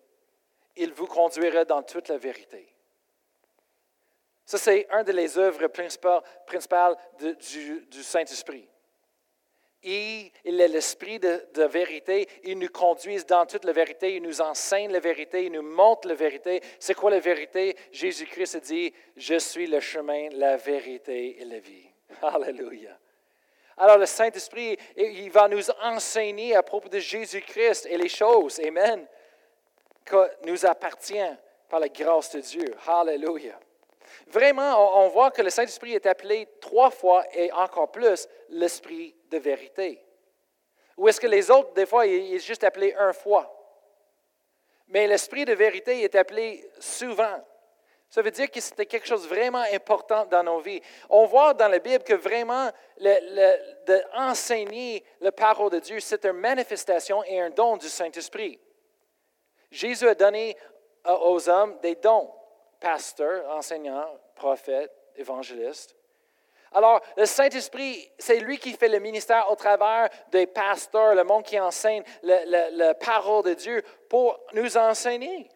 il 0.77 0.93
vous 0.93 1.07
conduira 1.07 1.65
dans 1.65 1.83
toute 1.83 2.07
la 2.07 2.17
vérité. 2.17 2.70
Ça, 4.45 4.57
c'est 4.57 4.87
une 4.91 5.03
des 5.03 5.37
œuvres 5.37 5.67
principales, 5.67 6.95
du, 7.19 8.03
Saint-Esprit. 8.03 8.67
Il, 9.83 10.31
est 10.45 10.67
l'esprit 10.67 11.19
de, 11.19 11.63
vérité. 11.63 12.27
Il 12.43 12.59
nous 12.59 12.69
conduit 12.69 13.23
dans 13.23 13.45
toute 13.45 13.65
la 13.65 13.71
vérité. 13.71 14.15
Il 14.15 14.23
nous 14.23 14.41
enseigne 14.41 14.91
la 14.91 14.99
vérité. 14.99 15.45
Il 15.45 15.53
nous 15.53 15.63
montre 15.63 16.07
la 16.07 16.13
vérité. 16.13 16.61
C'est 16.79 16.93
quoi 16.93 17.09
la 17.09 17.19
vérité? 17.19 17.75
Jésus-Christ 17.91 18.57
dit, 18.57 18.93
je 19.15 19.39
suis 19.39 19.67
le 19.67 19.79
chemin, 19.79 20.29
la 20.33 20.57
vérité 20.57 21.41
et 21.41 21.45
la 21.45 21.59
vie. 21.59 21.87
Alléluia. 22.21 22.97
Alors 23.77 23.97
le 23.97 24.05
Saint-Esprit, 24.05 24.77
il 24.95 25.31
va 25.31 25.47
nous 25.47 25.71
enseigner 25.81 26.55
à 26.55 26.61
propos 26.61 26.89
de 26.89 26.99
Jésus-Christ 26.99 27.87
et 27.89 27.97
les 27.97 28.09
choses, 28.09 28.59
Amen, 28.59 29.07
qui 30.05 30.15
nous 30.45 30.65
appartient 30.65 31.31
par 31.67 31.79
la 31.79 31.89
grâce 31.89 32.31
de 32.35 32.41
Dieu. 32.41 32.75
Alléluia. 32.85 33.57
Vraiment, 34.31 35.03
on, 35.03 35.09
voit 35.09 35.29
que 35.31 35.41
le 35.41 35.49
Saint-Esprit 35.49 35.93
est 35.93 36.05
appelé 36.05 36.47
trois 36.61 36.89
fois 36.89 37.25
et 37.33 37.51
encore 37.51 37.91
plus 37.91 38.27
l'Esprit 38.49 39.13
de 39.29 39.37
vérité. 39.37 40.01
Ou 40.95 41.09
est-ce 41.09 41.19
que 41.19 41.27
les 41.27 41.51
autres, 41.51 41.73
des 41.73 41.85
fois, 41.85 42.05
il 42.05 42.35
est 42.35 42.39
juste 42.39 42.63
appelé 42.63 42.95
une 42.97 43.13
fois? 43.13 43.53
Mais 44.87 45.05
l'Esprit 45.05 45.43
de 45.43 45.53
vérité 45.53 46.03
est 46.03 46.15
appelé 46.15 46.65
souvent. 46.79 47.43
Ça 48.09 48.21
veut 48.21 48.31
dire 48.31 48.49
que 48.49 48.61
c'était 48.61 48.85
quelque 48.85 49.07
chose 49.07 49.23
de 49.23 49.27
vraiment 49.27 49.63
important 49.73 50.25
dans 50.25 50.43
nos 50.43 50.59
vies. 50.59 50.81
On 51.09 51.25
voit 51.25 51.53
dans 51.53 51.67
la 51.67 51.79
Bible 51.79 52.03
que 52.03 52.13
vraiment 52.13 52.69
d'enseigner 53.85 55.03
la 55.19 55.33
parole 55.33 55.71
de 55.71 55.79
Dieu, 55.79 55.99
c'est 55.99 56.25
une 56.25 56.33
manifestation 56.33 57.21
et 57.25 57.41
un 57.41 57.49
don 57.49 57.75
du 57.75 57.89
Saint-Esprit. 57.89 58.59
Jésus 59.71 60.07
a 60.07 60.15
donné 60.15 60.55
euh, 61.07 61.17
aux 61.17 61.49
hommes 61.49 61.79
des 61.81 61.95
dons 61.95 62.29
pasteur, 62.81 63.49
enseignant, 63.55 64.05
prophète, 64.35 64.91
évangéliste. 65.15 65.95
Alors, 66.73 67.01
le 67.15 67.25
Saint-Esprit, 67.25 68.09
c'est 68.17 68.39
lui 68.39 68.57
qui 68.57 68.73
fait 68.73 68.87
le 68.89 68.99
ministère 68.99 69.49
au 69.51 69.55
travers 69.55 70.09
des 70.31 70.47
pasteurs, 70.47 71.15
le 71.15 71.23
monde 71.23 71.43
qui 71.43 71.59
enseigne 71.59 72.03
la 72.23 72.93
parole 72.95 73.43
de 73.43 73.53
Dieu 73.53 73.83
pour 74.09 74.39
nous 74.53 74.77
enseigner. 74.77 75.49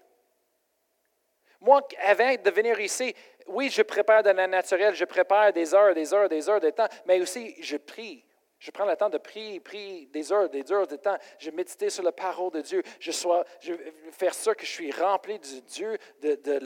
Moi, 1.61 1.81
avant 2.05 2.35
de 2.35 2.51
venir 2.51 2.79
ici, 2.79 3.15
oui, 3.47 3.69
je 3.69 3.81
prépare 3.81 4.23
de 4.23 4.29
la 4.29 4.45
naturelle, 4.45 4.93
je 4.93 5.05
prépare 5.05 5.53
des 5.53 5.73
heures, 5.73 5.93
des 5.93 6.13
heures, 6.13 6.29
des 6.29 6.49
heures 6.49 6.59
de 6.59 6.69
temps, 6.69 6.87
mais 7.05 7.21
aussi 7.21 7.55
je 7.61 7.77
prie. 7.77 8.23
Je 8.65 8.71
prends 8.71 8.85
le 8.85 8.97
temps 8.97 9.11
de 9.11 9.19
prier, 9.19 9.59
prier 9.59 10.07
des 10.07 10.31
heures, 10.31 10.49
des 10.49 10.71
heures 10.71 10.87
de 10.87 10.95
temps. 10.95 11.19
Je 11.37 11.51
médite 11.51 11.87
sur 11.87 12.01
la 12.01 12.11
parole 12.11 12.51
de 12.51 12.61
Dieu. 12.61 12.81
Je, 12.99 13.11
sois, 13.11 13.45
je 13.59 13.73
faire 14.11 14.33
ça 14.33 14.55
que 14.55 14.65
je 14.65 14.71
suis 14.71 14.91
rempli 14.91 15.37
du 15.37 15.61
Dieu, 15.61 15.99
de, 16.19 16.57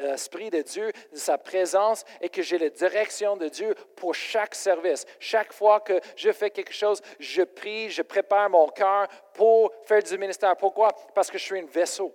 l'Esprit 0.00 0.50
de 0.50 0.62
Dieu, 0.62 0.90
de 1.12 1.16
sa 1.16 1.38
présence 1.38 2.04
et 2.20 2.30
que 2.30 2.42
j'ai 2.42 2.58
la 2.58 2.68
direction 2.68 3.36
de 3.36 3.46
Dieu 3.46 3.76
pour 3.94 4.12
chaque 4.12 4.56
service. 4.56 5.06
Chaque 5.20 5.52
fois 5.52 5.78
que 5.78 6.00
je 6.16 6.32
fais 6.32 6.50
quelque 6.50 6.72
chose, 6.72 7.00
je 7.20 7.42
prie, 7.42 7.90
je 7.90 8.02
prépare 8.02 8.50
mon 8.50 8.66
cœur 8.66 9.06
pour 9.32 9.72
faire 9.84 10.02
du 10.02 10.18
ministère. 10.18 10.56
Pourquoi? 10.56 10.88
Parce 11.14 11.30
que 11.30 11.38
je 11.38 11.44
suis 11.44 11.60
un 11.60 11.66
vaisseau. 11.66 12.12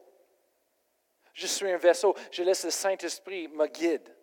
Je 1.34 1.48
suis 1.48 1.72
un 1.72 1.78
vaisseau. 1.78 2.14
Je 2.32 2.44
laisse 2.44 2.66
le 2.66 2.72
Saint-Esprit 2.72 3.48
me 3.48 3.68
guide. 3.68 4.14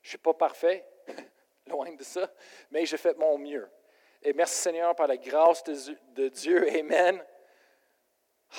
Je 0.00 0.06
ne 0.06 0.08
suis 0.08 0.18
pas 0.18 0.32
parfait, 0.32 0.82
loin 1.66 1.92
de 1.92 2.02
ça, 2.02 2.32
mais 2.70 2.86
je 2.86 2.96
fais 2.96 3.12
mon 3.18 3.36
mieux. 3.36 3.68
Et 4.26 4.32
merci 4.32 4.56
Seigneur 4.56 4.92
par 4.96 5.06
la 5.06 5.16
grâce 5.16 5.62
de, 5.62 6.28
Dieu. 6.28 6.68
Amen. 6.80 7.22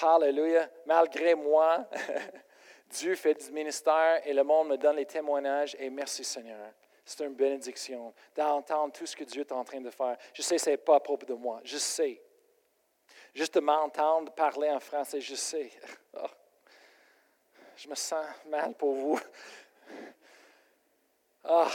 Hallelujah. 0.02 0.70
Malgré 0.86 1.36
moi, 1.36 1.86
Dieu 2.90 3.16
fait 3.16 3.34
du 3.34 3.52
ministère 3.52 4.26
et 4.26 4.32
le 4.32 4.44
monde 4.44 4.70
me 4.70 4.78
donne 4.78 4.96
les 4.96 5.06
témoignages. 5.06 5.76
Et 5.78 5.90
merci 5.90 6.24
Seigneur. 6.24 6.72
C'est 7.04 7.26
une 7.26 7.34
bénédiction 7.34 8.14
d'entendre 8.34 8.94
tout 8.94 9.06
ce 9.06 9.14
que 9.14 9.26
Dieu 9.26 9.42
est 9.42 9.52
en 9.52 9.66
train 9.66 9.82
de 9.82 9.90
faire. 9.90 10.16
Je 10.34 10.42
sais 10.42 10.58
ce 10.58 10.70
n'est 10.70 10.78
pas 10.78 10.96
à 10.96 11.00
propos 11.02 11.26
de 11.26 11.34
moi. 11.34 11.60
Je 11.66 11.78
sais. 11.78 12.22
Juste 13.34 13.56
de 13.56 13.60
m'entendre 13.60 14.32
parler 14.32 14.70
en 14.70 14.80
français, 14.80 15.20
je 15.20 15.36
sais. 15.36 15.70
Oh. 16.14 16.28
Je 17.76 17.90
me 17.90 17.96
sens 17.96 18.26
mal 18.48 18.74
pour 18.74 18.94
vous. 18.94 19.20
Oh. 21.44 21.68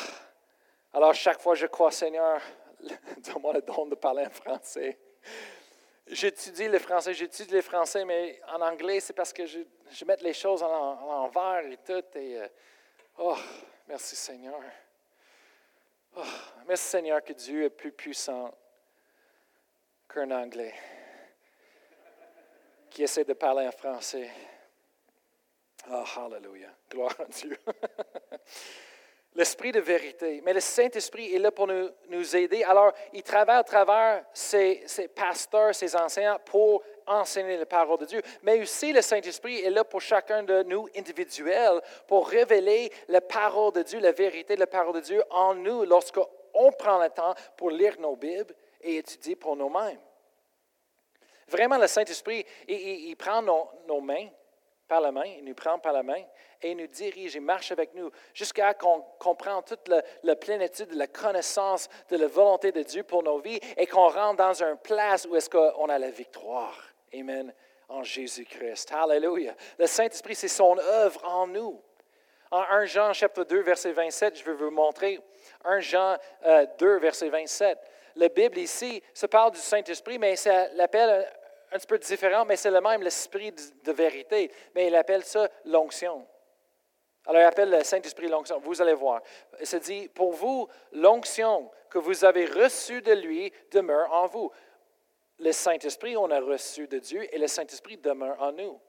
Alors 0.94 1.12
chaque 1.14 1.42
fois, 1.42 1.54
je 1.54 1.66
crois, 1.66 1.90
Seigneur, 1.90 2.40
donne-moi 3.24 3.54
le 3.54 3.62
don 3.62 3.86
de 3.86 3.94
parler 3.94 4.26
en 4.26 4.30
français. 4.30 4.98
J'étudie 6.06 6.68
le 6.68 6.78
français, 6.78 7.14
j'étudie 7.14 7.54
le 7.54 7.62
français, 7.62 8.04
mais 8.04 8.40
en 8.48 8.60
anglais, 8.60 9.00
c'est 9.00 9.12
parce 9.12 9.32
que 9.32 9.46
je, 9.46 9.60
mets 10.04 10.16
les 10.16 10.32
choses 10.32 10.62
en, 10.62 10.68
envers 10.68 11.64
et 11.66 11.78
tout. 11.78 12.02
Euh, 12.16 12.48
oh, 13.18 13.36
merci 13.88 14.16
Seigneur. 14.16 14.60
Oh, 16.16 16.22
merci 16.66 16.84
Seigneur 16.88 17.22
que 17.22 17.32
Dieu 17.32 17.64
est 17.64 17.70
plus 17.70 17.92
puissant 17.92 18.52
qu'un 20.12 20.30
anglais 20.30 20.74
qui 22.90 23.02
essaie 23.02 23.24
de 23.24 23.32
parler 23.32 23.66
en 23.66 23.72
français. 23.72 24.30
Oh, 25.90 26.04
hallelujah. 26.16 26.74
Gloire 26.90 27.14
à 27.18 27.24
Dieu. 27.24 27.58
l'esprit 29.34 29.72
de 29.72 29.80
vérité. 29.80 30.40
Mais 30.44 30.52
le 30.52 30.60
Saint-Esprit 30.60 31.34
est 31.34 31.38
là 31.38 31.50
pour 31.50 31.66
nous, 31.66 31.88
nous, 32.08 32.36
aider. 32.36 32.62
Alors, 32.64 32.92
il 33.12 33.22
travaille 33.22 33.58
à 33.58 33.64
travers 33.64 34.24
ses, 34.32 34.84
pasteurs, 35.14 35.74
ses 35.74 35.96
enseignants 35.96 36.38
pour 36.44 36.82
enseigner 37.06 37.56
la 37.56 37.66
parole 37.66 37.98
de 37.98 38.06
Dieu. 38.06 38.22
Mais 38.42 38.60
aussi, 38.60 38.92
le 38.92 39.00
Saint-Esprit 39.00 39.60
est 39.60 39.70
là 39.70 39.84
pour 39.84 40.00
chacun 40.00 40.42
de 40.42 40.62
nous 40.64 40.88
individuels, 40.96 41.80
pour 42.06 42.28
révéler 42.28 42.92
la 43.08 43.20
parole 43.20 43.72
de 43.72 43.82
Dieu, 43.82 44.00
la 44.00 44.12
vérité 44.12 44.54
de 44.54 44.60
la 44.60 44.66
parole 44.66 44.94
de 44.94 45.00
Dieu 45.00 45.22
en 45.30 45.54
nous 45.54 45.84
lorsqu'on 45.84 46.72
prend 46.78 47.02
le 47.02 47.08
temps 47.08 47.34
pour 47.56 47.70
lire 47.70 47.98
nos 48.00 48.16
Bibles 48.16 48.54
et 48.82 48.96
étudier 48.96 49.36
pour 49.36 49.56
nous-mêmes. 49.56 49.98
Vraiment, 51.48 51.76
le 51.76 51.86
Saint-Esprit, 51.86 52.46
il, 52.68 53.14
prend 53.16 53.42
nos 53.42 54.00
mains 54.00 54.28
la 55.00 55.12
main, 55.12 55.24
il 55.24 55.44
nous 55.44 55.54
prend 55.54 55.78
par 55.78 55.92
la 55.92 56.02
main 56.02 56.22
et 56.60 56.70
il 56.70 56.76
nous 56.76 56.86
dirige, 56.86 57.34
il 57.34 57.40
marche 57.40 57.72
avec 57.72 57.94
nous 57.94 58.10
jusqu'à 58.34 58.74
qu'on 58.74 59.00
comprenne 59.18 59.62
toute 59.66 59.90
la, 60.22 60.36
plénitude 60.36 60.90
de 60.90 60.98
la 60.98 61.06
connaissance 61.06 61.88
de 62.08 62.16
la 62.16 62.26
volonté 62.26 62.72
de 62.72 62.82
Dieu 62.82 63.02
pour 63.02 63.22
nos 63.22 63.38
vies 63.38 63.60
et 63.76 63.86
qu'on 63.86 64.08
rentre 64.08 64.36
dans 64.36 64.62
une 64.62 64.76
place 64.78 65.26
où 65.26 65.36
est-ce 65.36 65.50
qu'on 65.50 65.88
a 65.88 65.98
la 65.98 66.10
victoire. 66.10 66.78
Amen. 67.14 67.52
En 67.88 68.02
Jésus-Christ. 68.02 68.92
Alléluia. 68.92 69.54
Le 69.78 69.86
Saint-Esprit, 69.86 70.34
c'est 70.34 70.48
son 70.48 70.78
œuvre 70.78 71.20
en 71.24 71.46
nous. 71.46 71.80
En 72.50 72.62
1 72.62 72.84
Jean 72.86 73.12
chapitre 73.12 73.44
2, 73.44 73.62
verset 73.62 73.92
27, 73.92 74.38
je 74.38 74.44
vais 74.44 74.52
vous 74.52 74.70
montrer 74.70 75.18
1 75.64 75.80
Jean 75.80 76.16
2, 76.78 76.86
euh, 76.86 76.98
verset 76.98 77.28
27. 77.28 77.78
La 78.16 78.28
Bible 78.28 78.58
ici 78.58 79.02
se 79.14 79.26
parle 79.26 79.52
du 79.52 79.58
Saint-Esprit, 79.58 80.18
mais 80.18 80.36
ça 80.36 80.68
l'appelle 80.74 81.26
un 81.72 81.78
petit 81.78 81.86
peu 81.86 81.98
différent, 81.98 82.44
mais 82.44 82.56
c'est 82.56 82.70
le 82.70 82.80
même, 82.80 83.02
l'esprit 83.02 83.52
de 83.52 83.92
vérité. 83.92 84.50
Mais 84.74 84.88
il 84.88 84.94
appelle 84.94 85.24
ça 85.24 85.48
l'onction. 85.64 86.26
Alors, 87.26 87.40
il 87.40 87.44
appelle 87.44 87.70
le 87.70 87.82
Saint-Esprit 87.82 88.28
l'onction. 88.28 88.58
Vous 88.58 88.82
allez 88.82 88.94
voir. 88.94 89.22
Il 89.60 89.66
se 89.66 89.76
dit, 89.76 90.08
pour 90.08 90.32
vous, 90.32 90.68
l'onction 90.92 91.70
que 91.88 91.98
vous 91.98 92.24
avez 92.24 92.46
reçue 92.46 93.00
de 93.00 93.12
lui 93.12 93.52
demeure 93.70 94.12
en 94.12 94.26
vous. 94.26 94.50
Le 95.38 95.52
Saint-Esprit, 95.52 96.16
on 96.16 96.30
a 96.30 96.40
reçu 96.40 96.88
de 96.88 96.98
Dieu 96.98 97.26
et 97.34 97.38
le 97.38 97.46
Saint-Esprit 97.46 97.96
demeure 97.96 98.40
en 98.42 98.52
nous. 98.52 98.80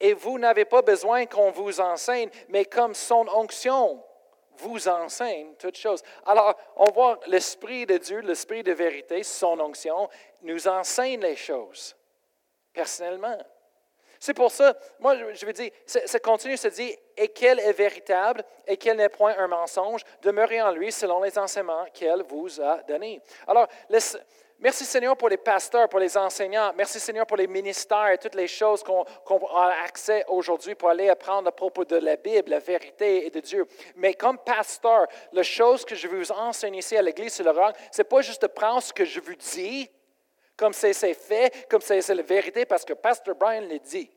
Et 0.00 0.12
vous 0.12 0.38
n'avez 0.38 0.64
pas 0.64 0.82
besoin 0.82 1.26
qu'on 1.26 1.50
vous 1.50 1.80
enseigne, 1.80 2.30
mais 2.48 2.64
comme 2.64 2.94
son 2.94 3.26
onction 3.28 4.02
vous 4.58 4.88
enseigne 4.88 5.54
toutes 5.56 5.76
choses. 5.76 6.02
Alors, 6.26 6.54
on 6.76 6.90
voit 6.90 7.20
l'Esprit 7.26 7.86
de 7.86 7.98
Dieu, 7.98 8.20
l'Esprit 8.20 8.62
de 8.62 8.72
vérité, 8.72 9.22
son 9.22 9.58
onction, 9.60 10.08
nous 10.42 10.68
enseigne 10.68 11.20
les 11.20 11.36
choses. 11.36 11.96
personnellement. 12.74 13.38
C'est 14.20 14.34
pour 14.34 14.50
ça, 14.50 14.74
moi, 15.00 15.16
je 15.32 15.46
veux 15.46 15.52
dire, 15.52 15.70
ça 15.84 16.18
continue, 16.18 16.56
se 16.56 16.68
dit, 16.68 16.96
et 17.16 17.28
qu'elle 17.28 17.60
est 17.60 17.72
véritable 17.72 18.42
et 18.66 18.76
qu'elle 18.76 18.96
n'est 18.96 19.10
point 19.10 19.34
un 19.38 19.48
mensonge, 19.48 20.02
demeurez 20.22 20.62
en 20.62 20.70
lui 20.70 20.90
selon 20.90 21.22
les 21.22 21.38
enseignements 21.38 21.84
qu'elle 21.92 22.22
vous 22.22 22.60
a 22.60 22.82
donnés. 22.84 23.20
Alors, 23.46 23.68
merci 24.64 24.86
Seigneur 24.86 25.14
pour 25.14 25.28
les 25.28 25.36
pasteurs, 25.36 25.90
pour 25.90 26.00
les 26.00 26.16
enseignants. 26.16 26.72
Merci 26.74 26.98
Seigneur 26.98 27.26
pour 27.26 27.36
les 27.36 27.46
ministères 27.46 28.08
et 28.08 28.18
toutes 28.18 28.34
les 28.34 28.48
choses 28.48 28.82
qu'on 28.82 29.04
a 29.54 29.74
accès 29.84 30.24
aujourd'hui 30.28 30.74
pour 30.74 30.88
aller 30.88 31.10
apprendre 31.10 31.48
à 31.48 31.52
propos 31.52 31.84
de 31.84 31.96
la 31.96 32.16
Bible, 32.16 32.50
la 32.50 32.58
vérité 32.58 33.26
et 33.26 33.30
de 33.30 33.40
Dieu. 33.40 33.66
Mais 33.96 34.14
comme 34.14 34.38
pasteur, 34.38 35.06
la 35.32 35.42
chose 35.42 35.84
que 35.84 35.94
je 35.94 36.08
veux 36.08 36.18
vous 36.18 36.32
enseigner 36.32 36.78
ici 36.78 36.96
à 36.96 37.02
l'Église 37.02 37.34
sur 37.34 37.44
le 37.44 37.50
roc, 37.50 37.76
ce 37.92 38.00
n'est 38.00 38.08
pas 38.08 38.22
juste 38.22 38.40
de 38.40 38.46
prendre 38.46 38.82
ce 38.82 38.92
que 38.92 39.04
je 39.04 39.20
vous 39.20 39.34
dis, 39.34 39.90
comme 40.56 40.72
c'est 40.72 40.94
fait, 41.12 41.68
comme 41.68 41.82
c'est 41.82 42.08
la 42.08 42.22
vérité, 42.22 42.64
parce 42.64 42.86
que 42.86 42.94
Pasteur 42.94 43.34
Brian 43.34 43.66
l'a 43.68 43.78
dit. 43.78 44.10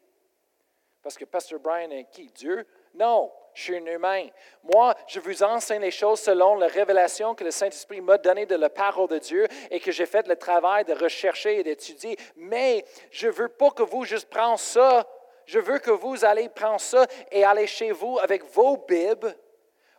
Parce 1.04 1.18
que 1.18 1.26
Pasteur 1.26 1.60
Brian 1.60 1.92
est 1.92 2.06
qui? 2.10 2.28
Dieu? 2.32 2.66
Non, 2.94 3.32
je 3.54 3.64
suis 3.64 3.76
un 3.76 3.86
humain. 3.86 4.28
Moi, 4.64 4.94
je 5.08 5.20
vous 5.20 5.42
enseigne 5.44 5.82
les 5.82 5.92
choses 5.92 6.20
selon 6.20 6.56
la 6.56 6.68
révélation 6.68 7.34
que 7.34 7.44
le 7.44 7.52
Saint-Esprit 7.52 8.02
m'a 8.02 8.18
donnée 8.18 8.46
de 8.46 8.56
la 8.56 8.70
parole 8.70 9.08
de 9.08 9.18
Dieu 9.18 9.48
et 9.72 9.80
que 9.80 9.92
j'ai 9.92 10.06
fait 10.06 10.28
le 10.28 10.36
travail 10.36 10.86
de 10.86 10.94
rechercher 10.94 11.60
et 11.60 11.64
d'étudier. 11.64 12.18
Mais 12.36 12.86
je 13.10 13.28
ne 13.28 13.32
veux 13.32 13.50
pas 13.50 13.72
que 13.72 13.84
vous 13.84 14.06
juste 14.06 14.30
preniez 14.30 14.58
ça. 14.58 15.08
Je 15.46 15.60
veux 15.60 15.80
que 15.80 15.92
vous 15.92 16.26
allez 16.26 16.50
prendre 16.50 16.82
ça 16.82 17.08
et 17.32 17.44
aller 17.44 17.68
chez 17.68 17.92
vous 17.92 18.20
avec 18.20 18.44
vos 18.44 18.78
Bibles 18.78 19.36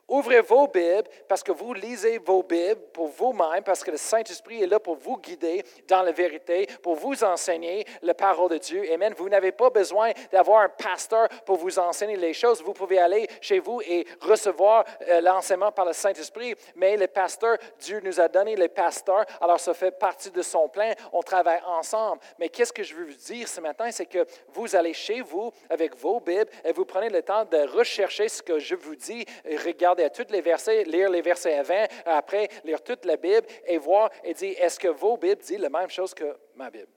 Ouvrez 0.09 0.41
vos 0.41 0.67
Bibles 0.67 1.09
parce 1.29 1.43
que 1.43 1.53
vous 1.53 1.75
lisez 1.75 2.17
vos 2.17 2.43
Bibles 2.43 2.81
pour 2.95 3.09
vous-même, 3.09 3.63
parce 3.63 3.85
que 3.85 3.91
le 3.91 3.99
Saint-Esprit 3.99 4.63
est 4.63 4.67
là 4.67 4.81
pour 4.81 4.97
vous 4.97 5.19
guider 5.19 5.63
dans 5.87 6.01
la 6.01 6.13
vérité, 6.13 6.67
pour 6.83 6.95
vous 6.95 7.23
enseigner 7.23 7.85
la 8.01 8.15
parole 8.15 8.49
de 8.49 8.57
Dieu. 8.57 8.91
Amen. 8.91 9.13
Vous 9.19 9.29
n'avez 9.29 9.53
pas 9.53 9.69
besoin 9.69 10.13
d'avoir 10.33 10.63
un 10.63 10.71
pasteur 10.71 11.29
pour 11.45 11.59
vous 11.59 11.79
enseigner 11.79 12.17
les 12.17 12.33
choses. 12.33 12.63
Vous 12.63 12.73
pouvez 12.73 12.99
aller 12.99 13.29
chez 13.43 13.59
vous 13.59 13.83
et 13.83 14.07
recevoir 14.23 14.87
euh, 15.11 15.21
l'enseignement 15.21 15.73
par 15.73 15.85
le 15.85 15.93
Saint-Esprit. 15.93 16.55
Mais 16.75 16.97
le 16.97 17.07
pasteur, 17.07 17.59
Dieu 17.79 18.01
nous 18.03 18.19
a 18.19 18.29
donné 18.29 18.57
les 18.57 18.69
pasteurs, 18.69 19.27
alors 19.43 19.61
ça 19.61 19.75
fait 19.75 19.91
partie 19.91 20.31
de 20.31 20.41
son 20.41 20.71
plan. 20.71 20.91
On 21.13 21.21
travaille 21.21 21.61
ensemble. 21.67 22.23
Mais 22.39 22.49
qu'est-ce 22.49 22.73
que 22.73 22.83
je 22.83 22.95
veux 22.95 23.05
vous 23.05 23.13
dire 23.13 23.47
ce 23.47 23.61
matin, 23.61 23.91
c'est 23.91 24.07
que 24.07 24.25
vous 24.55 24.75
allez 24.75 24.95
chez 24.95 25.21
vous 25.21 25.53
avec 25.69 25.95
vos 25.97 26.19
Bibles 26.19 26.51
et 26.65 26.73
vous 26.73 26.87
prenez 26.87 27.11
le 27.11 27.23
temps 27.23 27.45
de 27.45 27.59
rechercher 27.77 28.31
ce 28.31 28.43
que 28.43 28.59
je 28.59 28.75
vous 28.75 28.97
dis. 28.97 29.27
Regardez 29.67 29.98
à 30.05 30.11
tous 30.11 30.31
les 30.31 30.41
versets, 30.41 30.85
lire 30.85 31.11
les 31.11 31.23
versets 31.23 31.55
avant, 31.55 31.85
après 32.05 32.49
lire 32.65 32.83
toute 32.83 33.05
la 33.05 33.17
Bible 33.17 33.47
et 33.65 33.79
voir 33.79 34.11
et 34.25 34.35
dire, 34.35 34.55
est-ce 34.59 34.79
que 34.79 34.89
vos 34.89 35.17
Bibles 35.17 35.43
disent 35.43 35.59
la 35.59 35.71
même 35.71 35.91
chose 35.91 36.15
que 36.15 36.37
ma 36.55 36.71
Bible? 36.71 36.89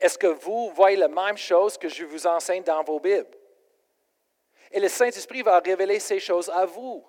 Est-ce 0.00 0.18
que 0.18 0.26
vous 0.26 0.70
voyez 0.70 0.96
la 0.96 1.08
même 1.08 1.36
chose 1.36 1.78
que 1.78 1.88
je 1.88 2.04
vous 2.04 2.26
enseigne 2.26 2.62
dans 2.62 2.82
vos 2.82 3.00
Bibles? 3.00 3.26
Et 4.70 4.80
le 4.80 4.88
Saint-Esprit 4.88 5.42
va 5.42 5.58
révéler 5.60 5.98
ces 5.98 6.20
choses 6.20 6.50
à 6.50 6.66
vous. 6.66 7.04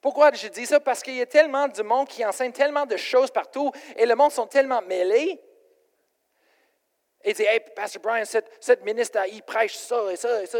Pourquoi 0.00 0.32
je 0.32 0.48
dis 0.48 0.66
ça? 0.66 0.80
Parce 0.80 1.02
qu'il 1.02 1.16
y 1.16 1.20
a 1.20 1.26
tellement 1.26 1.68
de 1.68 1.82
monde 1.82 2.08
qui 2.08 2.24
enseigne 2.24 2.52
tellement 2.52 2.86
de 2.86 2.96
choses 2.96 3.30
partout 3.30 3.70
et 3.96 4.06
le 4.06 4.14
monde 4.14 4.32
sont 4.32 4.46
tellement 4.46 4.82
mêlés. 4.82 5.40
Et 7.22 7.34
dit, 7.34 7.42
hey, 7.42 7.60
Pastor 7.76 8.00
Brian, 8.00 8.24
cette, 8.24 8.82
ministre, 8.82 9.20
il 9.30 9.42
prêche 9.42 9.76
ça 9.76 10.10
et 10.10 10.16
ça 10.16 10.42
et 10.42 10.46
ça. 10.46 10.58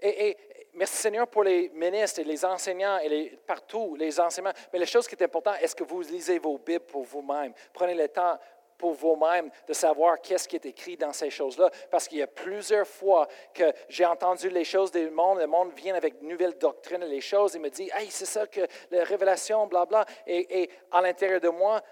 et, 0.00 0.36
merci 0.74 0.96
Seigneur 0.96 1.26
pour 1.26 1.44
les 1.44 1.68
ministres 1.70 2.20
et 2.20 2.24
les 2.24 2.44
enseignants 2.44 2.98
et 2.98 3.08
les, 3.08 3.38
partout, 3.46 3.94
les 3.96 4.18
enseignements. 4.20 4.54
Mais 4.72 4.78
la 4.78 4.86
chose 4.86 5.06
qui 5.06 5.14
est 5.14 5.22
importante, 5.22 5.56
est-ce 5.60 5.74
que 5.74 5.84
vous 5.84 6.00
lisez 6.02 6.38
vos 6.38 6.58
Bibles 6.58 6.84
pour 6.86 7.04
vous-même? 7.04 7.52
Prenez 7.72 7.94
le 7.94 8.08
temps 8.08 8.38
pour 8.80 8.94
vous-même 8.94 9.50
de 9.68 9.72
savoir 9.74 10.20
qu'est-ce 10.20 10.48
qui 10.48 10.56
est 10.56 10.64
écrit 10.64 10.96
dans 10.96 11.12
ces 11.12 11.28
choses-là. 11.28 11.70
Parce 11.90 12.08
qu'il 12.08 12.18
y 12.18 12.22
a 12.22 12.26
plusieurs 12.26 12.86
fois 12.86 13.28
que 13.52 13.70
j'ai 13.90 14.06
entendu 14.06 14.48
les 14.48 14.64
choses 14.64 14.90
du 14.90 15.10
monde, 15.10 15.38
le 15.38 15.46
monde 15.46 15.72
vient 15.74 15.94
avec 15.94 16.18
de 16.18 16.24
nouvelles 16.26 16.56
doctrines 16.56 17.02
et 17.02 17.08
les 17.08 17.20
choses, 17.20 17.54
il 17.54 17.60
me 17.60 17.68
dit, 17.68 17.90
hey, 17.94 18.10
c'est 18.10 18.24
ça 18.24 18.46
que 18.46 18.66
la 18.90 19.04
révélation, 19.04 19.66
blabla. 19.66 20.06
Et, 20.26 20.62
et 20.62 20.70
à 20.90 21.02
l'intérieur 21.02 21.40
de 21.40 21.50
moi, 21.50 21.82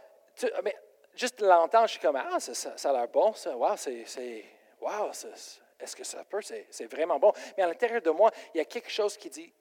mais 0.65 0.75
juste 1.15 1.41
l'entendre, 1.43 1.87
je 1.87 1.93
suis 1.93 2.01
comme, 2.01 2.17
ah, 2.17 2.41
ça, 2.41 2.55
ça, 2.55 2.91
a 2.91 2.93
l'air 2.93 3.09
bon, 3.09 3.35
ça, 3.35 3.55
wow, 3.55 3.77
c'est, 3.77 4.45
wow, 4.81 5.11
c'est 5.13 5.68
est-ce 5.81 5.95
que 5.95 6.05
ça 6.05 6.25
peut? 6.25 6.41
C'est 6.43 6.87
vraiment 6.87 7.19
bon. 7.19 7.33
Mais 7.57 7.63
à 7.63 7.67
l'intérieur 7.67 8.03
de 8.03 8.11
moi, 8.11 8.31
il 8.55 8.59
y 8.59 8.61
a 8.61 8.65
quelque 8.65 8.91
chose 8.91 9.17
qui 9.17 9.31
dit, 9.31 9.53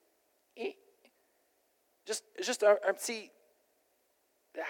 eh, 0.55 0.77
juste, 2.39 2.63
un, 2.63 2.93
petit, 2.93 3.31
ah, 4.57 4.63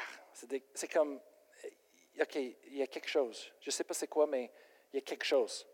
c'est 0.74 0.92
comme, 0.92 1.22
eh, 1.64 2.22
OK, 2.22 2.36
il 2.36 2.78
y 2.78 2.82
a 2.82 2.88
quelque 2.88 3.08
chose. 3.08 3.52
Je 3.62 3.70
ne 3.70 3.72
sais 3.72 3.84
pas 3.84 3.94
c'est 3.94 4.08
quoi, 4.08 4.28
mais 4.28 4.52
il 4.92 4.98
y 4.98 5.00
a 5.00 5.02
quelque 5.02 5.26
chose. 5.26 5.66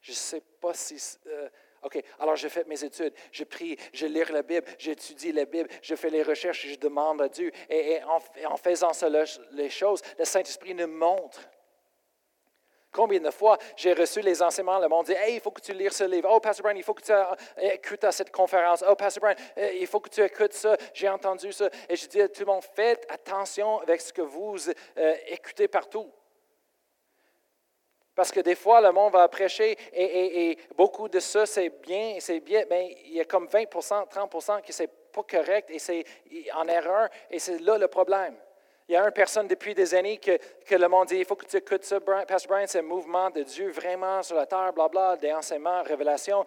Je 0.00 0.12
ne 0.12 0.16
sais 0.16 0.40
pas 0.40 0.74
si... 0.74 1.18
Euh, 1.26 1.48
OK, 1.82 2.02
alors 2.18 2.36
j'ai 2.36 2.50
fait 2.50 2.66
mes 2.66 2.84
études, 2.84 3.14
je 3.32 3.42
prie, 3.44 3.74
je 3.94 4.04
lis 4.04 4.24
la 4.30 4.42
Bible, 4.42 4.66
j'étudie 4.78 5.32
la 5.32 5.46
Bible, 5.46 5.66
je 5.80 5.94
fais 5.94 6.10
les 6.10 6.22
recherches, 6.22 6.66
je 6.66 6.74
demande 6.74 7.22
à 7.22 7.28
Dieu. 7.30 7.50
Et, 7.70 8.02
en, 8.04 8.18
en, 8.50 8.56
faisant 8.58 8.92
cela, 8.92 9.24
les 9.52 9.70
choses, 9.70 10.02
le 10.18 10.26
Saint-Esprit 10.26 10.74
nous 10.74 10.88
montre 10.88 11.40
Combien 12.92 13.20
de 13.20 13.30
fois 13.30 13.56
j'ai 13.76 13.92
reçu 13.92 14.20
les 14.20 14.42
enseignements, 14.42 14.78
le 14.78 14.88
monde 14.88 15.06
dit 15.06 15.12
Hey, 15.12 15.36
il 15.36 15.40
faut 15.40 15.52
que 15.52 15.60
tu 15.60 15.72
lises 15.72 15.92
ce 15.92 16.04
livre. 16.04 16.28
Oh, 16.32 16.40
Pastor 16.40 16.64
Brian, 16.64 16.76
il 16.76 16.82
faut 16.82 16.94
que 16.94 17.02
tu 17.02 17.12
écoutes 17.62 18.02
à 18.02 18.10
cette 18.10 18.32
conférence. 18.32 18.84
Oh, 18.88 18.96
Pastor 18.96 19.20
Brian, 19.20 19.36
euh, 19.58 19.72
il 19.74 19.86
faut 19.86 20.00
que 20.00 20.08
tu 20.08 20.20
écoutes 20.22 20.54
ça. 20.54 20.76
J'ai 20.92 21.08
entendu 21.08 21.52
ça. 21.52 21.68
Et 21.88 21.94
je 21.94 22.06
dis 22.08 22.20
à 22.20 22.28
tout 22.28 22.40
le 22.40 22.46
monde 22.46 22.64
Faites 22.74 23.06
attention 23.08 23.78
avec 23.80 24.00
ce 24.00 24.12
que 24.12 24.22
vous 24.22 24.56
euh, 24.98 25.14
écoutez 25.28 25.68
partout. 25.68 26.10
Parce 28.14 28.32
que 28.32 28.40
des 28.40 28.56
fois, 28.56 28.80
le 28.80 28.92
monde 28.92 29.12
va 29.12 29.28
prêcher 29.28 29.78
et, 29.92 30.58
beaucoup 30.76 31.08
de 31.08 31.20
ça, 31.20 31.46
c'est 31.46 31.70
bien, 31.70 32.16
c'est 32.18 32.40
bien, 32.40 32.64
mais 32.68 32.98
il 33.06 33.14
y 33.14 33.20
a 33.20 33.24
comme 33.24 33.46
20% 33.46 34.08
30% 34.08 34.62
qui 34.62 34.72
c'est 34.72 34.90
pas 35.12 35.22
correct 35.22 35.70
et 35.70 35.78
c'est 35.78 36.04
en 36.54 36.66
erreur 36.66 37.08
et 37.30 37.38
c'est 37.38 37.58
là 37.60 37.78
le 37.78 37.88
problème. 37.88 38.36
Il 38.90 38.94
y 38.94 38.96
a 38.96 39.04
une 39.04 39.12
personne 39.12 39.46
depuis 39.46 39.72
des 39.72 39.94
années 39.94 40.18
que, 40.18 40.74
le 40.74 40.88
monde 40.88 41.06
dit 41.06 41.18
il 41.18 41.24
faut 41.24 41.36
que 41.36 41.46
tu 41.46 41.56
écoutes 41.56 41.84
ça, 41.84 42.00
Pastor 42.00 42.48
Brian, 42.48 42.66
c'est 42.66 42.80
un 42.80 42.82
mouvement 42.82 43.30
de 43.30 43.44
Dieu 43.44 43.70
vraiment 43.70 44.20
sur 44.20 44.34
la 44.34 44.46
terre, 44.46 44.72
blabla, 44.72 45.16
des 45.16 45.30
enseignements, 45.30 45.80
révélations. 45.84 46.44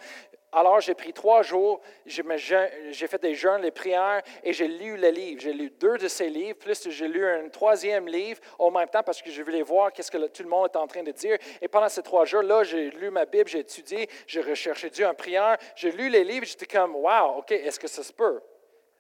Alors, 0.52 0.82
j'ai 0.82 0.94
pris 0.94 1.14
trois 1.14 1.42
jours, 1.42 1.80
j'ai 2.06 3.08
fait 3.08 3.22
des 3.22 3.34
jeûnes, 3.34 3.62
des 3.62 3.72
prières, 3.72 4.22
et 4.44 4.52
j'ai 4.52 4.68
lu 4.68 4.98
le 4.98 5.08
livre. 5.08 5.40
J'ai 5.40 5.54
lu 5.54 5.70
deux 5.70 5.98
de 5.98 6.10
ces 6.10 6.30
livres, 6.30 6.60
plus 6.60 6.90
j'ai 6.90 7.08
lu 7.08 7.26
un 7.26 7.48
troisième 7.48 8.10
livre 8.10 8.42
en 8.60 8.72
même 8.72 8.90
temps 8.90 9.04
parce 9.04 9.22
que 9.22 9.32
je 9.32 9.42
voulais 9.42 9.62
voir 9.62 9.94
qu'est-ce 9.94 10.12
que 10.12 10.18
tout 10.28 10.44
le 10.44 10.50
monde 10.50 10.70
est 10.74 10.78
en 10.78 10.86
train 10.86 11.04
de 11.04 11.14
dire. 11.14 11.38
Et 11.62 11.70
pendant 11.70 11.88
ces 11.88 12.04
trois 12.04 12.26
jours-là, 12.26 12.66
j'ai 12.66 12.90
lu 12.90 13.10
ma 13.10 13.24
Bible, 13.24 13.48
j'ai 13.48 13.60
étudié, 13.60 14.10
j'ai 14.28 14.42
recherché 14.42 14.90
Dieu 14.90 15.08
en 15.08 15.14
prière, 15.14 15.58
j'ai 15.78 15.94
lu 15.94 16.10
les 16.10 16.26
livres, 16.26 16.46
j'étais 16.46 16.66
comme, 16.66 16.94
wow, 16.94 17.38
OK, 17.38 17.54
est-ce 17.54 17.80
que 17.80 17.88
ça 17.88 18.04
se 18.04 18.12
peut? 18.12 18.42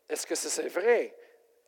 Est-ce 0.07 0.25
que 0.25 0.33
c'est 0.33 0.69
vrai? 0.69 1.13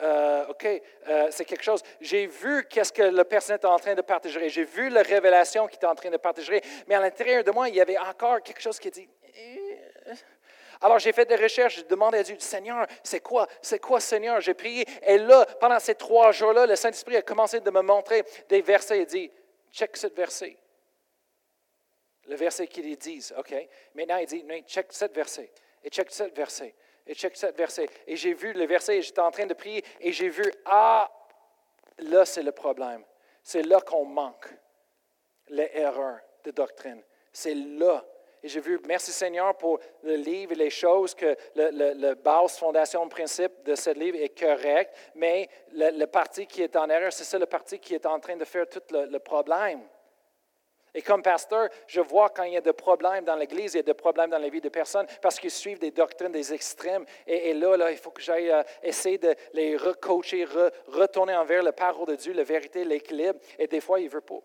Euh, 0.02 0.48
OK, 0.48 0.68
euh, 1.08 1.28
c'est 1.32 1.46
quelque 1.46 1.64
chose. 1.64 1.82
J'ai 2.02 2.28
vu 2.28 2.66
qu'est-ce 2.68 2.92
que 2.92 3.04
le 3.04 3.24
personne 3.24 3.56
était 3.56 3.66
en 3.66 3.80
train 3.80 3.96
de 3.96 4.02
partager. 4.02 4.50
J'ai 4.50 4.66
vu 4.66 4.90
la 4.90 5.02
révélation 5.02 5.68
qu'il 5.68 5.78
était 5.78 5.86
en 5.86 5.96
train 5.96 6.10
de 6.10 6.18
partager. 6.18 6.62
Mais 6.88 6.96
à 6.96 7.00
l'intérieur 7.00 7.44
de 7.44 7.52
moi, 7.52 7.70
il 7.70 7.76
y 7.76 7.82
avait 7.82 7.98
encore 7.98 8.42
quelque 8.42 8.62
chose 8.62 8.78
qui 8.78 8.92
dit. 8.92 9.08
Eh. 9.38 9.80
Alors 10.82 11.00
j'ai 11.00 11.14
fait 11.14 11.26
des 11.26 11.38
recherches, 11.38 11.78
j'ai 11.78 11.84
demandé 11.84 12.18
à 12.18 12.24
Dieu, 12.24 12.36
Seigneur, 12.40 12.86
c'est 13.02 13.22
quoi? 13.22 13.48
C'est 13.62 13.80
quoi, 13.80 14.00
Seigneur? 14.00 14.42
J'ai 14.42 14.54
prié. 14.54 14.86
Et 15.04 15.18
là, 15.18 15.46
pendant 15.60 15.80
ces 15.80 15.96
trois 15.96 16.32
jours-là, 16.32 16.66
le 16.66 16.76
Saint-Esprit 16.76 17.16
a 17.16 17.22
commencé 17.22 17.62
de 17.62 17.72
me 17.72 17.82
montrer 17.82 18.24
des 18.50 18.62
versets. 18.62 19.00
Il 19.00 19.06
dit, 19.06 19.32
check 19.72 19.96
ce 19.96 20.08
verset. 20.08 20.58
Le 22.28 22.36
verset 22.36 22.68
qu'il 22.68 22.98
dit, 22.98 23.32
OK? 23.38 23.54
Maintenant, 23.94 24.18
il 24.18 24.28
dit, 24.28 24.46
check 24.68 24.88
ce 24.90 25.06
verset. 25.06 25.50
Et 25.84 25.90
check 25.90 26.12
ce 26.12 26.24
verset. 26.24 26.74
Et 27.08 27.14
check 27.14 27.36
ce 27.36 27.48
verset. 27.48 27.88
Et 28.08 28.16
j'ai 28.16 28.34
vu 28.34 28.54
le 28.54 28.66
verset, 28.66 28.98
et 28.98 29.02
j'étais 29.02 29.22
en 29.22 29.32
train 29.32 29.46
de 29.46 29.54
prier, 29.54 29.84
et 30.00 30.12
j'ai 30.12 30.30
vu, 30.30 30.44
ah, 30.66 31.10
là, 32.00 32.26
c'est 32.26 32.44
le 32.44 32.52
problème. 32.52 33.04
C'est 33.44 33.62
là 33.62 33.80
qu'on 33.82 34.06
manque 34.06 34.50
les 35.50 35.70
erreurs 35.74 36.20
de 36.44 36.52
doctrine. 36.52 37.02
C'est 37.32 37.54
là. 37.54 38.04
Et 38.42 38.48
j'ai 38.48 38.60
vu, 38.60 38.80
merci 38.86 39.12
Seigneur 39.12 39.58
pour 39.58 39.80
le 40.04 40.16
livre 40.16 40.52
et 40.52 40.56
les 40.56 40.70
choses, 40.70 41.16
que 41.16 41.36
le, 41.56 41.94
le, 41.94 42.14
base, 42.16 42.58
fondation, 42.58 43.08
principe 43.10 43.64
de 43.64 43.76
ce 43.76 43.90
livre 43.92 44.18
est 44.20 44.38
correct, 44.38 44.96
mais 45.16 45.50
le, 45.72 46.06
parti 46.06 46.46
qui 46.46 46.62
est 46.62 46.76
en 46.76 46.90
erreur, 46.90 47.12
c'est 47.12 47.24
ça 47.24 47.40
le 47.40 47.48
parti 47.48 47.80
qui 47.80 47.96
est 47.96 48.06
en 48.06 48.20
train 48.20 48.36
de 48.36 48.46
faire 48.46 48.68
tout 48.70 48.84
le 48.92 49.18
problème. 49.18 49.82
Et 50.96 51.02
comme 51.02 51.22
pasteur, 51.22 51.68
je 51.88 52.00
vois 52.00 52.30
quand 52.30 52.44
il 52.44 52.54
y 52.54 52.58
a 52.58 52.62
des 52.62 52.72
problèmes 52.72 53.26
dans 53.26 53.36
l'Église, 53.36 53.74
il 53.74 53.78
y 53.78 53.80
a 53.82 53.84
des 53.84 53.94
problèmes 53.94 54.30
dans 54.30 54.38
la 54.38 54.48
vie 54.48 54.62
de 54.62 54.70
personnes 54.70 55.06
parce 55.22 55.38
qu'ils 55.38 55.52
suivent 55.52 55.78
des 55.78 55.92
doctrines, 55.92 56.32
des 56.32 56.54
extrêmes. 56.54 57.06
Et, 57.28 57.54
là, 57.54 57.92
il 57.92 57.98
faut 57.98 58.12
que 58.12 58.22
j'aille 58.22 58.50
euh, 58.50 58.64
essayer 58.82 59.18
de 59.18 59.36
les 59.52 59.76
recoacher, 59.76 60.46
retourner 60.88 61.36
envers 61.36 61.64
la 61.64 61.74
parole 61.74 62.08
de 62.08 62.16
Dieu, 62.16 62.32
la 62.32 62.46
vérité, 62.46 62.86
l'équilibre. 62.86 63.38
Et 63.60 63.68
des 63.68 63.82
fois, 63.82 64.00
il 64.00 64.06
ne 64.06 64.10
veut 64.10 64.22
pas. 64.22 64.40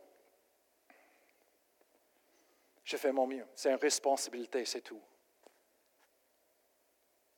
Je 2.82 2.96
fais 2.96 3.12
mon 3.12 3.28
mieux. 3.28 3.46
C'est 3.54 3.70
une 3.70 3.76
responsabilité, 3.76 4.64
c'est 4.64 4.80
tout. 4.80 5.00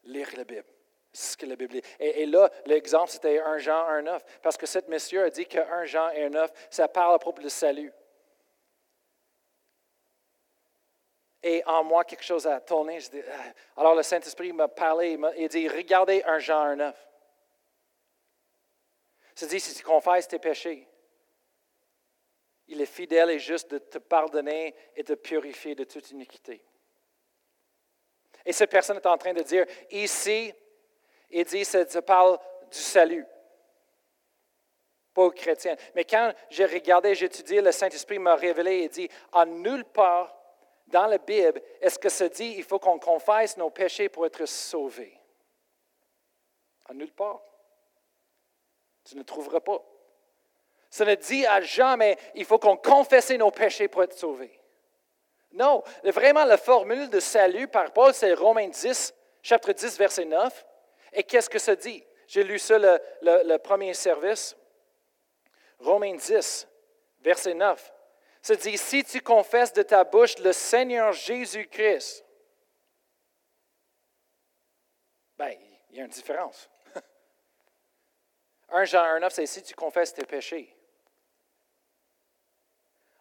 Lire 0.05 0.31
la 0.39 0.45
Bible. 0.45 0.65
C'est 1.13 1.33
ce 1.33 1.37
que 1.37 1.45
la 1.45 1.57
Bible 1.57 1.75
dit. 1.75 1.83
Et, 2.01 2.25
là, 2.25 2.51
l'exemple, 2.65 3.11
c'était 3.11 3.41
1 3.41 3.59
Jean 3.59 3.87
1,9. 3.91 4.21
Parce 4.41 4.57
que 4.57 4.65
cette 4.65 4.89
monsieur 4.89 5.25
a 5.25 5.29
dit 5.29 5.45
que 5.45 5.59
1 5.59 5.85
Jean 5.85 6.09
1,9, 6.09 6.49
ça 6.71 6.89
parle 6.89 7.15
à 7.15 7.19
propos 7.19 7.43
du 7.43 7.51
salut. 7.51 7.93
Et 11.43 11.63
en 11.67 11.83
moi 11.83 12.05
quelque 12.05 12.25
chose 12.25 12.47
a 12.47 12.61
tourné. 12.61 12.99
Ah. 13.15 13.81
Alors 13.81 13.95
le 13.95 14.03
Saint-Esprit 14.03 14.53
m'a 14.53 14.69
parlé, 14.69 15.19
il 15.37 15.49
dit, 15.49 15.69
regardez 15.69 16.23
un 16.25 16.39
Jean 16.39 16.77
9. 16.77 17.09
Ça 19.35 19.47
dit, 19.47 19.61
si 19.61 19.75
tu 19.75 19.83
confesses 19.83 20.29
tes 20.29 20.39
péchés, 20.39 20.87
il 22.69 22.81
est 22.81 22.87
fidèle 22.87 23.31
et 23.31 23.39
juste 23.39 23.71
de 23.71 23.79
te 23.79 23.99
pardonner 23.99 24.75
et 24.95 25.03
de 25.03 25.15
purifier 25.15 25.75
de 25.75 25.85
toute 25.85 26.11
iniquité. 26.11 26.65
Et 28.45 28.53
cette 28.53 28.71
personne 28.71 28.97
est 28.97 29.07
en 29.07 29.19
train 29.19 29.33
de 29.33 29.43
dire, 29.43 29.67
ici, 29.91 30.53
il 31.31 31.45
dit, 31.45 31.65
ça 31.65 32.03
parle 32.03 32.39
du 32.71 32.79
salut, 32.79 33.27
pas 35.15 35.23
aux 35.23 35.31
chrétiens. 35.31 35.77
Mais 35.95 36.05
quand 36.05 36.33
j'ai 36.51 36.67
regardé, 36.67 37.15
j'ai 37.15 37.27
étudié, 37.27 37.61
le 37.61 37.73
Saint-Esprit 37.73 38.19
m'a 38.19 38.37
révélé 38.37 38.83
et 38.83 38.89
dit, 38.89 39.09
en 39.33 39.47
nulle 39.47 39.85
part 39.85 40.42
dans 40.93 41.07
la 41.07 41.19
Bible 41.19 41.61
est-ce 41.81 41.99
que 41.99 42.09
ça 42.09 42.29
dit 42.29 42.55
il 42.59 42.63
faut 42.63 42.79
qu'on 42.79 42.99
confesse 42.99 43.57
nos 43.57 43.71
péchés 43.71 44.09
pour 44.09 44.27
être 44.27 44.47
sauvés? 44.47 45.19
En 46.89 46.95
nulle 46.95 47.13
part. 47.13 47.41
Tu 49.05 49.17
ne 49.17 49.23
trouveras 49.23 49.61
pas. 49.61 49.83
Ça 50.91 51.05
ne 51.05 51.15
dit 51.15 51.45
à 51.47 51.61
jamais 51.61 52.17
il 52.35 52.45
faut 52.45 52.59
qu'on 52.59 52.77
confesse 52.77 53.31
nos 53.31 53.51
péchés 53.51 53.89
pour 53.89 54.05
être 54.05 54.17
sauvés. 54.17 54.61
Non, 55.53 55.83
vraiment 56.05 56.45
la 56.45 56.57
formule 56.57 57.11
de 57.11 57.21
salut 57.21 57.69
par 57.69 57.93
Paul, 57.93 58.15
c'est 58.15 58.33
Romains 58.33 58.69
10, 58.69 59.15
chapitre 59.43 59.73
10, 59.73 59.99
verset 59.99 60.25
9. 60.25 60.67
Et 61.15 61.25
qu'est-ce 61.25 61.51
que 61.51 61.59
ça 61.59 61.77
dit? 61.77 62.03
J'ai 62.27 62.43
lu 62.43 62.59
ça 62.59 62.79
le, 62.79 62.99
le 63.23 63.57
premier 63.59 63.93
service. 63.93 64.57
Romains 65.79 66.15
10, 66.15 66.67
verset 67.21 67.53
9. 67.53 67.93
Ça 68.43 68.57
dit, 68.57 68.77
si 68.77 69.05
tu 69.05 69.21
confesses 69.21 69.73
de 69.73 69.85
ta 69.85 70.03
bouche 70.03 70.37
le 70.39 70.53
Seigneur 70.53 71.13
Jésus-Christ, 71.13 72.25
ben, 75.39 75.57
il 75.91 75.97
y 75.97 76.01
a 76.01 76.05
une 76.05 76.11
différence. 76.11 76.69
1 78.69 78.85
Jean 78.85 79.05
1, 79.05 79.21
9, 79.21 79.33
c'est 79.33 79.47
si 79.47 79.63
tu 79.63 79.75
confesses 79.75 80.13
tes 80.13 80.27
péchés. 80.27 80.77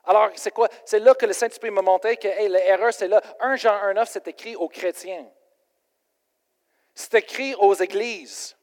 Alors, 0.05 0.32
c'est 0.36 0.51
quoi? 0.51 0.67
C'est 0.84 0.99
là 0.99 1.13
que 1.13 1.28
le 1.28 1.34
Saint-Esprit 1.34 1.69
m'a 1.69 1.84
montré 1.84 2.17
que 2.17 2.28
l'erreur, 2.28 2.91
c'est 2.91 3.07
là. 3.07 3.22
1 3.39 3.55
Jean 3.57 3.76
1, 3.76 3.93
9, 3.93 4.09
c'est 4.09 4.28
écrit 4.28 4.55
aux 4.55 4.69
chrétiens. 4.69 5.32
C'est 6.95 7.13
écrit 7.13 7.53
aux 7.55 7.76
églises. 7.76 8.57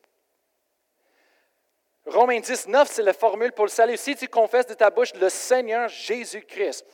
Romains 2.11 2.41
10, 2.41 2.69
9, 2.69 2.89
c'est 2.91 3.03
la 3.03 3.13
formule 3.13 3.53
pour 3.53 3.67
le 3.67 3.71
salut. 3.71 3.97
Si 3.97 4.17
tu 4.17 4.29
confesses 4.29 4.67
de 4.67 4.75
ta 4.75 4.91
bouche 4.91 5.15
le 5.15 5.29
Seigneur 5.29 5.89
Jésus-Christ 5.89 6.87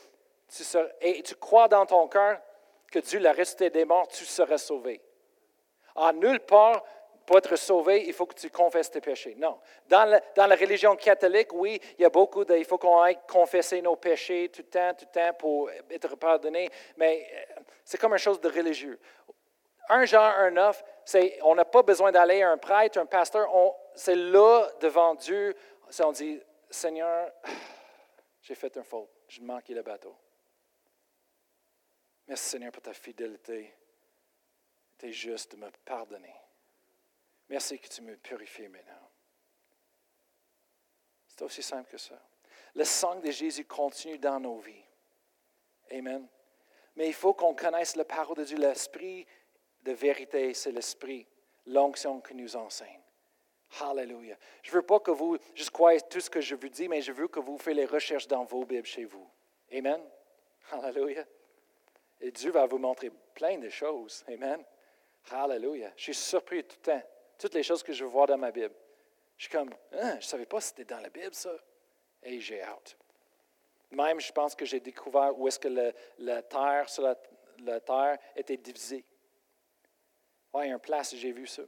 et 1.01 1.23
tu 1.23 1.35
crois 1.35 1.67
dans 1.67 1.85
ton 1.85 2.07
cœur 2.07 2.39
que 2.91 2.99
Dieu 2.99 3.19
l'a 3.19 3.31
ressuscité 3.31 3.69
des 3.69 3.85
morts, 3.85 4.07
tu 4.07 4.25
seras 4.25 4.57
sauvé. 4.57 5.01
En 5.95 6.11
nulle 6.13 6.41
part, 6.41 6.83
pour 7.25 7.37
être 7.37 7.55
sauvé, 7.55 8.05
il 8.05 8.13
faut 8.13 8.25
que 8.25 8.35
tu 8.35 8.49
confesses 8.49 8.91
tes 8.91 9.01
péchés. 9.01 9.35
Non. 9.37 9.57
Dans 9.87 10.05
la, 10.35 10.55
religion 10.55 10.95
catholique, 10.95 11.53
oui, 11.53 11.79
il 11.97 12.03
y 12.03 12.05
a 12.05 12.09
beaucoup 12.09 12.45
de. 12.45 12.55
Il 12.55 12.65
faut 12.65 12.77
qu'on 12.77 13.01
aille 13.01 13.17
confesser 13.27 13.81
nos 13.81 13.95
péchés 13.95 14.49
tout 14.49 14.61
le 14.61 14.67
temps, 14.67 14.93
tout 14.93 15.05
le 15.11 15.21
temps 15.21 15.33
pour 15.33 15.69
être 15.89 16.15
pardonné. 16.17 16.69
Mais 16.97 17.27
euh, 17.33 17.61
c'est 17.83 17.97
comme 17.97 18.13
une 18.13 18.19
chose 18.19 18.39
de 18.39 18.49
religieux. 18.49 18.99
Un 19.89 20.05
Jean 20.05 20.21
1, 20.21 20.51
9, 20.51 20.83
c'est 20.83 20.94
on 21.43 21.55
n'a 21.55 21.65
pas 21.65 21.83
besoin 21.83 22.11
d'aller 22.11 22.41
à 22.41 22.51
un 22.51 22.57
prêtre, 22.57 22.97
un 22.99 23.05
pasteur. 23.05 23.49
C'est 23.95 24.15
là, 24.15 24.67
devant 24.79 25.15
Dieu, 25.15 25.55
on 25.99 26.11
dit 26.11 26.41
Seigneur, 26.69 27.31
j'ai 28.41 28.55
fait 28.55 28.75
un 28.77 28.83
faute, 28.83 29.09
j'ai 29.27 29.41
manqué 29.41 29.73
le 29.73 29.81
bateau. 29.81 30.15
Merci 32.27 32.49
Seigneur 32.49 32.71
pour 32.71 32.81
ta 32.81 32.93
fidélité. 32.93 33.73
Tu 34.97 35.07
es 35.07 35.11
juste 35.11 35.55
de 35.55 35.57
me 35.57 35.69
pardonner. 35.83 36.33
Merci 37.49 37.79
que 37.79 37.87
tu 37.87 38.01
me 38.01 38.15
purifies 38.17 38.67
maintenant. 38.67 39.09
C'est 41.27 41.43
aussi 41.43 41.61
simple 41.61 41.89
que 41.91 41.97
ça. 41.97 42.19
Le 42.73 42.83
sang 42.83 43.15
de 43.19 43.29
Jésus 43.29 43.65
continue 43.65 44.17
dans 44.17 44.39
nos 44.39 44.57
vies. 44.57 44.83
Amen. 45.91 46.27
Mais 46.95 47.07
il 47.07 47.13
faut 47.13 47.33
qu'on 47.33 47.53
connaisse 47.53 47.95
la 47.95 48.05
parole 48.05 48.37
de 48.37 48.43
Dieu. 48.43 48.57
L'esprit 48.57 49.27
de 49.85 49.93
vérité, 49.93 50.53
c'est 50.53 50.71
l'esprit, 50.71 51.25
l'onction 51.65 52.19
que 52.19 52.33
nous 52.33 52.55
enseigne. 52.55 53.01
Hallelujah. 53.79 54.37
Je 54.61 54.71
ne 54.71 54.75
veux 54.75 54.81
pas 54.81 54.99
que 54.99 55.11
vous 55.11 55.37
juste 55.53 55.71
croyez 55.71 56.01
tout 56.01 56.19
ce 56.19 56.29
que 56.29 56.41
je 56.41 56.55
vous 56.55 56.69
dis, 56.69 56.87
mais 56.87 57.01
je 57.01 57.11
veux 57.11 57.27
que 57.27 57.39
vous 57.39 57.57
fassiez 57.57 57.73
les 57.73 57.85
recherches 57.85 58.27
dans 58.27 58.43
vos 58.43 58.65
Bibles 58.65 58.85
chez 58.85 59.05
vous. 59.05 59.27
Amen. 59.71 60.01
Hallelujah. 60.71 61.25
Et 62.21 62.31
Dieu 62.31 62.51
va 62.51 62.65
vous 62.65 62.77
montrer 62.77 63.11
plein 63.33 63.57
de 63.57 63.69
choses. 63.69 64.23
Amen. 64.27 64.63
Hallelujah. 65.31 65.91
Je 65.95 66.03
suis 66.03 66.13
surpris 66.13 66.63
tout 66.63 66.77
le 66.79 66.91
temps 66.91 67.03
toutes 67.37 67.53
les 67.53 67.63
choses 67.63 67.83
que 67.83 67.93
je 67.93 68.05
vois 68.05 68.27
dans 68.27 68.37
ma 68.37 68.51
Bible. 68.51 68.73
Je 69.37 69.43
suis 69.43 69.51
comme, 69.51 69.73
hein, 69.91 70.11
je 70.11 70.17
ne 70.17 70.21
savais 70.21 70.45
pas 70.45 70.61
si 70.61 70.69
c'était 70.69 70.85
dans 70.85 71.01
la 71.01 71.09
Bible, 71.09 71.33
ça. 71.33 71.51
Et 72.23 72.39
j'ai 72.39 72.61
hâte. 72.61 72.97
Même, 73.91 74.19
je 74.19 74.31
pense 74.31 74.55
que 74.55 74.65
j'ai 74.65 74.79
découvert 74.79 75.37
où 75.37 75.47
est-ce 75.47 75.59
que 75.59 75.93
la 76.19 76.41
terre 76.41 76.89
sur 76.89 77.03
la, 77.03 77.79
terre 77.79 78.17
était 78.35 78.57
divisée. 78.57 79.03
Il 80.63 80.69
y 80.69 80.71
a 80.71 80.79
place, 80.79 81.15
j'ai 81.15 81.31
vu 81.31 81.47
ça. 81.47 81.63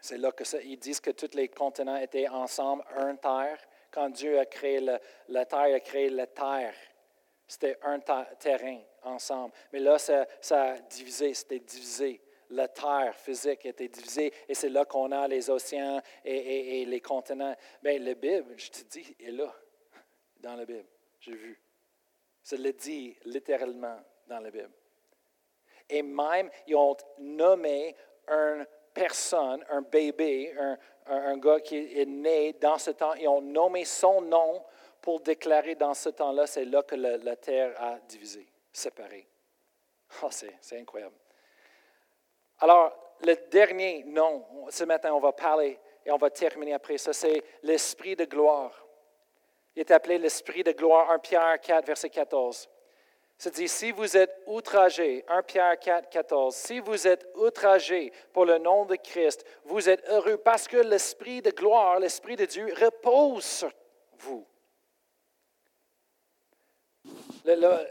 C'est 0.00 0.18
là 0.18 0.30
que 0.32 0.44
ça, 0.44 0.60
ils 0.62 0.78
disent 0.78 1.00
que 1.00 1.10
tous 1.10 1.34
les 1.34 1.48
continents 1.48 1.96
étaient 1.96 2.28
ensemble, 2.28 2.84
un 2.96 3.16
terre. 3.16 3.58
Quand 3.90 4.10
Dieu 4.10 4.38
a 4.38 4.46
créé 4.46 4.80
le, 4.80 4.98
la 5.28 5.44
terre, 5.44 5.68
il 5.68 5.74
a 5.74 5.80
créé 5.80 6.10
la 6.10 6.26
terre. 6.26 6.74
C'était 7.46 7.78
un 7.82 7.98
terrain 7.98 8.80
ensemble. 9.02 9.54
Mais 9.72 9.80
là, 9.80 9.98
ça, 9.98 10.26
ça 10.40 10.72
a 10.72 10.78
divisé, 10.78 11.32
c'était 11.34 11.60
divisé 11.60 12.20
la 12.50 12.68
terre 12.68 13.14
physique 13.16 13.66
était 13.66 13.88
divisée 13.88 14.32
et 14.48 14.54
c'est 14.54 14.68
là 14.68 14.84
qu'on 14.84 15.12
a 15.12 15.28
les 15.28 15.50
océans 15.50 16.00
et, 16.24 16.84
les 16.86 17.00
continents. 17.00 17.54
Bien, 17.82 17.98
la 17.98 18.14
Bible, 18.14 18.54
je 18.56 18.70
te 18.70 18.84
dis, 18.84 19.14
est 19.20 19.30
là, 19.30 19.54
dans 20.40 20.54
la 20.54 20.64
Bible. 20.64 20.86
J'ai 21.20 21.34
vu. 21.34 21.60
Ça 22.42 22.56
le 22.56 22.72
dit 22.72 23.16
littéralement 23.24 24.00
dans 24.26 24.40
la 24.40 24.50
Bible. 24.50 24.70
Et 25.88 26.02
même, 26.02 26.50
ils 26.66 26.76
ont 26.76 26.96
nommé 27.18 27.96
une 28.28 28.66
personne, 28.92 29.64
un 29.70 29.82
bébé, 29.82 30.54
un, 30.58 30.78
un, 31.06 31.38
gars 31.38 31.60
qui 31.60 31.76
est 31.76 32.06
né 32.06 32.52
dans 32.54 32.78
ce 32.78 32.90
temps, 32.90 33.14
ils 33.14 33.28
ont 33.28 33.40
nommé 33.40 33.84
son 33.84 34.20
nom 34.20 34.62
pour 35.00 35.20
déclarer 35.20 35.74
dans 35.74 35.94
ce 35.94 36.10
temps-là, 36.10 36.46
c'est 36.46 36.64
là 36.64 36.82
que 36.82 36.94
la, 36.94 37.36
terre 37.36 37.74
a 37.80 37.98
divisé, 38.00 38.46
séparé. 38.72 39.26
Oh, 40.22 40.28
c'est 40.30 40.78
incroyable. 40.78 41.14
Alors, 42.60 42.94
le 43.20 43.34
dernier 43.50 44.04
nom, 44.04 44.44
ce 44.70 44.84
matin, 44.84 45.12
on 45.12 45.20
va 45.20 45.32
parler 45.32 45.78
et 46.04 46.10
on 46.10 46.16
va 46.16 46.30
terminer 46.30 46.72
après 46.72 46.96
ça, 46.96 47.12
c'est 47.12 47.44
l'esprit 47.62 48.16
de 48.16 48.24
gloire. 48.24 48.86
Il 49.76 49.80
est 49.80 49.90
appelé 49.90 50.18
l'esprit 50.18 50.64
de 50.64 50.72
gloire, 50.72 51.10
1 51.10 51.18
Pierre 51.18 51.60
4, 51.60 51.86
verset 51.86 52.08
14. 52.08 52.68
Ça 53.38 53.50
dit, 53.50 53.68
si 53.68 53.92
vous 53.92 54.16
êtes 54.16 54.42
outragés, 54.46 55.24
1 55.28 55.42
Pierre 55.44 55.78
4, 55.78 56.08
14, 56.08 56.56
si 56.56 56.80
vous 56.80 57.06
êtes 57.06 57.24
outragés 57.36 58.12
pour 58.32 58.44
le 58.44 58.58
nom 58.58 58.84
de 58.84 58.96
Christ, 58.96 59.44
vous 59.64 59.88
êtes 59.88 60.04
heureux 60.08 60.38
parce 60.38 60.66
que 60.66 60.78
l'esprit 60.78 61.40
de 61.40 61.50
gloire, 61.52 62.00
l'esprit 62.00 62.34
de 62.34 62.46
Dieu 62.46 62.66
repose 62.74 63.44
sur 63.44 63.70
vous. 64.18 64.44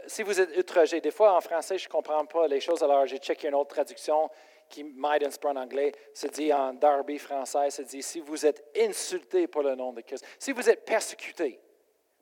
si 0.06 0.22
vous 0.22 0.38
êtes 0.38 0.54
outragés, 0.58 1.00
des 1.00 1.10
fois 1.10 1.34
en 1.34 1.40
français, 1.40 1.78
je 1.78 1.86
ne 1.86 1.92
comprends 1.92 2.26
pas 2.26 2.46
les 2.46 2.60
choses, 2.60 2.82
alors 2.82 3.06
j'ai 3.06 3.18
checké 3.18 3.48
une 3.48 3.54
autre 3.54 3.74
traduction 3.74 4.30
qui 4.68 4.84
m'aide 4.84 5.24
un 5.24 5.48
en 5.48 5.56
anglais, 5.56 5.92
se 6.12 6.26
dit 6.26 6.52
en 6.52 6.74
Darby 6.74 7.18
français, 7.18 7.70
se 7.70 7.80
dit 7.80 8.02
si 8.02 8.20
vous 8.20 8.44
êtes 8.44 8.70
insulté 8.76 9.46
pour 9.46 9.62
le 9.62 9.74
nom 9.74 9.94
de 9.94 10.02
Christ, 10.02 10.26
si 10.38 10.52
vous 10.52 10.68
êtes 10.68 10.84
persécuté, 10.84 11.58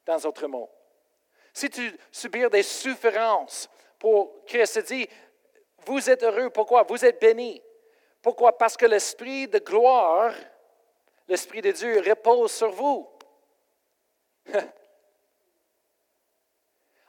dans 0.07 0.19
d'autres 0.19 0.47
mots, 0.47 0.71
si 1.57 1.71
tu 1.71 1.91
subis 2.13 2.47
des 2.51 2.63
souffrances 2.63 3.71
pour 3.99 4.45
Christ, 4.45 4.79
dit 4.81 5.09
vous 5.87 6.11
êtes 6.11 6.23
heureux, 6.23 6.51
pourquoi? 6.51 6.83
Vous 6.83 7.03
êtes 7.03 7.19
béni. 7.19 7.63
Pourquoi? 8.21 8.59
Parce 8.59 8.77
que 8.77 8.85
l'esprit 8.85 9.49
de 9.49 9.59
gloire, 9.59 10.35
l'esprit 11.27 11.63
de 11.63 11.71
Dieu 11.71 12.03
repose 12.07 12.53
sur 12.53 12.71
vous. 12.71 13.09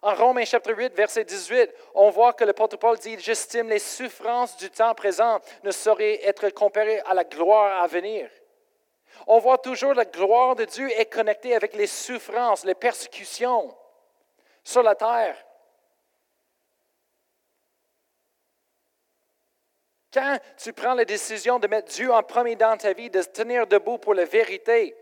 En 0.04 0.14
Romains 0.14 0.46
chapitre 0.46 0.78
8, 0.78 0.94
verset 0.94 1.26
18, 1.26 1.74
on 1.96 2.12
voit 2.12 2.32
que 2.32 2.44
l'apôtre 2.44 2.78
Paul 2.78 2.98
dit, 3.00 3.20
j'estime 3.20 3.68
les 3.68 3.80
souffrances 3.80 4.56
du 4.56 4.70
temps 4.70 4.94
présent 4.94 5.40
ne 5.64 5.72
sauraient 5.72 6.24
être 6.24 6.50
comparées 6.52 7.00
à 7.02 7.16
la 7.16 7.24
gloire 7.24 7.82
à 7.82 7.88
venir. 7.88 8.30
On 9.26 9.40
voit 9.40 9.58
toujours 9.58 9.96
la 9.96 10.06
gloire 10.06 10.56
de 10.56 10.66
Dieu 10.66 10.90
est 10.92 11.12
connectée 11.12 11.56
avec 11.56 11.76
les 11.76 11.88
souffrances, 11.88 12.64
les 12.64 12.76
persécutions 12.76 13.76
sur 14.68 14.84
la 14.84 14.96
terre. 14.96 15.38
Quand 20.14 20.38
tu 20.58 20.74
prends 20.74 20.94
la 20.94 21.06
décision 21.06 21.58
de 21.58 21.68
mettre 21.68 21.94
Dieu 21.94 22.12
en 22.12 22.22
premier 22.22 22.58
dans 22.58 22.76
ta 22.76 22.92
vie, 22.92 23.10
de 23.10 23.22
se 23.22 23.30
tenir 23.30 23.66
debout 23.66 23.98
pour 23.98 24.14
la 24.14 24.26
vérité, 24.26 24.94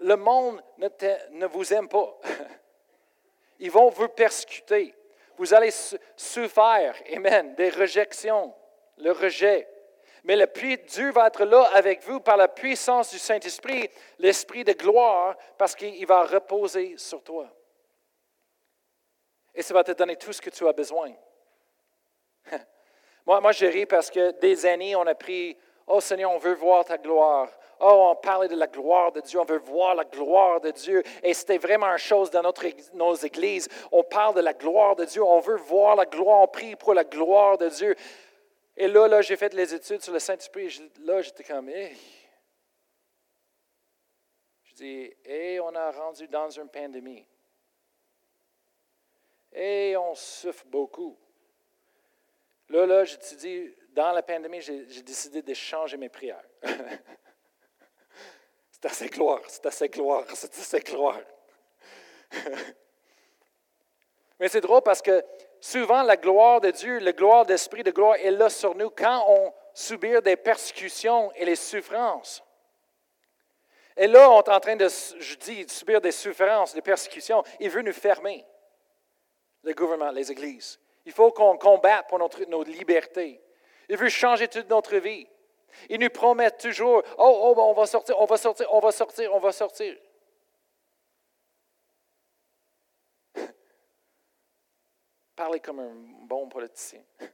le 0.00 0.16
monde 0.16 0.62
ne, 0.76 0.88
ne 1.30 1.46
vous 1.46 1.72
aime 1.72 1.88
pas. 1.88 2.18
Ils 3.58 3.70
vont 3.70 3.88
vous 3.88 4.08
persécuter. 4.08 4.94
vous 5.38 5.54
allez 5.54 5.70
souffrir, 6.14 6.94
amen, 7.14 7.54
des 7.54 7.70
rejections, 7.70 8.52
le 8.98 9.12
rejet. 9.12 9.66
Mais 10.24 10.36
le 10.36 10.46
Dieu 10.88 11.10
va 11.10 11.28
être 11.28 11.46
là 11.46 11.70
avec 11.72 12.02
vous 12.02 12.20
par 12.20 12.36
la 12.36 12.48
puissance 12.48 13.12
du 13.12 13.18
Saint-Esprit, 13.18 13.88
l'Esprit 14.18 14.64
de 14.64 14.72
gloire, 14.72 15.36
parce 15.56 15.74
qu'il 15.74 16.06
va 16.06 16.24
reposer 16.24 16.98
sur 16.98 17.22
toi. 17.22 17.50
Et 19.56 19.62
ça 19.62 19.72
va 19.72 19.82
te 19.82 19.92
donner 19.92 20.16
tout 20.16 20.34
ce 20.34 20.40
que 20.40 20.50
tu 20.50 20.68
as 20.68 20.72
besoin. 20.72 21.10
moi, 23.26 23.40
moi, 23.40 23.52
je 23.52 23.64
ris 23.64 23.86
parce 23.86 24.10
que 24.10 24.32
des 24.38 24.66
années, 24.66 24.94
on 24.94 25.06
a 25.06 25.14
pris, 25.14 25.56
oh 25.86 25.98
Seigneur, 25.98 26.30
on 26.30 26.38
veut 26.38 26.54
voir 26.54 26.84
ta 26.84 26.98
gloire. 26.98 27.48
Oh, 27.80 28.10
on 28.10 28.16
parlait 28.16 28.48
de 28.48 28.54
la 28.54 28.66
gloire 28.66 29.12
de 29.12 29.20
Dieu, 29.20 29.40
on 29.40 29.44
veut 29.44 29.58
voir 29.58 29.94
la 29.94 30.04
gloire 30.04 30.60
de 30.60 30.70
Dieu. 30.70 31.02
Et 31.22 31.32
c'était 31.32 31.58
vraiment 31.58 31.86
une 31.86 31.98
chose 31.98 32.30
dans 32.30 32.42
notre, 32.42 32.66
nos 32.94 33.14
églises. 33.14 33.68
On 33.90 34.02
parle 34.02 34.34
de 34.34 34.40
la 34.40 34.52
gloire 34.52 34.94
de 34.94 35.06
Dieu, 35.06 35.22
on 35.22 35.40
veut 35.40 35.56
voir 35.56 35.96
la 35.96 36.04
gloire, 36.04 36.40
on 36.40 36.48
prie 36.48 36.76
pour 36.76 36.92
la 36.92 37.04
gloire 37.04 37.56
de 37.56 37.68
Dieu. 37.68 37.96
Et 38.76 38.88
là, 38.88 39.08
là 39.08 39.22
j'ai 39.22 39.36
fait 39.36 39.54
les 39.54 39.74
études 39.74 40.02
sur 40.02 40.12
le 40.12 40.18
Saint-Esprit. 40.18 40.82
Là, 41.00 41.22
j'étais 41.22 41.44
comme, 41.44 41.68
hey. 41.70 41.96
Je 44.64 44.74
dis, 44.74 45.14
et 45.24 45.60
on 45.60 45.74
a 45.74 45.90
rendu 45.90 46.28
dans 46.28 46.50
une 46.50 46.68
pandémie. 46.68 47.26
Et 49.56 49.96
on 49.96 50.14
souffre 50.14 50.66
beaucoup. 50.66 51.18
Là, 52.68 52.84
là, 52.84 53.04
dis, 53.38 53.74
dans 53.90 54.12
la 54.12 54.22
pandémie, 54.22 54.60
j'ai 54.60 54.84
décidé 55.02 55.40
de 55.40 55.54
changer 55.54 55.96
mes 55.96 56.10
prières. 56.10 56.44
c'est 58.70 58.84
assez 58.84 59.08
gloire, 59.08 59.40
c'est 59.48 59.64
assez 59.64 59.88
gloire, 59.88 60.24
c'est 60.34 60.52
assez 60.52 60.80
gloire. 60.80 61.20
Mais 64.38 64.48
c'est 64.48 64.60
drôle 64.60 64.82
parce 64.82 65.00
que 65.00 65.24
souvent 65.58 66.02
la 66.02 66.18
gloire 66.18 66.60
de 66.60 66.70
Dieu, 66.70 66.98
la 66.98 67.12
gloire 67.12 67.46
d'esprit 67.46 67.82
de 67.82 67.90
gloire 67.90 68.16
est 68.16 68.32
là 68.32 68.50
sur 68.50 68.74
nous 68.74 68.90
quand 68.90 69.24
on 69.26 69.54
subit 69.72 70.20
des 70.22 70.36
persécutions 70.36 71.32
et 71.34 71.46
les 71.46 71.56
souffrances. 71.56 72.44
Et 73.96 74.06
là, 74.06 74.30
on 74.30 74.42
est 74.42 74.50
en 74.50 74.60
train 74.60 74.76
de, 74.76 74.88
je 74.88 75.34
dis, 75.36 75.64
de 75.64 75.70
subir 75.70 76.02
des 76.02 76.12
souffrances, 76.12 76.74
des 76.74 76.82
persécutions. 76.82 77.42
Il 77.60 77.70
veut 77.70 77.80
nous 77.80 77.94
fermer, 77.94 78.44
le 79.62 79.74
gouvernement, 79.74 80.10
les 80.10 80.30
églises. 80.30 80.78
Il 81.04 81.12
faut 81.12 81.30
qu'on 81.32 81.56
combatte 81.56 82.08
pour 82.08 82.18
notre, 82.18 82.44
nos 82.44 82.64
libertés. 82.64 83.40
Il 83.88 83.96
veut 83.96 84.08
changer 84.08 84.48
toute 84.48 84.68
notre 84.68 84.96
vie. 84.96 85.26
Il 85.88 86.00
nous 86.00 86.10
promet 86.10 86.50
toujours, 86.52 87.02
oh, 87.18 87.54
oh, 87.54 87.54
on 87.58 87.72
va 87.74 87.86
sortir, 87.86 88.18
on 88.18 88.26
va 88.26 88.36
sortir, 88.36 88.66
on 88.72 88.80
va 88.80 88.90
sortir, 88.92 89.32
on 89.34 89.38
va 89.38 89.52
sortir. 89.52 89.96
Parlez 95.36 95.60
comme 95.60 95.80
un 95.80 95.94
bon 96.26 96.48
politicien. 96.48 97.02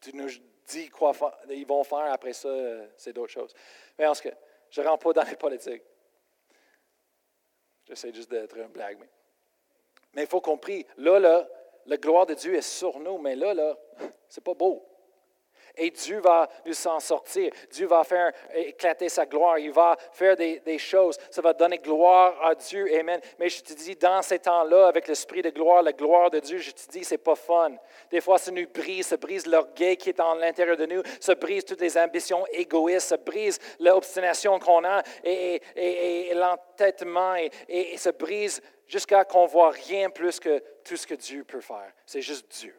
tu 0.00 0.16
nous 0.16 0.30
dis 0.66 0.88
quoi 0.88 1.12
ils 1.50 1.66
vont 1.66 1.84
faire, 1.84 2.12
après 2.12 2.32
ça, 2.32 2.48
c'est 2.96 3.12
d'autres 3.12 3.32
choses. 3.32 3.54
Mais 3.98 4.06
en 4.06 4.14
ce 4.14 4.22
cas, 4.22 4.34
je 4.70 4.80
ne 4.80 4.86
rentre 4.86 5.12
pas 5.12 5.12
dans 5.22 5.28
les 5.28 5.36
politiques. 5.36 5.82
J'essaie 7.90 8.14
juste 8.14 8.30
d'être 8.30 8.56
un 8.56 8.68
blague. 8.68 8.98
Mais 10.14 10.22
il 10.22 10.28
faut 10.28 10.40
comprendre, 10.40 10.84
là, 10.96 11.18
là, 11.18 11.48
la 11.86 11.96
gloire 11.96 12.24
de 12.24 12.34
Dieu 12.34 12.54
est 12.54 12.62
sur 12.62 13.00
nous, 13.00 13.18
mais 13.18 13.34
là, 13.34 13.52
là, 13.52 13.76
c'est 14.28 14.44
pas 14.44 14.54
beau. 14.54 14.86
Et 15.82 15.90
Dieu 15.90 16.20
va 16.20 16.46
nous 16.66 16.86
en 16.86 17.00
sortir. 17.00 17.50
Dieu 17.70 17.86
va 17.86 18.04
faire 18.04 18.30
éclater 18.54 19.08
sa 19.08 19.24
gloire. 19.24 19.58
Il 19.58 19.72
va 19.72 19.96
faire 20.12 20.36
des, 20.36 20.78
choses. 20.78 21.16
Ça 21.30 21.40
va 21.40 21.54
donner 21.54 21.78
gloire 21.78 22.36
à 22.44 22.54
Dieu. 22.54 22.86
Amen. 22.98 23.18
Mais 23.38 23.48
je 23.48 23.62
te 23.62 23.72
dis, 23.72 23.96
dans 23.96 24.20
ces 24.20 24.38
temps-là, 24.40 24.88
avec 24.88 25.08
l'esprit 25.08 25.40
de 25.40 25.48
gloire, 25.48 25.82
la 25.82 25.92
gloire 25.92 26.30
de 26.30 26.38
Dieu, 26.38 26.58
je 26.58 26.70
te 26.70 26.90
dis, 26.90 27.02
c'est 27.02 27.16
pas 27.16 27.34
fun. 27.34 27.72
Des 28.10 28.20
fois, 28.20 28.36
ça 28.36 28.50
nous 28.50 28.66
brise, 28.68 29.06
ça 29.06 29.16
brise 29.16 29.46
l'orgueil 29.46 29.96
qui 29.96 30.10
est 30.10 30.20
en 30.20 30.34
l'intérieur 30.34 30.76
de 30.76 30.84
nous, 30.84 31.02
ça 31.18 31.34
brise 31.34 31.64
toutes 31.64 31.80
les 31.80 31.96
ambitions 31.96 32.44
égoïstes, 32.52 33.08
ça 33.08 33.16
brise 33.16 33.58
l'obstination 33.78 34.58
qu'on 34.58 34.84
a 34.84 35.02
et, 35.24 35.62
et, 35.76 36.34
l'entêtement 36.34 37.36
et, 37.36 37.50
et 37.68 37.96
ça 37.96 38.12
brise 38.12 38.60
jusqu'à 38.86 39.24
qu'on 39.24 39.46
voit 39.46 39.70
rien 39.70 40.10
plus 40.10 40.38
que 40.38 40.62
tout 40.84 40.96
ce 40.96 41.06
que 41.06 41.14
Dieu 41.14 41.44
peut 41.44 41.62
faire. 41.62 41.90
C'est 42.04 42.20
juste 42.20 42.50
Dieu 42.60 42.76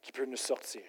qui 0.00 0.12
peut 0.12 0.26
nous 0.26 0.36
sortir. 0.36 0.82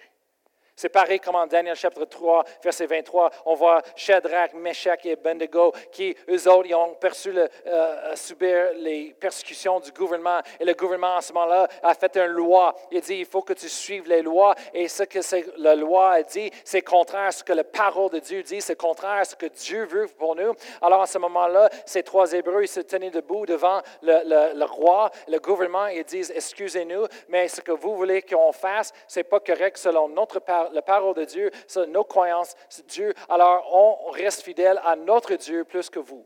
C'est 0.80 0.88
pareil 0.88 1.20
comme 1.20 1.36
en 1.36 1.46
Daniel 1.46 1.76
chapitre 1.76 2.06
3, 2.06 2.46
verset 2.64 2.86
23, 2.86 3.30
on 3.48 3.54
voit 3.54 3.82
Shadrach, 3.98 4.54
Meshach 4.54 5.06
et 5.06 5.12
Abednego 5.12 5.74
qui, 5.92 6.16
eux 6.30 6.48
autres, 6.48 6.74
ont 6.74 6.94
perçu 6.94 7.34
le, 7.34 7.50
euh, 7.68 8.16
subir 8.16 8.70
les 8.76 9.14
persécutions 9.20 9.82
du 9.82 9.92
gouvernement. 9.92 10.40
Et 10.58 10.64
le 10.64 10.74
gouvernement, 10.76 11.18
en 11.18 11.22
ce 11.22 11.34
moment-là, 11.34 11.68
a 11.84 11.94
fait 11.96 12.16
une 12.16 12.28
loi. 12.28 12.74
Il 12.92 13.02
dit, 13.02 13.16
il 13.16 13.26
faut 13.26 13.42
que 13.42 13.52
tu 13.52 13.68
suives 13.68 14.08
les 14.08 14.22
lois. 14.22 14.56
Et 14.74 14.88
ce 14.88 15.04
que 15.04 15.20
la 15.58 15.76
loi 15.76 16.12
a 16.12 16.24
dit, 16.24 16.50
c'est 16.64 16.82
contraire 16.82 17.28
à 17.28 17.32
ce 17.34 17.44
que 17.44 17.52
la 17.52 17.66
parole 17.66 18.12
de 18.12 18.20
Dieu 18.20 18.42
dit, 18.42 18.62
c'est 18.62 18.78
contraire 18.78 19.20
à 19.20 19.26
ce 19.26 19.36
que 19.36 19.48
Dieu 19.48 19.84
veut 19.84 20.08
pour 20.18 20.34
nous. 20.38 20.54
Alors, 20.82 21.02
en 21.02 21.06
ce 21.06 21.18
moment-là, 21.18 21.70
ces 21.86 22.04
trois 22.04 22.32
Hébreux, 22.32 22.64
ils 22.64 22.70
se 22.70 22.80
tenaient 22.80 23.10
debout 23.10 23.46
devant 23.46 23.82
le, 24.02 24.54
le 24.56 24.64
roi, 24.64 25.12
le 25.28 25.40
gouvernement, 25.40 25.90
et 25.90 25.98
ils 25.98 26.06
disent, 26.06 26.32
excusez-nous, 26.34 27.06
mais 27.28 27.50
ce 27.50 27.60
que 27.60 27.74
vous 27.74 27.98
voulez 27.98 28.22
qu'on 28.22 28.54
fasse, 28.54 28.94
c'est 29.10 29.26
pas 29.26 29.42
correct 29.42 29.76
selon 29.78 30.08
notre 30.08 30.40
parole 30.40 30.69
la 30.72 30.82
parole 30.82 31.16
de 31.16 31.26
Dieu, 31.26 31.52
nos 31.88 32.04
croyances, 32.04 32.56
c'est 32.70 32.86
Dieu. 32.86 33.14
Alors, 33.28 33.68
on 33.74 34.12
reste 34.12 34.42
fidèle 34.42 34.80
à 34.84 34.96
notre 34.96 35.36
Dieu 35.36 35.64
plus 35.64 35.90
que 35.90 36.00
vous. 36.00 36.26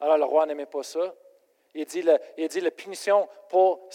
Alors, 0.00 0.18
le 0.18 0.24
roi 0.24 0.46
n'aimait 0.46 0.66
pas 0.66 0.82
ça. 0.82 1.14
Il 1.74 1.84
dit, 1.84 2.04
il 2.36 2.48
dit 2.48 2.60
la 2.60 2.70
punition 2.70 3.28
pour 3.48 3.88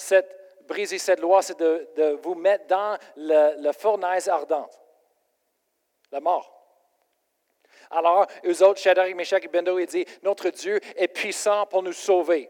briser 0.68 0.98
cette 0.98 1.20
loi, 1.20 1.42
c'est 1.42 1.60
de, 1.60 2.20
vous 2.22 2.36
mettre 2.36 2.68
dans 2.68 2.98
la 3.16 3.74
fournaise 3.74 4.30
ardente, 4.30 4.82
la 6.12 6.20
mort. 6.20 6.54
Alors, 7.90 8.26
eux 8.46 8.64
autres, 8.64 8.80
Shadrach, 8.80 9.14
Meshach 9.16 9.44
et 9.44 9.48
Bendo, 9.48 9.78
il 9.78 9.86
dit, 9.86 10.06
notre 10.24 10.50
Dieu 10.50 10.80
est 10.96 11.08
puissant 11.08 11.66
pour 11.68 11.84
nous 11.84 11.94
sauver. 11.94 12.50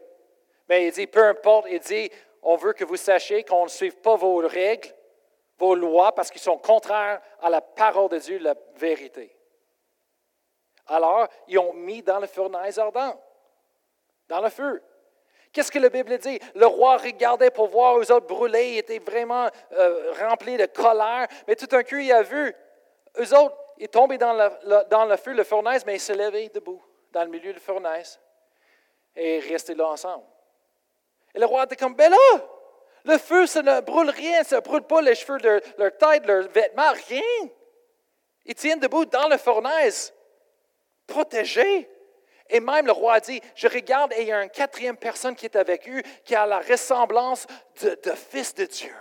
Mais 0.68 0.86
il 0.86 0.92
dit, 0.92 1.06
peu 1.06 1.24
importe, 1.24 1.66
il 1.70 1.80
dit, 1.80 2.10
on 2.42 2.56
veut 2.56 2.72
que 2.72 2.84
vous 2.84 2.96
sachiez 2.96 3.44
qu'on 3.44 3.64
ne 3.64 3.68
suive 3.68 3.96
pas 3.96 4.16
vos 4.16 4.36
règles, 4.36 4.88
vos 5.64 5.74
lois 5.74 6.14
parce 6.14 6.30
qu'ils 6.30 6.40
sont 6.40 6.58
contraires 6.58 7.20
à 7.40 7.48
la 7.48 7.60
parole 7.60 8.10
de 8.10 8.18
Dieu, 8.18 8.38
la 8.38 8.54
vérité. 8.76 9.34
Alors, 10.86 11.26
ils 11.48 11.58
ont 11.58 11.72
mis 11.72 12.02
dans 12.02 12.18
le 12.18 12.26
fournaise 12.26 12.78
ardent, 12.78 13.18
dans 14.28 14.40
le 14.40 14.50
feu. 14.50 14.82
Qu'est-ce 15.52 15.72
que 15.72 15.78
la 15.78 15.88
Bible 15.88 16.18
dit? 16.18 16.38
Le 16.54 16.66
roi 16.66 16.98
regardait 16.98 17.50
pour 17.50 17.68
voir 17.68 17.98
eux 17.98 18.12
autres 18.12 18.26
brûler, 18.26 18.72
il 18.72 18.78
était 18.78 18.98
vraiment 18.98 19.48
euh, 19.72 20.12
rempli 20.20 20.56
de 20.56 20.66
colère, 20.66 21.26
mais 21.46 21.56
tout 21.56 21.66
d'un 21.66 21.82
coup, 21.82 21.96
il 21.96 22.12
a 22.12 22.22
vu, 22.22 22.54
eux 23.18 23.34
autres, 23.38 23.56
ils 23.78 23.88
tombaient 23.88 24.18
dans 24.18 24.34
le, 24.34 24.88
dans 24.90 25.06
le 25.06 25.16
feu, 25.16 25.32
le 25.32 25.44
fournaise, 25.44 25.86
mais 25.86 25.94
ils 25.94 26.00
se 26.00 26.12
levaient 26.12 26.48
debout, 26.48 26.82
dans 27.12 27.22
le 27.22 27.30
milieu 27.30 27.52
du 27.52 27.60
fournaise, 27.60 28.20
et 29.16 29.38
restaient 29.38 29.74
là 29.74 29.88
ensemble. 29.88 30.26
Et 31.34 31.38
le 31.38 31.46
roi 31.46 31.64
était 31.64 31.76
comme, 31.76 31.94
ben 31.94 32.10
là, 32.10 32.18
le 33.04 33.18
feu, 33.18 33.46
ça 33.46 33.62
ne 33.62 33.80
brûle 33.80 34.10
rien, 34.10 34.42
ça 34.44 34.56
ne 34.56 34.60
brûle 34.60 34.82
pas 34.82 35.02
les 35.02 35.14
cheveux, 35.14 35.38
leur, 35.38 35.60
leur 35.76 35.96
tête, 35.96 36.26
leurs 36.26 36.48
vêtements, 36.48 36.92
rien. 37.08 37.48
Ils 38.46 38.54
tiennent 38.54 38.80
debout 38.80 39.04
dans 39.04 39.28
la 39.28 39.38
fournaise, 39.38 40.12
protégés. 41.06 41.88
Et 42.50 42.60
même 42.60 42.86
le 42.86 42.92
roi 42.92 43.20
dit, 43.20 43.40
je 43.54 43.68
regarde 43.68 44.12
et 44.12 44.22
il 44.22 44.28
y 44.28 44.32
a 44.32 44.42
une 44.42 44.50
quatrième 44.50 44.96
personne 44.96 45.34
qui 45.34 45.46
est 45.46 45.56
avec 45.56 45.88
eux, 45.88 46.02
qui 46.24 46.34
a 46.34 46.44
la 46.44 46.60
ressemblance 46.60 47.46
de, 47.80 47.98
de 48.02 48.12
fils 48.12 48.54
de 48.54 48.64
Dieu. 48.64 48.94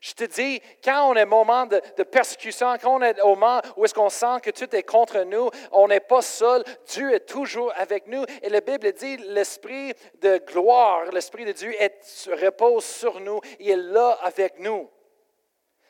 Je 0.00 0.12
te 0.12 0.24
dis, 0.24 0.60
quand 0.84 1.10
on 1.10 1.14
est 1.16 1.24
au 1.24 1.26
moment 1.26 1.66
de, 1.66 1.80
persécution, 2.04 2.76
quand 2.80 3.00
on 3.00 3.02
est 3.02 3.20
au 3.20 3.34
moment 3.34 3.60
où 3.76 3.84
est-ce 3.84 3.94
qu'on 3.94 4.08
sent 4.08 4.40
que 4.42 4.50
tout 4.50 4.74
est 4.74 4.84
contre 4.84 5.22
nous, 5.24 5.50
on 5.72 5.88
n'est 5.88 6.00
pas 6.00 6.22
seul. 6.22 6.62
Dieu 6.86 7.12
est 7.14 7.26
toujours 7.26 7.72
avec 7.76 8.06
nous. 8.06 8.24
Et 8.42 8.48
la 8.48 8.60
Bible 8.60 8.92
dit, 8.92 9.16
l'esprit 9.16 9.92
de 10.20 10.38
gloire, 10.38 11.06
l'esprit 11.12 11.44
de 11.44 11.52
Dieu 11.52 11.74
est, 11.80 12.28
repose 12.42 12.84
sur 12.84 13.20
nous. 13.20 13.40
Il 13.58 13.70
est 13.70 13.76
là 13.76 14.18
avec 14.22 14.60
nous. 14.60 14.88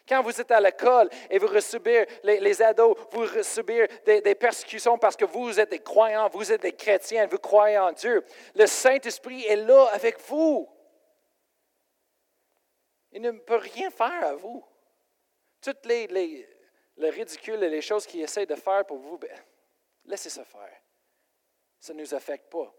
Quand 0.08 0.22
vous 0.22 0.40
êtes 0.40 0.50
à 0.50 0.60
l'école 0.60 1.10
et 1.28 1.38
vous 1.38 1.48
recevez, 1.48 2.06
les, 2.24 2.62
ados, 2.62 2.96
vous 3.12 3.20
recevez 3.20 3.86
des, 4.06 4.22
des, 4.22 4.34
persécutions 4.34 4.96
parce 4.96 5.16
que 5.16 5.26
vous 5.26 5.60
êtes 5.60 5.70
des 5.70 5.80
croyants, 5.80 6.30
vous 6.32 6.50
êtes 6.50 6.62
des 6.62 6.72
chrétiens, 6.72 7.26
vous 7.26 7.36
croyez 7.36 7.76
en 7.76 7.92
Dieu. 7.92 8.24
Le 8.54 8.64
Saint-Esprit 8.64 9.44
est 9.44 9.56
là 9.56 9.84
avec 9.92 10.18
vous. 10.26 10.66
Il 13.12 13.22
ne 13.22 13.30
peut 13.32 13.56
rien 13.56 13.90
faire 13.90 14.26
à 14.26 14.34
vous. 14.34 14.64
Toutes 15.60 15.86
les, 15.86 16.06
les, 16.06 16.48
le 16.96 17.08
ridicule 17.08 17.62
et 17.62 17.70
les 17.70 17.80
choses 17.80 18.06
qu'il 18.06 18.20
essaie 18.20 18.46
de 18.46 18.54
faire 18.54 18.84
pour 18.84 18.98
vous, 18.98 19.18
ben, 19.18 19.30
laissez 20.04 20.30
ça 20.30 20.44
faire. 20.44 20.82
Ça 21.80 21.94
ne 21.94 22.00
nous 22.00 22.14
affecte 22.14 22.50
pas. 22.50 22.72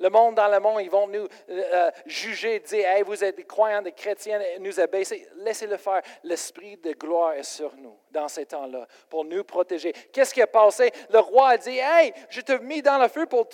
Le 0.00 0.08
monde 0.08 0.34
dans 0.34 0.48
le 0.48 0.58
monde, 0.60 0.80
ils 0.80 0.90
vont 0.90 1.06
nous 1.06 1.24
euh, 1.24 1.28
euh, 1.50 1.90
juger, 2.06 2.58
dire 2.60 2.88
hey, 2.88 3.02
vous 3.02 3.22
êtes 3.22 3.36
des 3.36 3.44
croyants, 3.44 3.82
des 3.82 3.92
chrétiens, 3.92 4.40
nous 4.58 4.80
abaisser. 4.80 5.28
Laissez-le 5.36 5.76
faire. 5.76 6.00
L'esprit 6.24 6.78
de 6.78 6.92
gloire 6.92 7.34
est 7.34 7.42
sur 7.42 7.76
nous 7.76 7.98
dans 8.10 8.26
ces 8.26 8.46
temps-là 8.46 8.86
pour 9.10 9.26
nous 9.26 9.44
protéger. 9.44 9.92
Qu'est-ce 10.10 10.32
qui 10.32 10.40
a 10.40 10.46
passé? 10.46 10.90
Le 11.10 11.18
roi 11.18 11.50
a 11.50 11.58
dit 11.58 11.76
Hey, 11.78 12.14
je 12.30 12.40
t'ai 12.40 12.58
mis 12.60 12.80
dans 12.80 12.96
le 12.96 13.08
feu 13.08 13.26
pour, 13.26 13.46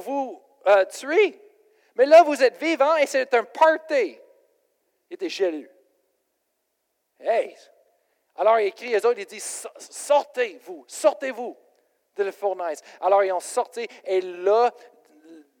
vous 0.00 0.40
euh, 0.68 0.84
tuer. 0.84 1.40
Mais 1.96 2.06
là, 2.06 2.22
vous 2.22 2.40
êtes 2.40 2.56
vivants 2.56 2.96
et 2.96 3.06
c'est 3.06 3.34
un 3.34 3.42
party. 3.42 4.20
Il 5.10 5.14
était 5.14 5.28
jaloux. 5.28 5.66
Hey! 7.20 7.56
Alors 8.36 8.58
il 8.58 8.66
écrit 8.66 8.94
aux 8.96 9.06
autres, 9.06 9.20
il 9.20 9.26
dit 9.26 9.40
Sortez-vous, 9.40 10.84
sortez-vous 10.88 11.56
de 12.16 12.24
la 12.24 12.32
fournaise. 12.32 12.80
Alors 13.00 13.22
ils 13.22 13.32
ont 13.32 13.40
sorti 13.40 13.86
et 14.04 14.20
là, 14.20 14.72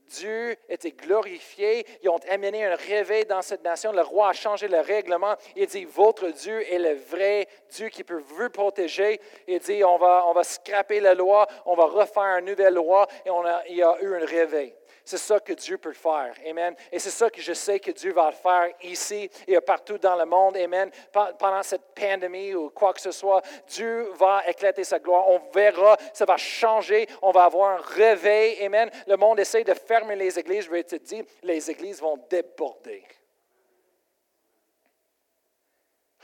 Dieu 0.08 0.56
était 0.68 0.92
glorifié. 0.92 1.86
Ils 2.02 2.08
ont 2.08 2.20
amené 2.28 2.64
un 2.64 2.76
réveil 2.76 3.24
dans 3.24 3.42
cette 3.42 3.64
nation. 3.64 3.92
Le 3.92 4.02
roi 4.02 4.28
a 4.28 4.32
changé 4.32 4.68
le 4.68 4.80
règlement. 4.80 5.34
Il 5.56 5.66
dit, 5.66 5.84
votre 5.84 6.28
Dieu 6.28 6.60
est 6.72 6.78
le 6.78 6.94
vrai 6.94 7.48
Dieu 7.70 7.88
qui 7.88 8.04
peut 8.04 8.20
vous 8.20 8.50
protéger. 8.50 9.20
Il 9.48 9.58
dit, 9.60 9.82
on 9.84 9.96
va, 9.96 10.24
on 10.26 10.32
va 10.32 10.44
scraper 10.44 11.00
la 11.00 11.14
loi, 11.14 11.46
on 11.66 11.74
va 11.74 11.86
refaire 11.86 12.38
une 12.38 12.46
nouvelle 12.46 12.74
loi 12.74 13.06
et 13.24 13.30
on 13.30 13.42
il 13.68 13.76
y 13.76 13.82
a 13.82 13.96
eu 14.02 14.14
un 14.14 14.26
réveil. 14.26 14.74
C'est 15.04 15.18
ça 15.18 15.38
que 15.38 15.52
Dieu 15.52 15.76
peut 15.76 15.92
faire. 15.92 16.34
Amen. 16.46 16.74
Et 16.90 16.98
c'est 16.98 17.10
ça 17.10 17.28
que 17.28 17.40
je 17.40 17.52
sais 17.52 17.78
que 17.78 17.90
Dieu 17.90 18.12
va 18.14 18.32
faire 18.32 18.70
ici 18.82 19.30
et 19.46 19.60
partout 19.60 19.98
dans 19.98 20.16
le 20.16 20.24
monde. 20.24 20.56
Amen. 20.56 20.90
Pendant 21.12 21.62
cette 21.62 21.94
pandémie 21.94 22.54
ou 22.54 22.70
quoi 22.70 22.94
que 22.94 23.02
ce 23.02 23.10
soit, 23.10 23.42
Dieu 23.66 24.10
va 24.14 24.42
éclater 24.48 24.82
sa 24.82 24.98
gloire. 24.98 25.28
On 25.28 25.40
verra, 25.52 25.98
ça 26.14 26.24
va 26.24 26.38
changer. 26.38 27.06
On 27.20 27.32
va 27.32 27.44
avoir 27.44 27.78
un 27.78 27.82
réveil. 27.82 28.64
Amen. 28.64 28.90
Le 29.06 29.16
monde 29.16 29.38
essaie 29.40 29.62
de 29.62 29.74
fermer 29.74 30.16
les 30.16 30.38
églises. 30.38 30.64
Je 30.64 30.70
vais 30.70 30.84
te 30.84 30.96
dire, 30.96 31.24
les 31.42 31.70
églises 31.70 32.00
vont 32.00 32.16
déborder. 32.30 33.04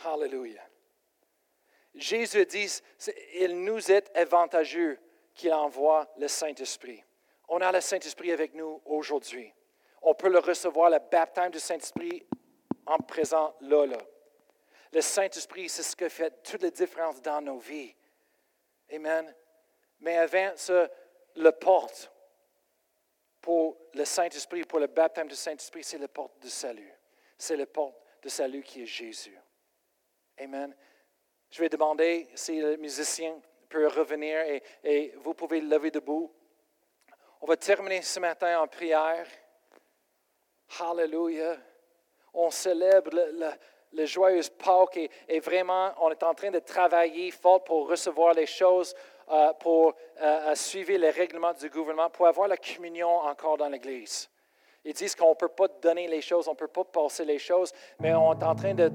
Hallelujah. 0.02 0.64
Jésus 1.94 2.46
dit, 2.46 2.80
il 3.34 3.62
nous 3.62 3.92
est 3.92 4.10
avantageux 4.16 4.98
qu'il 5.34 5.52
envoie 5.52 6.08
le 6.16 6.28
Saint-Esprit. 6.28 7.04
On 7.52 7.60
a 7.60 7.72
le 7.72 7.80
Saint-Esprit 7.80 8.30
avec 8.30 8.54
nous 8.54 8.80
aujourd'hui. 8.84 9.52
On 10.02 10.14
peut 10.14 10.28
le 10.28 10.38
recevoir, 10.38 10.88
le 10.88 11.00
baptême 11.10 11.50
du 11.50 11.58
Saint-Esprit 11.58 12.24
en 12.86 12.98
présent 12.98 13.56
là, 13.60 13.86
là. 13.86 13.98
Le 14.92 15.00
Saint-Esprit, 15.00 15.68
c'est 15.68 15.82
ce 15.82 15.96
qui 15.96 16.08
fait 16.08 16.42
toute 16.44 16.62
la 16.62 16.70
différence 16.70 17.20
dans 17.20 17.40
nos 17.40 17.58
vies. 17.58 17.92
Amen. 18.92 19.34
Mais 19.98 20.16
avant 20.16 20.52
ça, 20.54 20.88
le 21.34 21.50
porte 21.50 22.12
pour 23.40 23.76
le 23.94 24.04
Saint-Esprit, 24.04 24.62
pour 24.62 24.78
le 24.78 24.86
baptême 24.86 25.26
du 25.26 25.34
Saint-Esprit, 25.34 25.82
c'est 25.82 25.98
le 25.98 26.08
porte 26.08 26.40
de 26.40 26.48
salut. 26.48 26.92
C'est 27.36 27.56
le 27.56 27.66
porte 27.66 27.96
de 28.22 28.28
salut 28.28 28.62
qui 28.62 28.82
est 28.82 28.86
Jésus. 28.86 29.36
Amen. 30.38 30.72
Je 31.50 31.60
vais 31.60 31.68
demander 31.68 32.28
si 32.36 32.60
le 32.60 32.76
musicien 32.76 33.40
peut 33.68 33.88
revenir 33.88 34.38
et, 34.42 34.62
et 34.84 35.14
vous 35.16 35.34
pouvez 35.34 35.60
lever 35.60 35.90
debout. 35.90 36.32
On 37.42 37.46
va 37.46 37.56
terminer 37.56 38.02
ce 38.02 38.20
matin 38.20 38.60
en 38.60 38.66
prière. 38.66 39.26
Hallelujah. 40.78 41.56
On 42.34 42.50
célèbre 42.50 43.10
le, 43.92 44.04
joyeux 44.04 44.42
Pâques 44.62 45.10
et, 45.26 45.40
vraiment, 45.40 45.90
on 46.02 46.10
est 46.10 46.22
en 46.22 46.34
train 46.34 46.50
de 46.50 46.58
travailler 46.58 47.30
fort 47.30 47.64
pour 47.64 47.88
recevoir 47.88 48.34
les 48.34 48.44
choses, 48.44 48.94
euh, 49.30 49.54
pour 49.54 49.94
euh, 50.20 50.54
suivre 50.54 50.92
les 50.92 51.10
règlements 51.10 51.54
du 51.54 51.70
gouvernement, 51.70 52.10
pour 52.10 52.26
avoir 52.26 52.46
la 52.46 52.58
communion 52.58 53.08
encore 53.08 53.56
dans 53.56 53.68
l'Église. 53.68 54.28
Ils 54.84 54.92
disent 54.92 55.14
qu'on 55.14 55.30
ne 55.30 55.34
peut 55.34 55.48
pas 55.48 55.68
donner 55.82 56.08
les 56.08 56.20
choses, 56.20 56.46
on 56.46 56.52
ne 56.52 56.56
peut 56.56 56.68
pas 56.68 56.84
passer 56.84 57.24
les 57.24 57.38
choses, 57.38 57.72
mais 57.98 58.14
on 58.14 58.38
est 58.38 58.44
en 58.44 58.54
train 58.54 58.74
de 58.74 58.92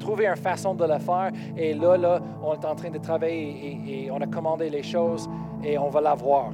trouver 0.00 0.26
une 0.26 0.36
façon 0.36 0.74
de 0.74 0.84
le 0.84 0.98
faire. 0.98 1.30
Et 1.56 1.74
là, 1.74 1.96
là, 1.96 2.20
on 2.42 2.54
est 2.54 2.64
en 2.64 2.74
train 2.74 2.90
de 2.90 2.98
travailler 2.98 3.80
et, 3.86 4.04
et 4.04 4.10
on 4.10 4.20
a 4.20 4.26
commandé 4.26 4.68
les 4.68 4.82
choses 4.82 5.28
et 5.64 5.78
on 5.78 5.88
va 5.88 6.00
l'avoir. 6.00 6.50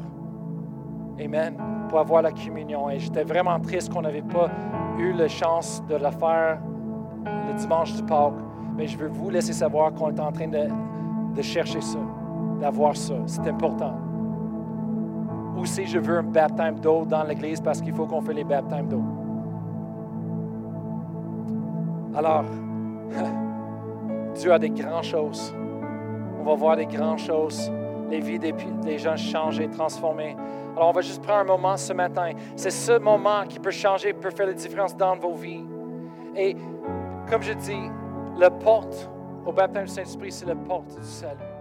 Amen. 1.20 1.56
Pour 1.88 2.00
avoir 2.00 2.22
la 2.22 2.32
communion. 2.32 2.90
Et 2.90 2.98
j'étais 2.98 3.24
vraiment 3.24 3.58
triste 3.60 3.92
qu'on 3.92 4.02
n'avait 4.02 4.22
pas 4.22 4.50
eu 4.98 5.12
la 5.12 5.28
chance 5.28 5.82
de 5.88 5.96
la 5.96 6.10
faire 6.10 6.58
le 7.24 7.54
dimanche 7.54 7.94
du 7.94 8.02
Pâques. 8.02 8.34
Mais 8.76 8.86
je 8.86 8.96
veux 8.96 9.08
vous 9.08 9.30
laisser 9.30 9.52
savoir 9.52 9.92
qu'on 9.92 10.10
est 10.10 10.20
en 10.20 10.32
train 10.32 10.48
de, 10.48 11.42
chercher 11.42 11.80
ça, 11.80 11.98
d'avoir 12.60 12.96
ça. 12.96 13.14
C'est 13.26 13.46
important. 13.46 13.94
Aussi, 15.58 15.86
je 15.86 15.98
veux 15.98 16.18
un 16.18 16.22
baptême 16.22 16.80
d'eau 16.80 17.04
dans 17.04 17.22
l'Église 17.24 17.60
parce 17.60 17.80
qu'il 17.80 17.94
faut 17.94 18.06
qu'on 18.06 18.22
fasse 18.22 18.34
les 18.34 18.44
baptêmes 18.44 18.88
d'eau. 18.88 19.02
Alors, 22.14 22.44
Dieu 24.34 24.52
a 24.52 24.58
des 24.58 24.70
grandes 24.70 25.04
choses. 25.04 25.54
On 26.40 26.44
va 26.44 26.54
voir 26.54 26.76
des 26.76 26.86
grandes 26.86 27.18
choses. 27.18 27.70
Les 28.12 28.20
vies 28.20 28.38
des, 28.38 28.98
gens 28.98 29.16
changées, 29.16 29.70
transformées. 29.70 30.36
Alors, 30.76 30.90
on 30.90 30.92
va 30.92 31.00
juste 31.00 31.22
prendre 31.22 31.40
un 31.40 31.44
moment 31.44 31.78
ce 31.78 31.94
matin. 31.94 32.32
C'est 32.56 32.70
ce 32.70 32.98
moment 32.98 33.46
qui 33.48 33.58
peut 33.58 33.70
changer, 33.70 34.12
peut 34.12 34.30
faire 34.30 34.46
la 34.46 34.52
différence 34.52 34.94
dans 34.94 35.16
vos 35.16 35.32
vies. 35.32 35.64
Et 36.36 36.54
comme 37.30 37.42
je 37.42 37.54
dis, 37.54 37.90
la 38.36 38.50
porte 38.50 39.08
au 39.46 39.52
baptême 39.52 39.86
du 39.86 39.90
Saint-Esprit, 39.90 40.30
c'est 40.30 40.44
la 40.44 40.56
porte 40.56 40.94
du 41.00 41.06
salut. 41.06 41.51